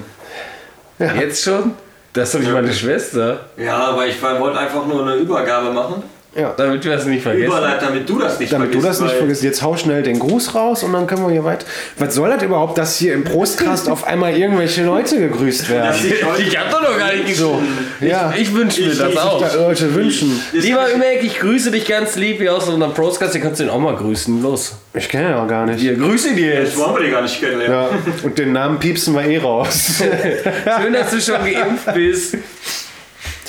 [0.99, 1.75] jetzt schon?
[2.13, 3.51] Das ist doch nicht meine Schwester.
[3.57, 6.03] Ja, aber ich wollte einfach nur eine Übergabe machen.
[6.37, 6.55] Ja.
[6.57, 7.47] Damit wir das nicht vergessen.
[7.47, 9.01] Überleit, damit du das nicht Damit du vergisst.
[9.03, 9.43] das nicht vergisst.
[9.43, 11.67] Jetzt hau schnell den Gruß raus und dann können wir hier weiter.
[11.99, 15.95] Was soll das überhaupt, dass hier im Prostcast auf einmal irgendwelche Leute gegrüßt werden?
[15.99, 17.61] ich Ich hab doch noch gar nicht So,
[18.01, 18.33] ja.
[18.37, 19.41] Ich, ich wünsche mir Ich- das ich- auch.
[19.41, 20.41] Da Leute wünschen.
[20.53, 23.35] Lieber Ümek, ich grüße dich ganz lieb wie aus unserem Prostcast.
[23.35, 24.43] Ihr kannst den auch mal grüßen.
[24.43, 24.75] Los.
[24.95, 25.83] Ich kenne ja auch gar nicht.
[25.83, 26.79] Wir grüßen dir Das jetzt.
[26.79, 27.77] wollen wir die gar nicht kennenlernen.
[27.77, 27.89] Ja,
[28.23, 29.95] und den Namen piepsen wir eh raus.
[30.83, 32.37] Schön, dass du schon geimpft bist.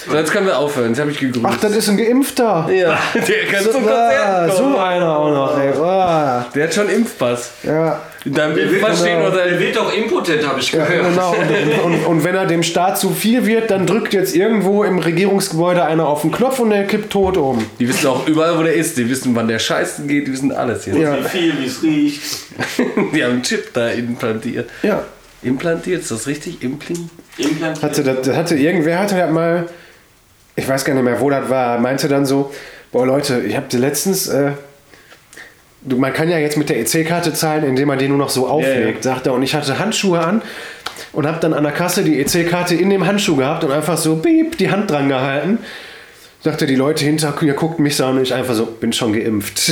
[0.10, 0.90] So, jetzt können wir aufhören.
[0.90, 1.46] Jetzt habe ich gegrüßt.
[1.48, 2.70] Ach, das ist ein Geimpfter.
[2.72, 5.74] ja, der kann zum Ah, Konzert so einer auch noch, ey.
[6.56, 7.52] Der hat schon Impfpass.
[7.64, 11.10] ja, deinem Der wird, noch der wird doch impotent, habe ich ja, gehört.
[11.10, 11.32] genau.
[11.32, 15.00] Und, und, und wenn er dem Staat zu viel wird, dann drückt jetzt irgendwo im
[15.00, 17.66] Regierungsgebäude einer auf den Knopf und der kippt tot um.
[17.80, 18.98] Die wissen auch überall, wo der ist.
[18.98, 20.28] Die wissen, wann der scheißen geht.
[20.28, 20.98] Die wissen alles jetzt.
[20.98, 21.18] Ja.
[21.24, 22.22] Wie viel, wie es riecht.
[23.14, 24.70] Die haben einen Chip da implantiert.
[24.84, 25.04] Ja.
[25.44, 26.62] Implantiert, ist das richtig?
[26.64, 27.10] Impling?
[27.38, 27.84] Implantiert.
[27.84, 29.68] Hatte, das, hatte irgendwer hatte mal,
[30.58, 32.52] ich weiß gar nicht mehr, wo das war, meinte dann so,
[32.92, 34.54] boah Leute, ich habe letztens, äh,
[35.86, 39.04] man kann ja jetzt mit der EC-Karte zahlen, indem man die nur noch so auflegt,
[39.04, 39.34] sagt er.
[39.34, 40.42] Und ich hatte Handschuhe an
[41.14, 44.16] und habe dann an der Kasse die EC-Karte in dem Handschuh gehabt und einfach so
[44.16, 45.60] piep, die Hand dran gehalten.
[46.42, 49.14] Sagte die Leute hinter mir, guckt mich so an und ich einfach so, bin schon
[49.14, 49.62] geimpft.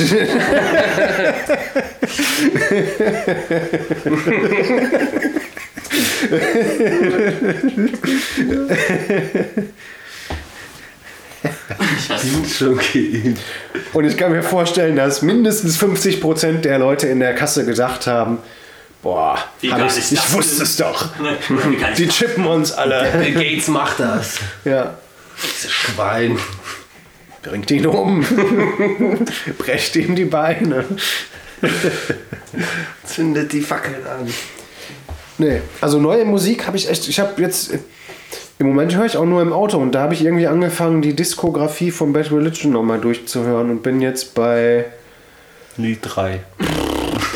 [11.42, 13.42] Die sind schon geimpft.
[13.92, 18.38] Und ich kann mir vorstellen, dass mindestens 50% der Leute in der Kasse gedacht haben,
[19.02, 21.10] boah, ich, ich das wusste es doch.
[21.44, 23.10] Ich Die chippen uns alle.
[23.18, 24.38] Bill Gates macht das.
[24.64, 24.94] Ja.
[25.42, 26.38] Dieses Schwein.
[27.42, 28.24] Bringt ihn um.
[29.58, 30.84] Brecht ihm die Beine.
[33.04, 34.32] Zündet die Fackeln an.
[35.38, 37.08] Nee, also neue Musik habe ich echt.
[37.08, 37.72] Ich habe jetzt.
[38.58, 41.14] Im Moment höre ich auch nur im Auto und da habe ich irgendwie angefangen, die
[41.14, 44.86] Diskografie von Bad Religion nochmal durchzuhören und bin jetzt bei.
[45.76, 46.40] Lied 3.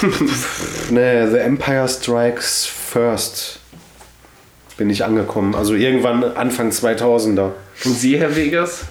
[0.91, 3.59] Nee, The Empire Strikes First.
[4.79, 5.55] Bin ich angekommen.
[5.55, 7.53] Also irgendwann Anfang 2000er.
[7.85, 8.85] Und Sie, Herr Vegas?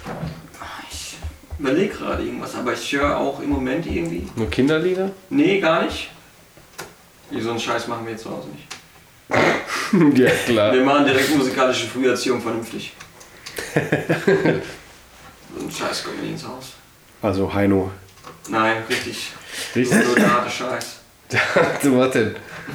[0.88, 1.16] Ich
[1.58, 4.28] überlege gerade irgendwas, aber ich höre auch im Moment irgendwie.
[4.36, 5.10] Nur Kinderlieder?
[5.30, 6.10] Nee, gar nicht.
[7.30, 8.66] Wie so einen Scheiß machen wir jetzt zu Hause nicht.
[10.14, 10.72] ja, klar.
[10.72, 12.92] Wir machen direkt musikalische Früherziehung vernünftig.
[13.74, 13.80] so
[15.64, 16.72] ein Scheiß kommt nie ins Haus.
[17.22, 17.90] Also Heino.
[18.48, 19.32] Nein, richtig.
[19.74, 20.04] Richtig.
[20.04, 20.96] So der harte Scheiß.
[21.82, 22.34] Du was denn?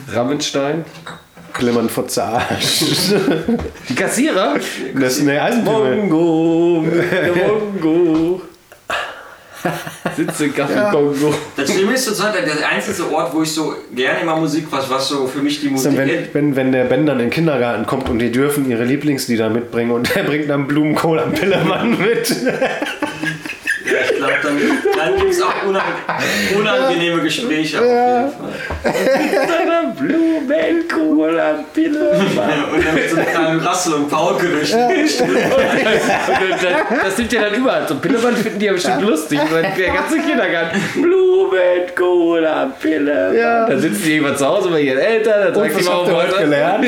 [0.10, 0.86] Rammenstein?
[1.52, 2.84] Klimmern Fotze Arsch.
[3.90, 4.56] Die Kassierer?
[4.94, 6.08] Das ist eine Eisenbahn.
[6.08, 6.86] Mongo.
[7.36, 8.42] Mongo.
[10.16, 11.34] Sitzt im Kaffee Kongo.
[11.56, 15.08] Das Schlimme ist zurzeit der einzige Ort, wo ich so gerne immer Musik, was, was
[15.10, 17.86] so für mich die Musik Dann, wenn, wenn, wenn der Ben dann in den Kindergarten
[17.86, 22.36] kommt und die dürfen ihre Lieblingslieder mitbringen und er bringt dann Blumenkohl am Pillemann mit.
[23.86, 24.60] Ja, ich glaube, dann,
[24.98, 25.84] dann gibt es auch unang
[26.58, 27.80] unangenehme Gespräche.
[27.80, 29.48] Auf jeden Fall.
[29.48, 32.36] Seiner Blumenkohl am Pillemann.
[32.36, 35.40] Ja, und dann mit so einem kleinen Rassel und die Stimme.
[36.62, 37.88] das, das nimmt ja dann überall.
[37.88, 39.40] So Pillemann finden die ja bestimmt lustig.
[39.78, 40.82] Der ganze Kindergarten.
[42.80, 43.36] Pillemann.
[43.36, 43.68] Ja.
[43.68, 45.54] Dann sitzen die irgendwann zu Hause bei ihren Eltern.
[45.54, 46.86] Dann sagt was die ihr heute gelernt?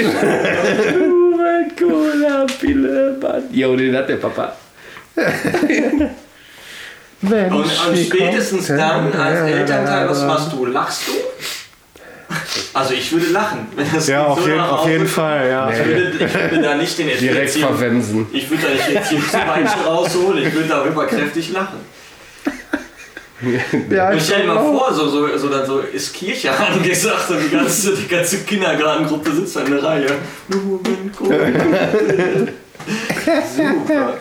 [0.94, 3.44] Blumenkohl am Pillemann.
[3.52, 4.54] Jo, den hat der Papa.
[7.22, 10.66] Mensch, Und, und spätestens dann denn als Elternteil, was machst du?
[10.66, 11.12] Lachst du?
[12.74, 13.68] Also ich würde lachen.
[13.76, 15.72] Wenn das Ja, auf so jeden, auf jeden Fall, ja.
[15.72, 18.28] Ich würde, ich würde da nicht den Direkt verwemsen.
[18.32, 21.78] Ich würde da nicht jetzt hier zum Beispiel rausholen, ich würde da überkräftig lachen.
[23.92, 27.40] ja ich stell dir mal vor, so, so, so, dann so ist Kirche angesagt und
[27.44, 30.08] die ganze, die ganze Kindergartengruppe sitzt da in der Reihe.
[33.56, 34.18] Super.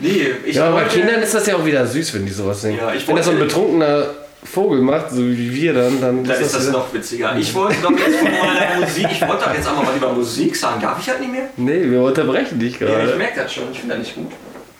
[0.00, 2.60] Nee, ich Ja, aber bei Kindern ist das ja auch wieder süß, wenn die sowas
[2.62, 2.78] singen.
[2.78, 4.06] Ja, wenn das so ein betrunkener
[4.44, 7.34] Vogel macht, so wie wir dann, dann Dann ist das wieder- noch witziger.
[7.38, 10.54] Ich wollte doch jetzt von meiner Musik, ich wollte doch jetzt einmal was über Musik
[10.56, 10.80] sagen.
[10.82, 11.48] Darf ich halt nicht mehr?
[11.56, 13.16] Nee, wir unterbrechen dich Ja, ich gerade.
[13.16, 14.32] merke das schon, ich finde das nicht gut.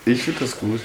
[0.06, 0.80] Ich finde das gut.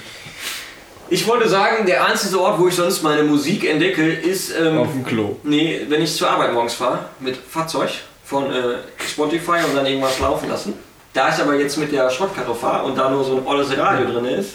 [1.12, 4.52] Ich wollte sagen, der einzige Ort, wo ich sonst meine Musik entdecke, ist.
[4.58, 5.36] Ähm, Auf dem Klo.
[5.42, 7.90] Nee, wenn ich zur Arbeit morgens fahre mit Fahrzeug
[8.24, 8.76] von äh,
[9.08, 10.74] Spotify und dann irgendwas laufen lassen.
[11.12, 14.06] Da ich aber jetzt mit der Schrottkarre fahre und da nur so ein olles Radio
[14.10, 14.54] drin ist,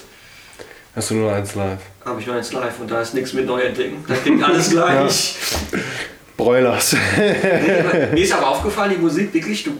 [0.96, 1.80] Hast du nur eins live?
[2.06, 4.06] habe ich noch eins live und da ist nichts mit neu entdecken.
[4.08, 5.36] Da klingt alles gleich.
[6.38, 6.96] Broilers.
[7.18, 7.36] Nee,
[8.14, 9.72] Mir ist aber aufgefallen, die Musik wirklich, du,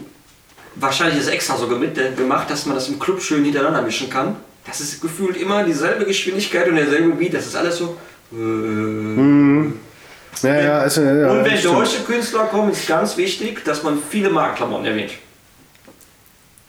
[0.74, 4.36] wahrscheinlich ist extra so gemacht, dass man das im Club schön hintereinander mischen kann.
[4.66, 7.32] Das ist gefühlt immer dieselbe Geschwindigkeit und derselbe Beat.
[7.34, 7.96] Das ist alles so.
[8.32, 9.72] Äh,
[10.42, 13.98] Ja, ja, ist, ja, ja und wenn deutsche Künstler kommen, ist ganz wichtig, dass man
[14.10, 15.12] viele Markenklamotten erwähnt.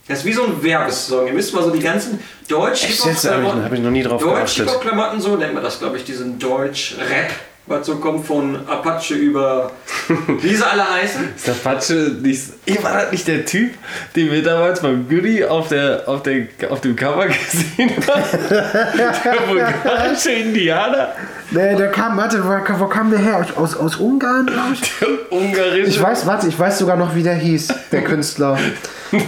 [0.07, 1.27] Das ist wie so ein Werbesong.
[1.27, 3.29] Ihr müsst mal so die ganzen deutsch Echt jetzt?
[3.29, 4.69] Habe ich, hab ich noch nie drauf Deutsch geachtet.
[4.69, 7.31] Hip-Hop-Klamotten, so nennt man das, glaube ich, diesen Deutsch-Rap,
[7.67, 9.71] was so kommt von Apache über.
[10.41, 11.35] wie sie alle heißen.
[11.35, 12.43] Ist der Patsche nicht.
[12.65, 13.71] Ey, war das nicht der Typ,
[14.15, 18.23] den wir damals beim Goodie auf, der, auf, der, auf dem Cover gesehen haben?
[18.49, 21.13] der bulgarische Indianer?
[21.51, 23.45] Nee, der kam, warte, wo, wo kam der her?
[23.55, 24.81] Aus, aus Ungarn, glaube ich?
[24.99, 25.89] Der ungarische.
[25.89, 28.57] Ich weiß, warte, ich weiß sogar noch, wie der hieß, der Künstler.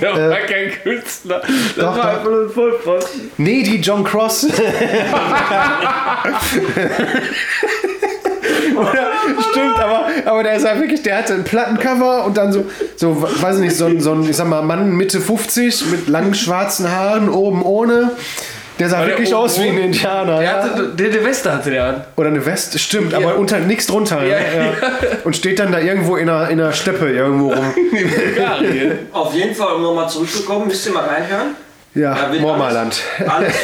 [0.02, 1.40] Der war kein Künstler.
[1.40, 3.32] Das Äh, doch, war einfach nur ein Vollpfosten.
[3.38, 4.48] Nee, die John Cross.
[8.80, 9.08] Oder,
[9.52, 12.66] stimmt, aber, aber der ist ja wirklich, der hatte ein Plattencover und dann so,
[12.96, 16.08] so weiß ich nicht, so ein, so ein, ich sag mal, Mann Mitte 50 mit
[16.08, 18.12] langen schwarzen Haaren, oben ohne.
[18.80, 19.78] Der sah der wirklich aus wie ein?
[19.78, 20.38] Indianer.
[20.38, 20.64] Der, Ja.
[20.64, 22.04] hatte, der, der Weste hatte der an.
[22.16, 24.24] Oder eine Weste, stimmt, aber unter nichts drunter.
[24.24, 24.72] Ja, ja.
[25.26, 27.74] Und steht dann da irgendwo in einer, in einer Steppe irgendwo rum.
[29.12, 31.56] Auf jeden Fall, um nochmal zurückzukommen, müsst ihr mal reinhören.
[31.96, 33.02] Ja, Mormaland.
[33.28, 33.56] Alles, alles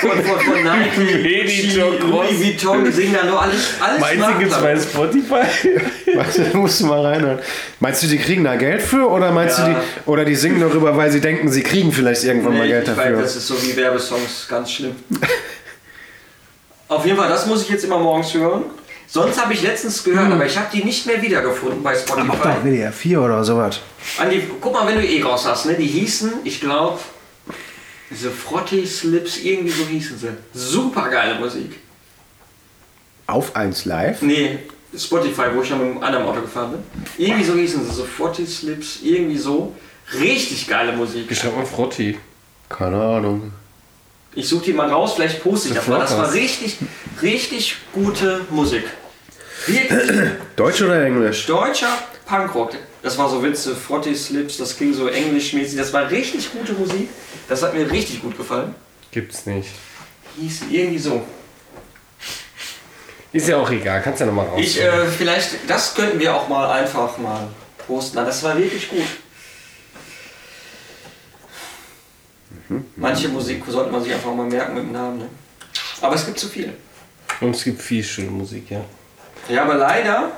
[0.00, 2.00] von, von, von, von Nike, Cross.
[2.00, 5.76] Louis Vuitton, die singen da nur alles, alles Meinst du, gibt's bei Spotify?
[6.16, 7.38] Weißt du, musst du mal reinhören.
[7.78, 9.66] Meinst du, die kriegen da Geld für oder meinst Ja.
[9.68, 9.76] du die
[10.10, 12.96] oder die singen darüber, weil sie denken, sie kriegen vielleicht irgendwann mal Nee, Geld ich
[12.96, 13.20] weiß, dafür?
[13.22, 14.96] das ist so wie Werbesongs, ganz schlimm.
[16.88, 18.64] Auf jeden Fall, das muss ich jetzt immer morgens hören.
[19.06, 22.26] Sonst habe ich letztens gehört, aber ich habe die nicht mehr wiedergefunden bei Spotify.
[22.28, 23.80] Mach doch WDR 4 oder sowas.
[24.18, 25.74] Andi, guck mal, wenn du eh raus hast, ne?
[25.74, 26.98] Die hießen, ich glaube,
[28.12, 30.28] diese Frotty Slips, irgendwie so hießen sie.
[30.52, 31.80] Super geile Musik.
[33.26, 34.22] Auf 1 live?
[34.22, 34.58] Nee,
[34.96, 37.02] Spotify, wo ich ja mit einem anderen Auto gefahren bin.
[37.16, 39.74] Irgendwie so hießen sie, so Frotty Slips, irgendwie so.
[40.18, 41.30] Richtig geile Musik.
[41.30, 42.18] Ich schreib mal Frotti.
[42.68, 43.52] Keine Ahnung.
[44.34, 46.00] Ich suche die mal raus, vielleicht poste ich das mal.
[46.00, 46.76] Das war richtig,
[47.22, 48.84] richtig gute Musik.
[49.66, 51.46] Wirklich Deutsch oder Englisch?
[51.46, 52.72] deutscher Punkrock.
[53.02, 55.76] Das war so Witze, Frotty Slips, das klingt so englischmäßig.
[55.76, 57.08] Das war richtig gute Musik.
[57.48, 58.74] Das hat mir richtig gut gefallen.
[59.10, 59.68] Gibt's nicht.
[60.38, 61.22] Hieß irgendwie so.
[63.32, 64.60] Ist ja auch egal, kannst ja nochmal raus.
[64.60, 67.48] Ich, äh, vielleicht, das könnten wir auch mal einfach mal
[67.86, 68.16] posten.
[68.16, 69.06] Na, Das war wirklich gut.
[72.96, 75.18] Manche Musik sollte man sich einfach mal merken mit dem Namen.
[75.18, 75.28] Ne?
[76.00, 76.72] Aber es gibt zu viel.
[77.40, 78.84] Und es gibt viel schöne Musik, ja.
[79.48, 80.32] Ja, aber leider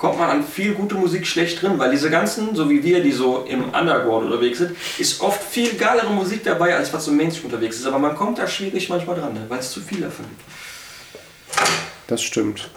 [0.00, 3.12] kommt man an viel gute Musik schlecht drin, weil diese ganzen, so wie wir, die
[3.12, 7.52] so im Underground unterwegs sind, ist oft viel geilere Musik dabei, als was so Mainstream
[7.52, 7.86] unterwegs ist.
[7.86, 9.44] Aber man kommt da schwierig manchmal dran, ne?
[9.48, 10.40] weil es zu viel davon gibt.
[12.06, 12.70] Das stimmt.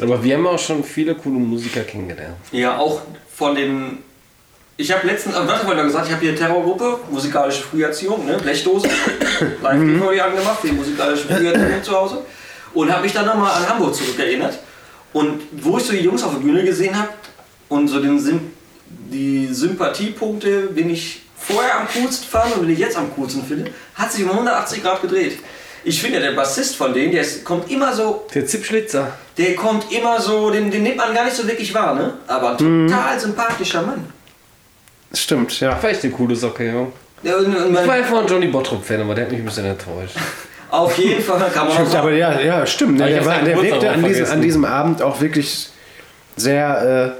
[0.00, 2.38] Aber wir haben auch schon viele coole Musiker kennengelernt.
[2.52, 3.02] Ja, auch
[3.34, 3.98] von den.
[4.78, 8.38] Ich habe letztens, am Donnerstag mal gesagt, ich habe hier eine Terrorgruppe, musikalische Früherziehung, ne?
[8.38, 8.88] Blechdosen,
[9.62, 10.02] live mhm.
[10.02, 12.24] angemacht für die musikalische Früherziehung zu Hause.
[12.72, 14.58] Und habe mich dann nochmal an Hamburg zurückerinnert.
[15.18, 17.08] Und wo ich so die Jungs auf der Bühne gesehen habe
[17.68, 18.52] und so den Sym
[19.10, 23.70] die Sympathiepunkte, wen ich vorher am coolsten fand und wen ich jetzt am coolsten finde,
[23.94, 25.38] hat sich um 180 Grad gedreht.
[25.84, 29.12] Ich finde, der Bassist von denen, der ist, kommt immer so Der Zipschlitzer.
[29.36, 32.14] der kommt immer so, den, den nimmt man gar nicht so wirklich wahr, ne?
[32.26, 34.04] Aber ein total sympathischer Mann.
[35.12, 35.82] Stimmt, ja.
[35.82, 36.86] War echt eine coole Socke, ja.
[37.22, 39.64] Ja, und, und Ich war ja vorhin Johnny Bottrop-Fan, aber der hat mich ein bisschen
[39.66, 40.16] enttäuscht.
[40.70, 43.00] auf jeden Fall kann man auch Stimmt, aber ja, ja, stimmt.
[43.00, 44.32] Aber ich Der, war, der wirkte an diesem, vergessen.
[44.32, 45.68] an diesem Abend auch wirklich
[46.36, 47.14] sehr,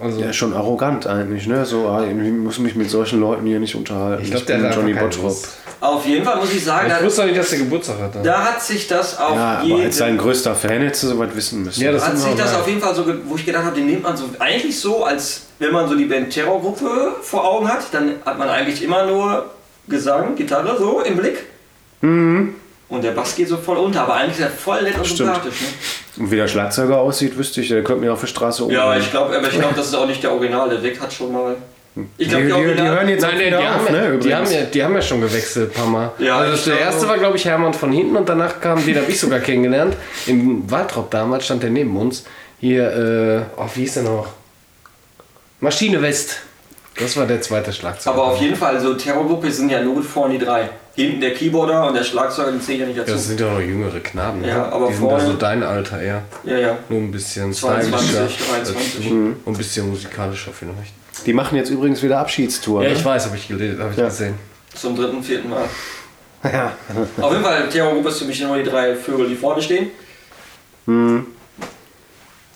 [0.00, 1.64] Also, äh, ja, schon arrogant eigentlich, ne?
[1.64, 4.22] So, ah, ich muss mich mit solchen Leuten hier nicht unterhalten.
[4.22, 5.36] ich glaube, der bin hat Johnny Bottrop.
[5.80, 8.20] Auf jeden Fall muss ich sagen, Ich wusste nicht, dass der Geburtstag hatte.
[8.22, 11.28] da hat sich das auf Ja, aber jeden als sein größter Fan hättest du sowas
[11.34, 11.82] wissen müssen.
[11.82, 12.60] Ja, das hat sich das wahr.
[12.60, 15.42] auf jeden Fall so, wo ich gedacht habe, den nimmt man so eigentlich so, als
[15.58, 19.46] wenn man so die Band Terrorgruppe vor Augen hat, dann hat man eigentlich immer nur
[19.88, 21.44] Gesang, Gitarre so im Blick.
[22.94, 25.34] Und der Bass geht so voll unter, aber eigentlich ist er voll nett und Stimmt.
[25.34, 25.60] sympathisch.
[25.60, 25.66] Ne?
[26.24, 29.10] Und wie der Schlagzeuger aussieht, wüsste ich, der könnte mir auf der Straße Ja, ich
[29.10, 30.68] glaube, aber ich glaube, das ist auch nicht der Original.
[30.70, 31.56] Der Weg hat schon mal.
[32.18, 32.94] Ich Die, glaube, die, der die Original.
[32.96, 34.04] hören jetzt Nein, die, auf, haben, ne?
[34.04, 36.10] ja, die, haben ja, die haben ja schon gewechselt ein paar Mal.
[36.18, 38.96] Ja, also der glaube- erste war, glaube ich, Hermann von hinten und danach kam, den
[38.96, 39.94] habe ich sogar kennengelernt.
[40.26, 42.24] Im Waltrop damals stand der neben uns.
[42.60, 44.26] Hier, äh, oh, wie hieß der noch?
[45.60, 46.38] Maschine West.
[46.98, 48.12] Das war der zweite Schlagzeug.
[48.14, 50.68] Aber auf jeden Fall, so Terrorgruppe sind ja nur vorne die drei.
[50.94, 53.24] Hinten der Keyboarder und der Schlagzeuger, den zähle ich ja nicht Ja, das dazu.
[53.28, 54.42] sind ja noch jüngere Knaben.
[54.42, 54.48] ne?
[54.48, 56.22] Ja, aber Die sind vorne- ja so dein Alter eher.
[56.44, 56.78] Ja, ja.
[56.88, 58.44] Nur ein bisschen 22, stylischer.
[58.52, 58.76] 23.
[58.96, 59.10] als du.
[59.10, 60.92] Und ein bisschen musikalischer vielleicht.
[61.26, 62.84] Die machen jetzt übrigens wieder Abschiedstour.
[62.84, 62.94] Ja, ne?
[62.94, 64.04] ich weiß, habe ich, gele- hab ich Ja.
[64.04, 64.34] gesehen.
[64.74, 65.64] Zum dritten, vierten Mal.
[66.44, 66.72] Ja.
[67.22, 69.88] Auf jeden Fall, Terrorgruppe ist für mich nur die drei Vögel, die vorne stehen.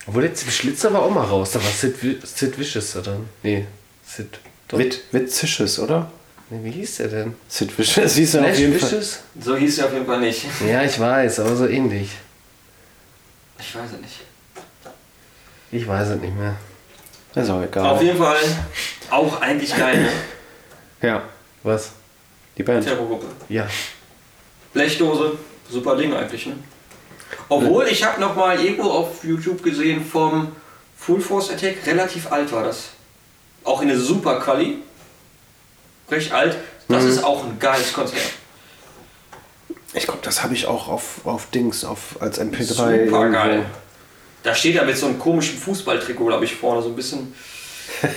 [0.07, 1.53] Obwohl jetzt der Schlitzer war auch mal raus.
[1.53, 3.25] Da war Sid, Sid Vicious da drin.
[3.43, 3.67] Nee,
[4.09, 4.41] Sid.
[4.69, 4.79] Doch.
[4.79, 6.11] Wit, Witzisches, oder?
[6.51, 7.35] Nee, wie hieß der denn?
[7.47, 8.91] Sid Vicious hieß er auf jeden Fall.
[8.91, 9.19] Vicious?
[9.39, 10.45] So hieß er auf jeden Fall nicht.
[10.67, 12.11] Ja, ich weiß, aber so ähnlich.
[13.59, 14.21] Ich weiß es nicht.
[15.71, 16.57] Ich weiß es nicht mehr.
[17.35, 17.85] Ist auch egal.
[17.87, 18.39] Auf jeden Fall
[19.11, 20.11] auch eigentlich geil, ne?
[21.03, 21.23] Ja,
[21.63, 21.91] Was?
[22.57, 22.85] die Band.
[22.85, 23.27] Terrorgruppe.
[23.49, 23.69] Ja.
[24.73, 25.39] Blechdose,
[25.71, 26.55] super Ding eigentlich, ne?
[27.51, 30.57] Obwohl, ich habe noch mal irgendwo auf YouTube gesehen vom
[30.97, 32.89] Full Force Attack, relativ alt war das.
[33.69, 34.79] Auch in der super Quali.
[36.11, 36.57] Recht alt.
[36.89, 38.23] Das ist auch ein geiles Konzert.
[39.93, 42.63] Ich glaube, das habe ich auch auf, auf Dings, auf, als MP3.
[42.65, 43.21] Super irgendwo.
[43.31, 43.67] geil.
[44.43, 47.35] Da steht er mit so einem komischen Fußballtrikot, glaube ich, vorne, so ein bisschen.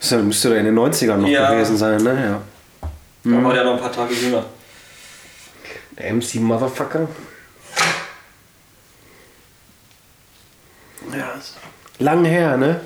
[0.00, 1.52] Das müsste da in den 90ern noch Ja.
[1.52, 2.40] gewesen sein, ne?
[2.82, 2.90] Ja.
[3.30, 4.44] Da war der noch ein paar Tage jünger.
[5.96, 7.08] Der MC Motherfucker.
[11.16, 11.40] ja.
[12.02, 12.80] Lang her, ne?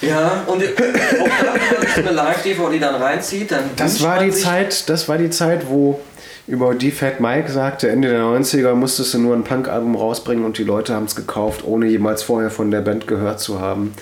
[0.00, 3.70] Ja, und auch da, eine Live-DVD dann reinzieht, dann.
[3.76, 6.00] Das war die Zeit, das war die Zeit, wo
[6.46, 10.58] über die Fat Mike sagte, Ende der 90er musstest du nur ein Punk-Album rausbringen und
[10.58, 13.94] die Leute haben es gekauft, ohne jemals vorher von der Band gehört zu haben.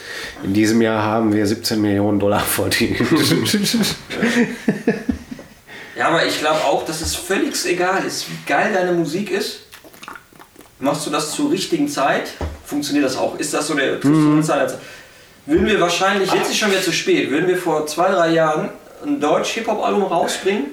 [0.43, 2.99] In diesem Jahr haben wir 17 Millionen Dollar verdient.
[5.97, 9.61] Ja, aber ich glaube auch, dass es völlig egal ist, wie geil deine Musik ist.
[10.81, 12.33] Machst du das zur richtigen Zeit?
[12.75, 13.39] Funktioniert das auch?
[13.39, 14.43] Ist das so der Mhm.
[14.43, 14.77] Zeit?
[15.47, 18.71] Würden wir wahrscheinlich, jetzt ist schon wieder zu spät, würden wir vor zwei, drei Jahren
[19.07, 20.65] ein Deutsch-Hip-Hop-Album rausbringen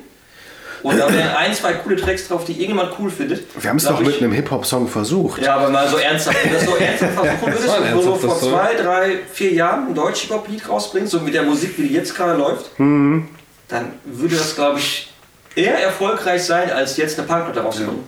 [0.82, 3.44] und da wären ein, zwei coole Tracks drauf, die irgendjemand cool findet.
[3.61, 5.44] Wir haben es doch mit ich- einem Hip-Hop-Song versucht.
[5.44, 8.40] Ja, aber mal so ernsthaft, wenn du das so ernsthaft versuchen würdest, du ernsthafter vor
[8.40, 12.40] zwei, drei, vier Jahren ein Deutsch-Hip-Hop-Lied rausbringst, so mit der Musik, wie die jetzt gerade
[12.40, 13.28] läuft, Mhm.
[13.68, 15.11] dann würde das, glaube ich,
[15.53, 18.03] eher erfolgreich sein, als jetzt eine Punkplatte rauskommen.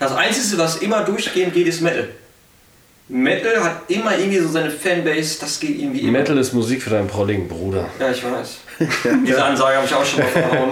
[0.00, 2.08] Das Einzige, was immer durchgehend geht, ist Metal.
[3.08, 6.12] Metal hat immer irgendwie so seine Fanbase, das geht irgendwie immer.
[6.12, 7.86] Metal ist Musik für deinen prolligen Bruder.
[7.98, 8.58] Ja, ich weiß.
[9.26, 10.70] Diese Ansage habe ich auch schon mal verhauen.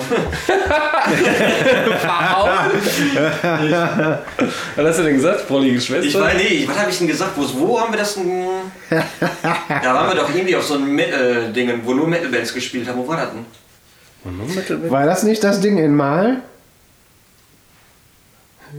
[4.76, 6.06] Was hast du denn gesagt, prollige Schwester?
[6.06, 7.32] Ich weiß nicht, was habe ich denn gesagt?
[7.36, 8.30] Wo, wo haben wir das denn?
[9.82, 12.98] Da waren wir doch irgendwie auf so einem Metal-Dingen, wo nur Metal-Bands gespielt haben.
[12.98, 13.30] Wo war das
[14.68, 14.90] denn?
[14.90, 16.42] War das nicht das Ding in Mal?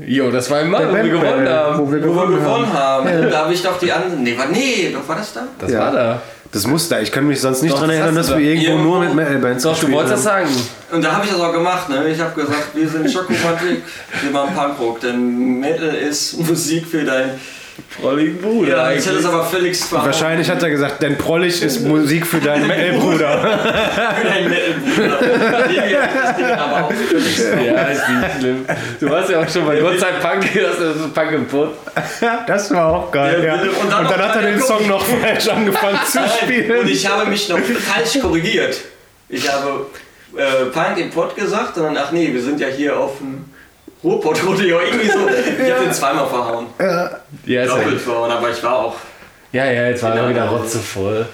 [0.07, 1.79] Jo, das war im Mann, wo wir gewonnen äh, haben.
[1.79, 3.07] Wo wir Wo wir gewonnen haben.
[3.09, 3.29] haben.
[3.29, 4.23] Da habe ich doch die anderen.
[4.23, 5.41] Nee, war, nee, doch war das da?
[5.59, 5.79] Das Ja.
[5.79, 6.21] war da.
[6.53, 6.99] Das muss da.
[6.99, 8.51] Ich kann mich sonst nicht Doch, das erinnern, dass du wir da.
[8.51, 10.45] irgendwo Irgendwo- nur mit Metal-Bands Doch, du wolltest das haben.
[10.47, 10.61] sagen.
[10.91, 11.89] Und da habe ich das auch gemacht.
[11.89, 12.09] Ne?
[12.09, 13.83] Ich habe gesagt, wir sind Schokomatik,
[14.21, 14.99] wir machen Punkrock.
[15.01, 17.31] Denn Metal ist Musik für dein.
[17.99, 18.69] Prolligen Bruder.
[18.77, 20.05] Ja, ich hätte es aber völlig verhauen.
[20.07, 23.39] Wahrscheinlich hat er gesagt, denn Prollig ist Musik für deinen Metal-Bruder.
[24.17, 25.19] für dein Metal-Bruder.
[25.69, 27.37] Irgendwie hab ich das Ding aber auch völlig
[27.67, 28.65] Ja, ist nicht schlimm.
[28.99, 31.73] Du warst ja auch schon bei Gott sei Punk, das ist Punk im Pott.
[32.47, 33.61] Das war auch geil, Ja, ja.
[33.61, 34.77] und Und dann dann, noch hat er den gucken.
[34.79, 36.79] Song noch falsch angefangen zu spielen.
[36.79, 38.77] Und ich habe mich noch falsch korrigiert.
[39.29, 39.85] Ich habe
[40.37, 43.45] äh, Punk im Pott gesagt und dann, ach nee, wir sind ja hier auf dem
[44.03, 44.79] Ruhrpott-Rodeo.
[44.79, 45.19] Irgendwie so.
[45.63, 46.67] Ich habe den zweimal verhauen.
[46.79, 48.95] Ja, ist Doppelt ja, verhauen, aber ich war auch.
[49.51, 50.29] ja, ja, jetzt war er Genau.
[50.29, 51.25] wieder rotzevoll.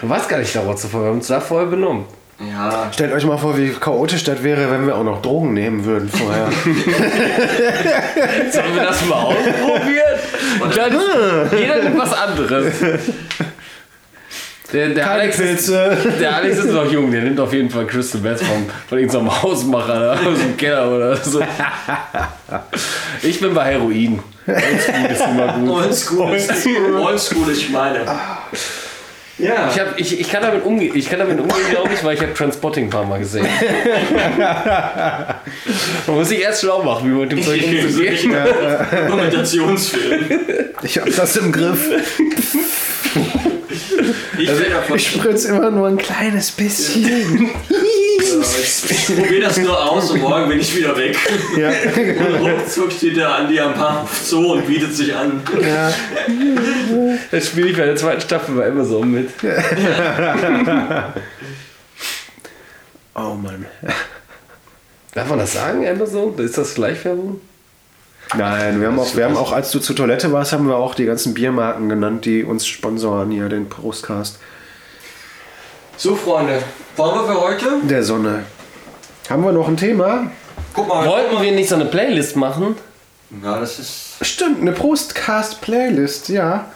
[0.00, 2.06] Du warst gar nicht da rotzevoll, wir haben uns da vorher benommen.
[2.40, 2.88] Ja.
[2.90, 6.08] Stellt euch mal vor, wie chaotisch das wäre, wenn wir auch noch Drogen nehmen würden
[6.08, 6.48] vorher.
[8.50, 10.18] Sollen wir das mal ausprobieren?
[10.60, 10.92] Und dann
[11.58, 12.72] jeder nimmt was anderes.
[14.72, 15.96] Der, der, Keine Alex ist, Pilze.
[16.20, 19.42] der Alex ist noch jung, der nimmt auf jeden Fall Crystal Meth vom, von irgendeinem
[19.42, 21.42] Hausmacher aus dem Keller oder so.
[23.22, 24.20] Ich bin bei Heroin.
[24.46, 25.70] Oldschool ist immer gut.
[25.70, 28.04] Oldschool ist, Oldschool ist meine.
[29.38, 29.70] Ja.
[29.70, 32.20] Ich, hab, ich, ich, kann damit umgehen, ich kann damit umgehen, glaube ich, weil ich
[32.20, 33.46] habe Transpotting ein paar Mal gesehen.
[36.06, 38.34] Man muss sich erst schlau machen, wie man mit dem Zeug umzugehen.
[39.08, 40.24] Dokumentationsfilm.
[40.82, 41.88] Ich hab das im Griff.
[44.38, 44.96] Ich davon.
[44.96, 47.50] Ich spritz immer nur ein kleines bisschen.
[48.32, 51.16] Ich probiere das nur aus und morgen bin ich wieder weg.
[51.58, 51.70] Ja.
[51.70, 55.42] Und ruckzuck steht der Andi am Bahnhof Zoo und bietet sich an.
[55.60, 55.92] Ja.
[57.30, 59.30] Das spiele ich bei der zweiten Staffel bei Amazon mit.
[63.14, 63.66] Oh Mann.
[65.12, 66.38] Darf man das sagen, Amazon?
[66.38, 67.40] Ist das Schleichwerbung?
[68.36, 70.94] Nein, wir haben, auch, wir haben auch, als du zur Toilette warst, haben wir auch
[70.94, 74.38] die ganzen Biermarken genannt, die uns sponsoren hier, den Prostcast
[75.96, 76.62] So, Freunde,
[76.96, 77.66] wollen wir für heute?
[77.82, 78.44] der Sonne.
[79.28, 80.30] Haben wir noch ein Thema?
[80.74, 81.06] Guck mal.
[81.06, 82.76] Wollten wir nicht so eine Playlist machen?
[83.42, 84.16] Ja, das ist.
[84.22, 86.66] Stimmt, eine Prostcast-Playlist, ja.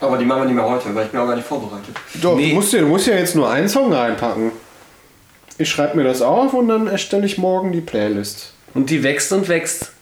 [0.00, 1.94] Aber die machen wir nicht mehr heute, weil ich bin auch gar nicht vorbereitet.
[2.22, 2.50] Doch, Nee.
[2.50, 4.52] du, musst ja, du musst ja jetzt nur einen Song reinpacken.
[5.58, 8.52] Ich schreibe mir das auf und dann erstelle ich morgen die Playlist.
[8.74, 9.92] Und die wächst und wächst.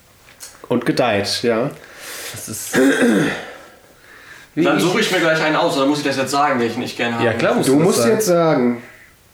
[0.68, 1.70] Und gedeiht, ja.
[2.32, 2.78] Das ist.
[4.54, 6.82] Wie Dann suche ich mir gleich einen aus, oder muss ich das jetzt sagen, welchen
[6.82, 7.24] ich gerne habe?
[7.24, 8.10] Ja, klar, musst Du du musst sagen.
[8.12, 8.82] jetzt sagen,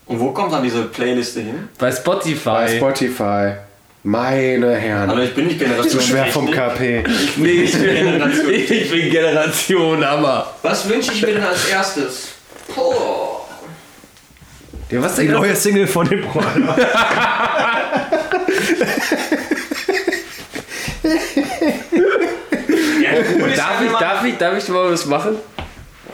[0.06, 1.68] Und wo kommt dann diese Playliste hin?
[1.78, 2.44] Bei Spotify.
[2.44, 3.52] bei Spotify.
[4.02, 5.08] Meine Herren.
[5.08, 6.50] Also ich bin nicht Generation Zu schwer vom.
[6.50, 7.04] KP.
[7.36, 8.50] Nee, ich bin, Generation.
[8.52, 10.46] ich bin Generation Hammer.
[10.60, 12.28] Was wünsche ich mir denn als erstes?
[12.74, 13.46] Boah.
[14.90, 16.76] Ja, was Die denn neue Single von dem Brother.
[23.02, 23.58] Ja, gut, ist
[24.24, 25.36] Darf ich, darf ich, ich mal was machen?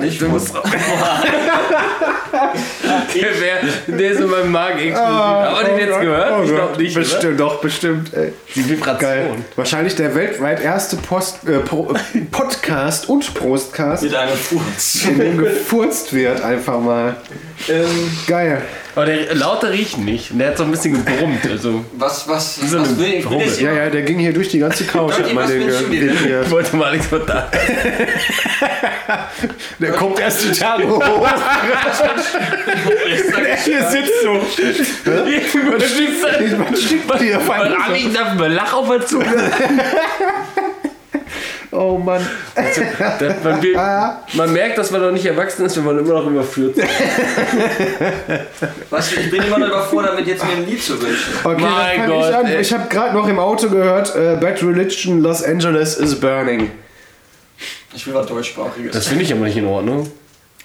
[0.03, 0.53] Ich Du musst
[3.15, 5.07] der, wär, der ist in meinem Magen explodiert.
[5.07, 6.45] Aber den jetzt gehört?
[6.45, 7.05] ich glaube nicht, oder?
[7.05, 8.13] Bestimmt, doch, bestimmt.
[8.15, 8.33] Ey.
[8.57, 8.99] Die Vibration.
[8.99, 9.31] Geil.
[9.55, 11.95] Wahrscheinlich der weltweit erste Post, äh, Pro,
[12.33, 15.05] Podcast und Prostcast, mit einem Furz.
[15.05, 17.17] in dem gefurzt wird, einfach mal.
[17.69, 18.63] Ähm, Geil.
[18.95, 20.31] Aber der Laute riecht nicht.
[20.31, 21.47] Und der hat so ein bisschen gebrummt.
[21.49, 23.29] Also, Was, was, so was will ich?
[23.31, 25.15] Will jetzt Ja, ja, der ging hier durch die ganze Couch.
[25.19, 25.59] Leute,
[25.91, 26.43] hier.
[26.43, 27.51] ich wollte mal nichts von da.
[29.79, 31.03] Der kommt erst die Tage hoch.
[33.65, 34.33] Hier sitzt so.
[36.59, 37.41] Man schiebt dir
[38.39, 39.27] Man Lach auf der Zunge.
[41.73, 42.27] Oh Mann.
[42.57, 42.81] Das-
[43.45, 43.75] Man, will,
[44.35, 46.77] man merkt, dass man noch nicht erwachsen ist, wenn man immer noch überführt.
[48.91, 51.33] Was, ich bin immer noch überfordert, mit jetzt mir ein Lied zu wünschen.
[51.45, 52.47] Okay, Mein Gott, ich an.
[52.47, 52.61] ey.
[52.61, 56.71] Ich habe gerade noch im Auto gehört, äh, Bad Religion Los Angeles is burning.
[57.95, 58.93] Ich will was deutschsprachiges.
[58.93, 60.11] Das finde ich aber nicht in Ordnung.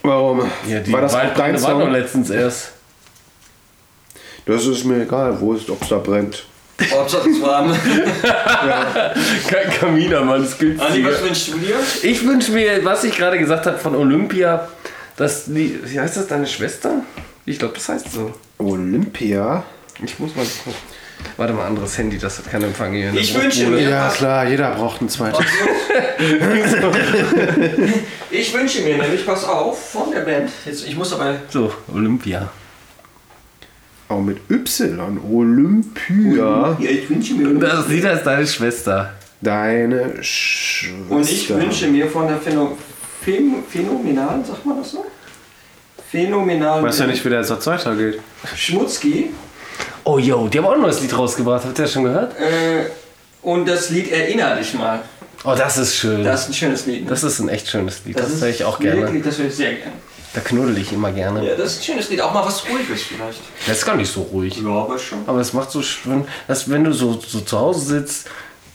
[0.02, 0.50] Warum?
[0.68, 1.90] Ja, die War das auch dein Song?
[1.90, 2.72] letztens erst.
[4.44, 6.44] Das ist mir egal, wo es, ob es da brennt.
[6.90, 7.72] Hauptsache es warm.
[9.48, 10.80] Kein Kaminer, das gilt.
[10.80, 11.76] Andi, was wünschst du dir?
[12.02, 14.68] Ich wünsche mir, was ich gerade gesagt habe von Olympia,
[15.16, 15.78] dass die.
[15.84, 17.02] Wie heißt das, deine Schwester?
[17.46, 18.32] Ich glaube, das heißt so.
[18.58, 19.64] Olympia?
[20.04, 20.74] Ich muss mal gucken.
[21.38, 23.10] Warte mal, anderes Handy, das hat keinen Empfang hier.
[23.14, 25.44] Ich wünsche mir- Ja, klar, jeder braucht ein zweites.
[28.30, 30.50] Ich wünsche mir nämlich, pass auf, von der Band.
[30.66, 31.36] Jetzt, ich muss aber.
[31.48, 32.50] So, Olympia.
[34.08, 35.18] Auch mit Y.
[35.32, 36.76] Olympia.
[36.78, 37.58] Ja, ich wünsche mir.
[37.58, 39.12] Das Lied heißt deine Schwester.
[39.40, 41.14] Deine Schwester.
[41.14, 42.76] Und ich wünsche mir von der Phäno
[43.24, 45.04] Phän Phänomenalen, sagt man das so?
[46.10, 46.84] Phänomenalen.
[46.84, 48.20] Weiß ja nicht, wie der Satz weitergeht.
[48.54, 49.30] Schmutzki.
[50.04, 51.64] Oh, yo, die haben auch ein neues Lied rausgebracht.
[51.64, 52.38] Habt ihr das schon gehört?
[52.38, 52.86] Äh,
[53.42, 55.00] und das Lied Erinner dich mal.
[55.44, 56.22] Oh, das ist schön.
[56.22, 57.04] Das ist ein schönes Lied.
[57.04, 57.10] ne?
[57.10, 58.18] Das ist ein echt schönes Lied.
[58.18, 59.02] Das, ist höre ich auch gerne.
[59.02, 59.92] Wirklich, das höre ich sehr gerne.
[60.36, 61.42] Da knuddel ich immer gerne.
[61.48, 62.20] Ja, das ist ein schönes Lied.
[62.20, 63.40] Auch mal was Ruhiges vielleicht.
[63.66, 64.54] Das ist gar nicht so ruhig.
[64.62, 65.20] Ja, aber schon.
[65.26, 68.28] Aber es macht so schön, dass wenn du so, so zu Hause sitzt,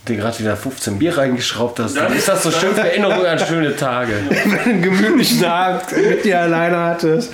[0.08, 3.38] dir gerade wieder 15 Bier reingeschraubt hast, dann ist das so schön für Erinnerung an
[3.38, 4.14] schöne Tage.
[4.66, 7.32] einen gemütlichen Abend mit dir alleine hattest.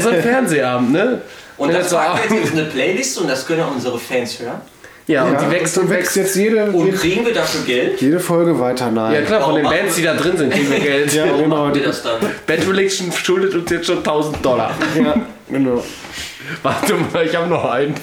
[0.00, 1.20] So ein Fernsehabend, ne?
[1.58, 4.62] Und Wenn das abends- jetzt in eine Playlist und das können auch unsere Fans hören.
[5.06, 7.60] Ja, und Ja, die wächst und und wächst jetzt jede, Und jede, kriegen wir dafür
[7.64, 8.00] Geld?
[8.00, 8.90] jede Folge weiter.
[8.90, 9.14] Nein.
[9.14, 11.12] Ja klar, von den Bands, die da drin sind, kriegen wir Geld.
[11.12, 11.70] Ja, Warum genau.
[11.70, 12.18] Die, das dann?
[12.46, 14.74] Bad Religion schuldet uns jetzt schon 1000 Dollar.
[15.00, 15.14] ja,
[15.48, 15.82] genau.
[16.62, 17.94] Warte mal, ich habe noch einen.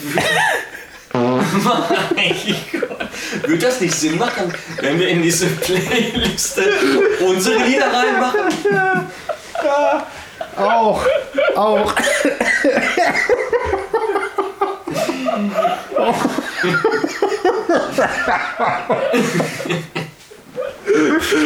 [1.14, 2.36] Mein
[2.72, 3.48] Gott.
[3.48, 4.52] Wird das nicht Sinn machen,
[4.82, 6.64] wenn wir in diese Playliste
[7.28, 8.40] unsere Lieder reinmachen?
[10.58, 11.06] Auch,
[11.56, 11.94] auch.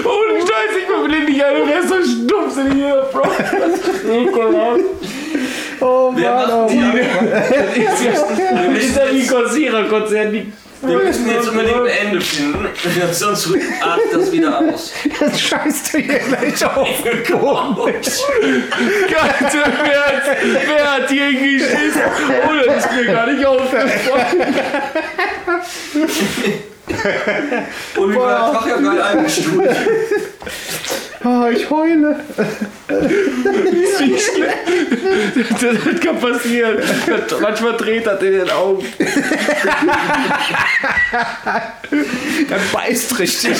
[0.03, 3.21] Ohne Scheiß, ich bin blind nicht ein, der ist so stumpf in hier, Bro.
[5.79, 6.75] Oh Mann, oh macht die?
[6.77, 7.29] Mann.
[7.31, 8.01] Das
[8.83, 10.33] ist ja wie Concealer-Konzert.
[10.33, 10.51] die-
[10.81, 12.67] Wir müssen jetzt unbedingt ein Ende finden,
[13.11, 13.47] sonst
[13.81, 14.93] artet das wieder aus.
[15.19, 16.87] Jetzt scheißt du hier gleich auf.
[17.03, 18.11] Gott,
[19.83, 20.23] wer hat,
[20.67, 22.01] wer hat hier geschissen?
[22.29, 23.91] Oh, das ist mir gar nicht aufgefallen.
[27.97, 29.75] Und wir haben ja geil eingestuhlt.
[31.23, 32.19] Oh, ich heule.
[32.87, 32.99] Das
[35.99, 36.77] kann passieren.
[37.41, 38.85] Manchmal dreht das in den Augen.
[42.49, 43.57] Er beißt richtig.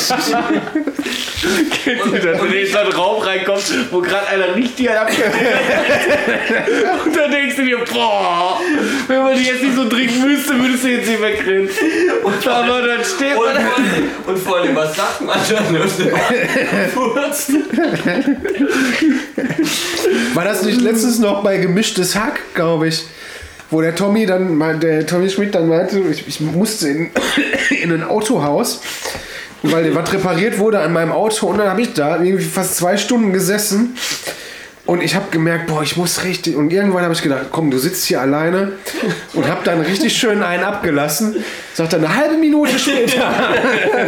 [1.84, 5.10] Kennt ihr das, wenn ihr in so einen Raum reinkommt, wo gerade einer richtig hat
[7.06, 8.60] Und dann denkst du dir, boah,
[9.08, 11.70] wenn man die jetzt nicht so trinken müsste, würdest du jetzt nicht wegrennen.
[12.46, 15.78] Aber dann steht Und man vor, allem, und vor allem, was sagt man dann?
[16.86, 17.52] Furzt.
[20.34, 23.04] War das nicht letztens noch bei Gemischtes Hack, glaube ich?
[23.70, 27.10] Wo der Tommy dann, der Tommy Schmidt dann meinte, ich, ich musste in,
[27.82, 28.82] in ein Autohaus,
[29.64, 32.96] weil was repariert wurde an meinem Auto und dann habe ich da irgendwie fast zwei
[32.98, 33.98] Stunden gesessen
[34.88, 37.78] und ich habe gemerkt, boah, ich muss richtig und irgendwann habe ich gedacht, komm, du
[37.78, 38.72] sitzt hier alleine
[39.34, 41.44] und habe dann richtig schön einen abgelassen.
[41.74, 43.30] Sagt dann eine halbe Minute später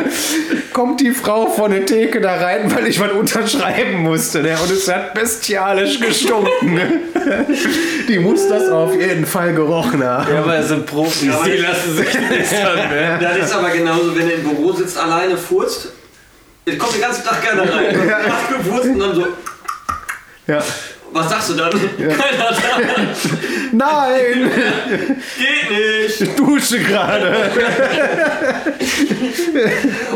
[0.73, 4.41] kommt die Frau von der Theke da rein, weil ich was unterschreiben musste.
[4.41, 4.55] Ne?
[4.63, 6.73] Und es hat bestialisch gestunken.
[6.73, 7.01] Ne?
[8.07, 10.33] Die muss das auf jeden Fall gerochen haben.
[10.33, 13.19] Ja, aber es sind Profis, Ja, die lassen sich nicht an, ne?
[13.21, 15.89] Das ist aber genauso, wenn du im Büro sitzt, alleine furzt.
[16.63, 18.07] Ich komme den ganzen Tag gerne rein.
[18.07, 18.57] Ja.
[18.57, 19.27] gefurzt und dann so,
[20.49, 20.63] Ja.
[21.11, 21.71] was sagst du dann?
[21.97, 22.79] Keiner da.
[23.71, 24.51] Nein,
[25.37, 26.21] Geht nicht.
[26.21, 27.51] ich dusche gerade.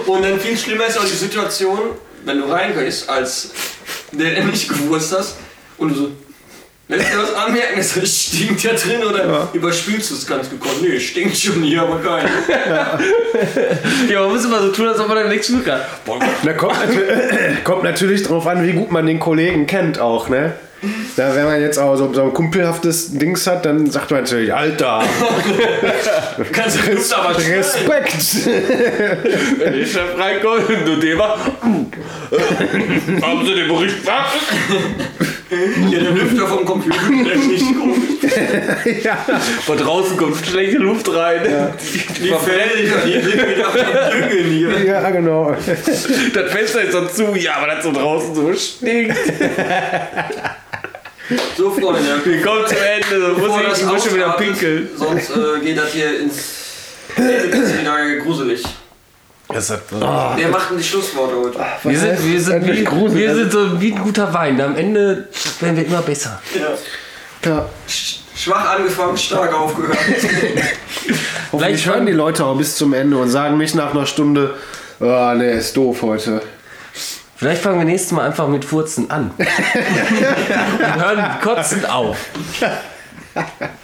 [0.07, 1.79] Und dann viel schlimmer ist auch die Situation,
[2.25, 3.51] wenn du reingehst, als
[4.11, 5.35] der, der nicht gewusst hast
[5.77, 6.11] und du so,
[6.87, 10.81] lässt dir was anmerken, es stinkt ja drin oder überspielst du es ganz gekonnt?
[10.81, 12.25] Nee, stinkt schon hier, aber geil.
[14.09, 15.81] Ja, man muss immer so tun, als ob man da nichts tun kann.
[16.05, 16.75] Boah, Da kommt,
[17.63, 20.53] kommt natürlich drauf an, wie gut man den Kollegen kennt auch, ne?
[21.15, 24.53] Da, wenn man jetzt auch so, so ein kumpelhaftes Dings hat, dann sagt man natürlich,
[24.53, 25.03] Alter,
[26.51, 27.53] Kannst du Luft aber schneiden.
[27.53, 28.45] Respekt.
[29.59, 31.51] wenn der Chef reinkommt und du macht,
[33.21, 34.39] haben Sie den Bericht gemacht?
[35.91, 37.97] Ja, der Lüfter vom Computer, der ist nicht komisch.
[39.65, 41.41] Von draußen kommt schlechte Luft rein.
[42.19, 44.83] Die Felder, die sind wieder am Düngen hier.
[44.85, 45.55] Ja, genau.
[46.33, 49.17] Das Fenster ist so zu, ja, aber das so draußen so stinkt.
[51.57, 54.89] So, Freunde, Wir kommen zum Ende, so muss ich, das ich muss schon wieder pinkeln.
[54.95, 56.35] Sonst äh, geht das hier ins...
[57.15, 58.63] Ende ist wieder gruselig.
[59.49, 61.59] Das hat, Wer macht denn die Schlussworte heute?
[61.83, 63.15] wir sind, wir sind, wie, gruselig.
[63.15, 64.59] wir sind so wie ein guter Wein.
[64.59, 65.27] Am Ende
[65.59, 66.41] werden wir immer besser.
[66.55, 67.49] Ja.
[67.49, 67.69] Ja.
[67.87, 69.97] Sch- Schwach angefangen, stark aufgehört.
[71.51, 74.55] Vielleicht hören die Leute auch bis zum Ende und sagen nicht nach einer Stunde,
[74.99, 76.41] oh, ne, ist doof heute.
[77.43, 79.31] Vielleicht fangen wir nächstes Mal einfach mit Furzen an.
[79.37, 82.15] Und hören kotzend auf.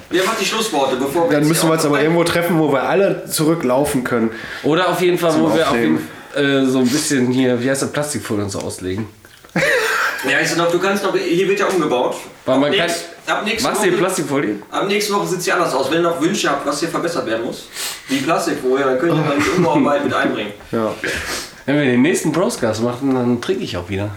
[0.10, 2.84] Wer macht die Schlussworte, bevor wir Dann müssen wir uns aber irgendwo treffen, wo wir
[2.84, 4.32] alle zurücklaufen können.
[4.64, 5.98] Oder auf jeden Fall, Zum wo wir auf jeden,
[6.36, 9.10] äh, so ein bisschen hier, wie heißt das, Plastikfolie und so auslegen.
[9.54, 12.16] Ja, ich sag noch, du kannst noch, hier wird ja umgebaut.
[12.46, 14.56] Weil man ab, kann- nächst, ab, nächste Machst du die Plastikfolie?
[14.72, 15.92] ab nächste Woche sieht sie anders aus.
[15.92, 17.68] Wenn ihr noch Wünsche habt, was hier verbessert werden muss,
[18.08, 20.54] wie Plastikfolie, dann könnt ihr mal die Umbauarbeit mit einbringen.
[20.72, 20.94] Ja.
[21.70, 24.10] Wenn wir den nächsten Broscast machen, dann trinke ich auch wieder.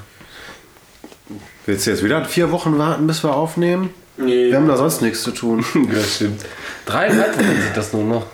[1.67, 3.91] Willst du jetzt wieder vier Wochen warten, bis wir aufnehmen?
[4.17, 4.49] Nee.
[4.49, 5.63] Wir haben da sonst nichts zu tun.
[5.93, 6.47] Das stimmt.
[6.87, 8.27] Dreieinhalb Wochen sind das nur noch.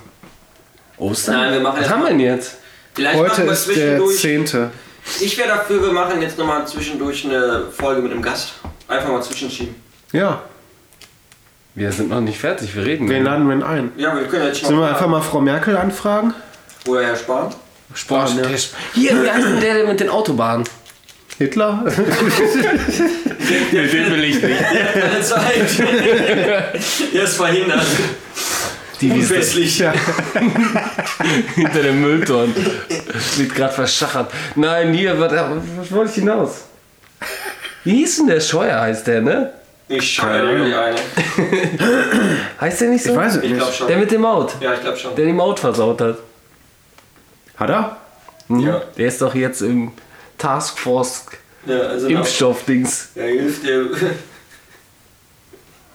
[0.98, 1.34] Ostern?
[1.34, 2.58] Nein, wir machen Was haben wir denn jetzt?
[2.94, 4.18] Vielleicht Heute machen wir ist der zwischendurch.
[4.20, 4.70] zehnte.
[5.20, 8.52] Ich wäre dafür, wir machen jetzt nochmal zwischendurch eine Folge mit einem Gast.
[8.86, 9.74] Einfach mal zwischenschieben.
[10.12, 10.42] Ja,
[11.74, 13.08] Wir sind noch nicht fertig, wir reden.
[13.08, 13.90] wen laden wir denn ein?
[13.96, 16.34] Ja, wir können jetzt schon Sollen wir einfach mal Frau Merkel anfragen?
[16.86, 17.52] Oder Herr Spahn.
[17.94, 18.48] Sparen, ja.
[18.94, 20.64] Hier, wie heißt denn der mit den Autobahnen?
[21.38, 21.84] Hitler?
[23.72, 24.58] Den will ich nicht.
[24.60, 25.80] Keine Zeit.
[27.14, 27.86] er ist verhindert.
[29.00, 29.78] Die Unfestlich.
[29.78, 29.92] Ja.
[31.54, 32.54] hinter dem Müllton.
[33.36, 34.32] Wird gerade verschachert.
[34.56, 36.62] Nein, hier, was, was wollte ich hinaus?
[37.84, 39.52] Wie hieß denn der Scheuer, heißt der, ne?
[39.88, 40.96] Ich scheue die eine.
[42.60, 43.12] Heißt der nicht so?
[43.12, 43.58] Ich weiß es Ich nicht.
[43.60, 43.86] glaube schon.
[43.86, 44.52] Der mit dem Maut.
[44.60, 45.14] Ja, ich glaube schon.
[45.14, 46.18] Der die Maut versaut hat.
[47.58, 47.96] Hat er?
[48.48, 48.82] Ja.
[48.96, 49.92] Der ist doch jetzt im
[50.38, 51.26] Taskforce
[51.66, 53.10] Ja, also Impfstoff-Dings.
[53.14, 53.90] Der hilft dir.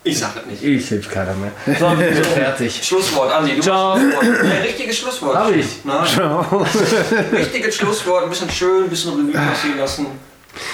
[0.06, 0.62] Ich sag das nicht.
[0.62, 1.52] Ich hilf keiner mehr.
[1.80, 2.82] So, wir sind fertig.
[2.84, 3.56] Schlusswort, Andi.
[3.56, 3.98] Du Ciao.
[3.98, 4.44] Schlusswort.
[4.44, 5.38] Ja, richtiges Schlusswort.
[5.38, 5.66] Hab ich.
[5.86, 6.06] Nein.
[7.32, 10.08] Richtiges Schlusswort, ein bisschen schön, ein bisschen Revue passieren lassen.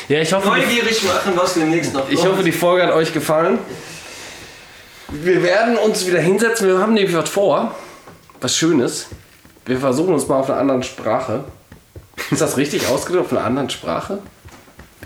[0.07, 3.13] Ja, ich hoffe, die, Neugierig machen, was demnächst noch ich hoffe, die Folge hat euch
[3.13, 3.59] gefallen.
[5.09, 6.67] Wir werden uns wieder hinsetzen.
[6.67, 7.75] Wir haben nämlich was vor.
[8.41, 9.09] Was Schönes.
[9.69, 11.43] Wir versuchen uns mal auf einer anderen Sprache.
[12.31, 13.25] Ist das richtig ausgedrückt?
[13.27, 14.17] Auf einer anderen Sprache?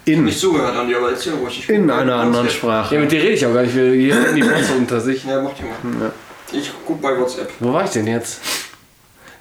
[0.06, 1.60] In, nicht zugehört, Andi, aber erzähl ruhig.
[1.60, 2.98] Ich in einer anderen der- Ja, Sprache.
[2.98, 3.76] mit dir rede ich auch gar nicht.
[3.76, 5.26] Wir hier haben die Bosse unter sich.
[5.26, 6.12] Ja, mach die mal.
[6.54, 7.50] Ich guck bei WhatsApp.
[7.60, 8.40] Wo war ich denn jetzt?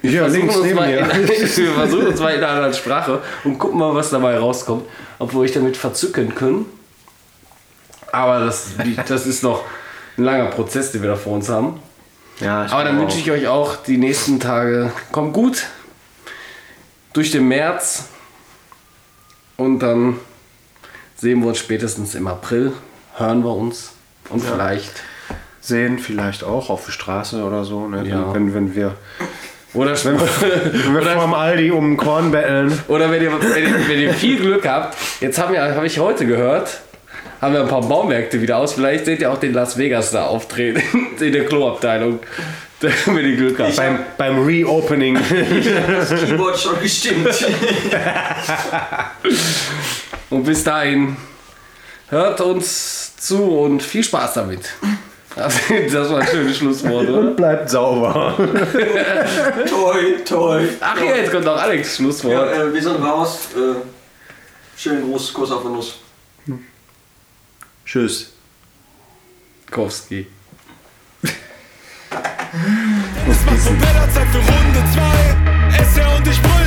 [0.00, 0.98] Hier versuchen links neben mir.
[0.98, 4.86] in, wir versuchen uns mal in einer anderen Sprache und gucken mal, was dabei rauskommt.
[5.20, 6.66] Ob wir euch damit verzücken können.
[8.10, 8.70] Aber das,
[9.06, 9.62] das ist noch
[10.18, 11.78] ein langer Prozess, den wir da vor uns haben.
[12.42, 15.66] Ja, Aber dann wünsche ich euch auch die nächsten Tage, kommt gut
[17.12, 18.08] durch den März
[19.56, 20.18] und dann
[21.16, 22.72] sehen wir uns spätestens im April,
[23.14, 23.92] hören wir uns
[24.28, 24.92] und vielleicht
[25.60, 28.04] sehen, vielleicht auch auf der Straße oder so, ne?
[28.08, 28.34] Ja.
[28.34, 28.96] wenn, wenn wir,
[29.74, 32.76] oder, wenn wir vorm Aldi um Korn betteln.
[32.88, 36.26] oder wenn ihr, wenn, ihr, wenn ihr viel Glück habt, jetzt wir, habe ich heute
[36.26, 36.80] gehört,
[37.42, 38.74] haben wir ein paar Baumärkte wieder aus.
[38.74, 40.82] Vielleicht seht ihr auch den Las Vegas da auftreten
[41.20, 42.20] in der Kloabteilung.
[42.80, 43.76] Wenn ihr Glück habt.
[43.76, 45.16] Beim, beim Reopening.
[45.86, 47.28] Das Keyboard schon gestimmt.
[50.30, 51.16] Und bis dahin,
[52.08, 54.70] hört uns zu und viel Spaß damit.
[55.36, 57.30] Das war ein schönes Schlusswort, oder?
[57.30, 58.34] Bleibt sauber.
[59.68, 60.62] toi, toi.
[60.80, 62.34] Ach ja, jetzt kommt noch Alex Schlusswort.
[62.34, 63.48] Ja, äh, wir sind raus.
[63.54, 63.76] Äh,
[64.76, 66.01] schönen Gruß, Kuss auf den Nuss.
[67.92, 68.32] Tschüss.
[69.70, 70.26] Kowski.
[71.20, 71.30] Es
[73.44, 75.02] macht Propeller Zeit für Runde 2.
[75.84, 76.61] SR und ich brüllen.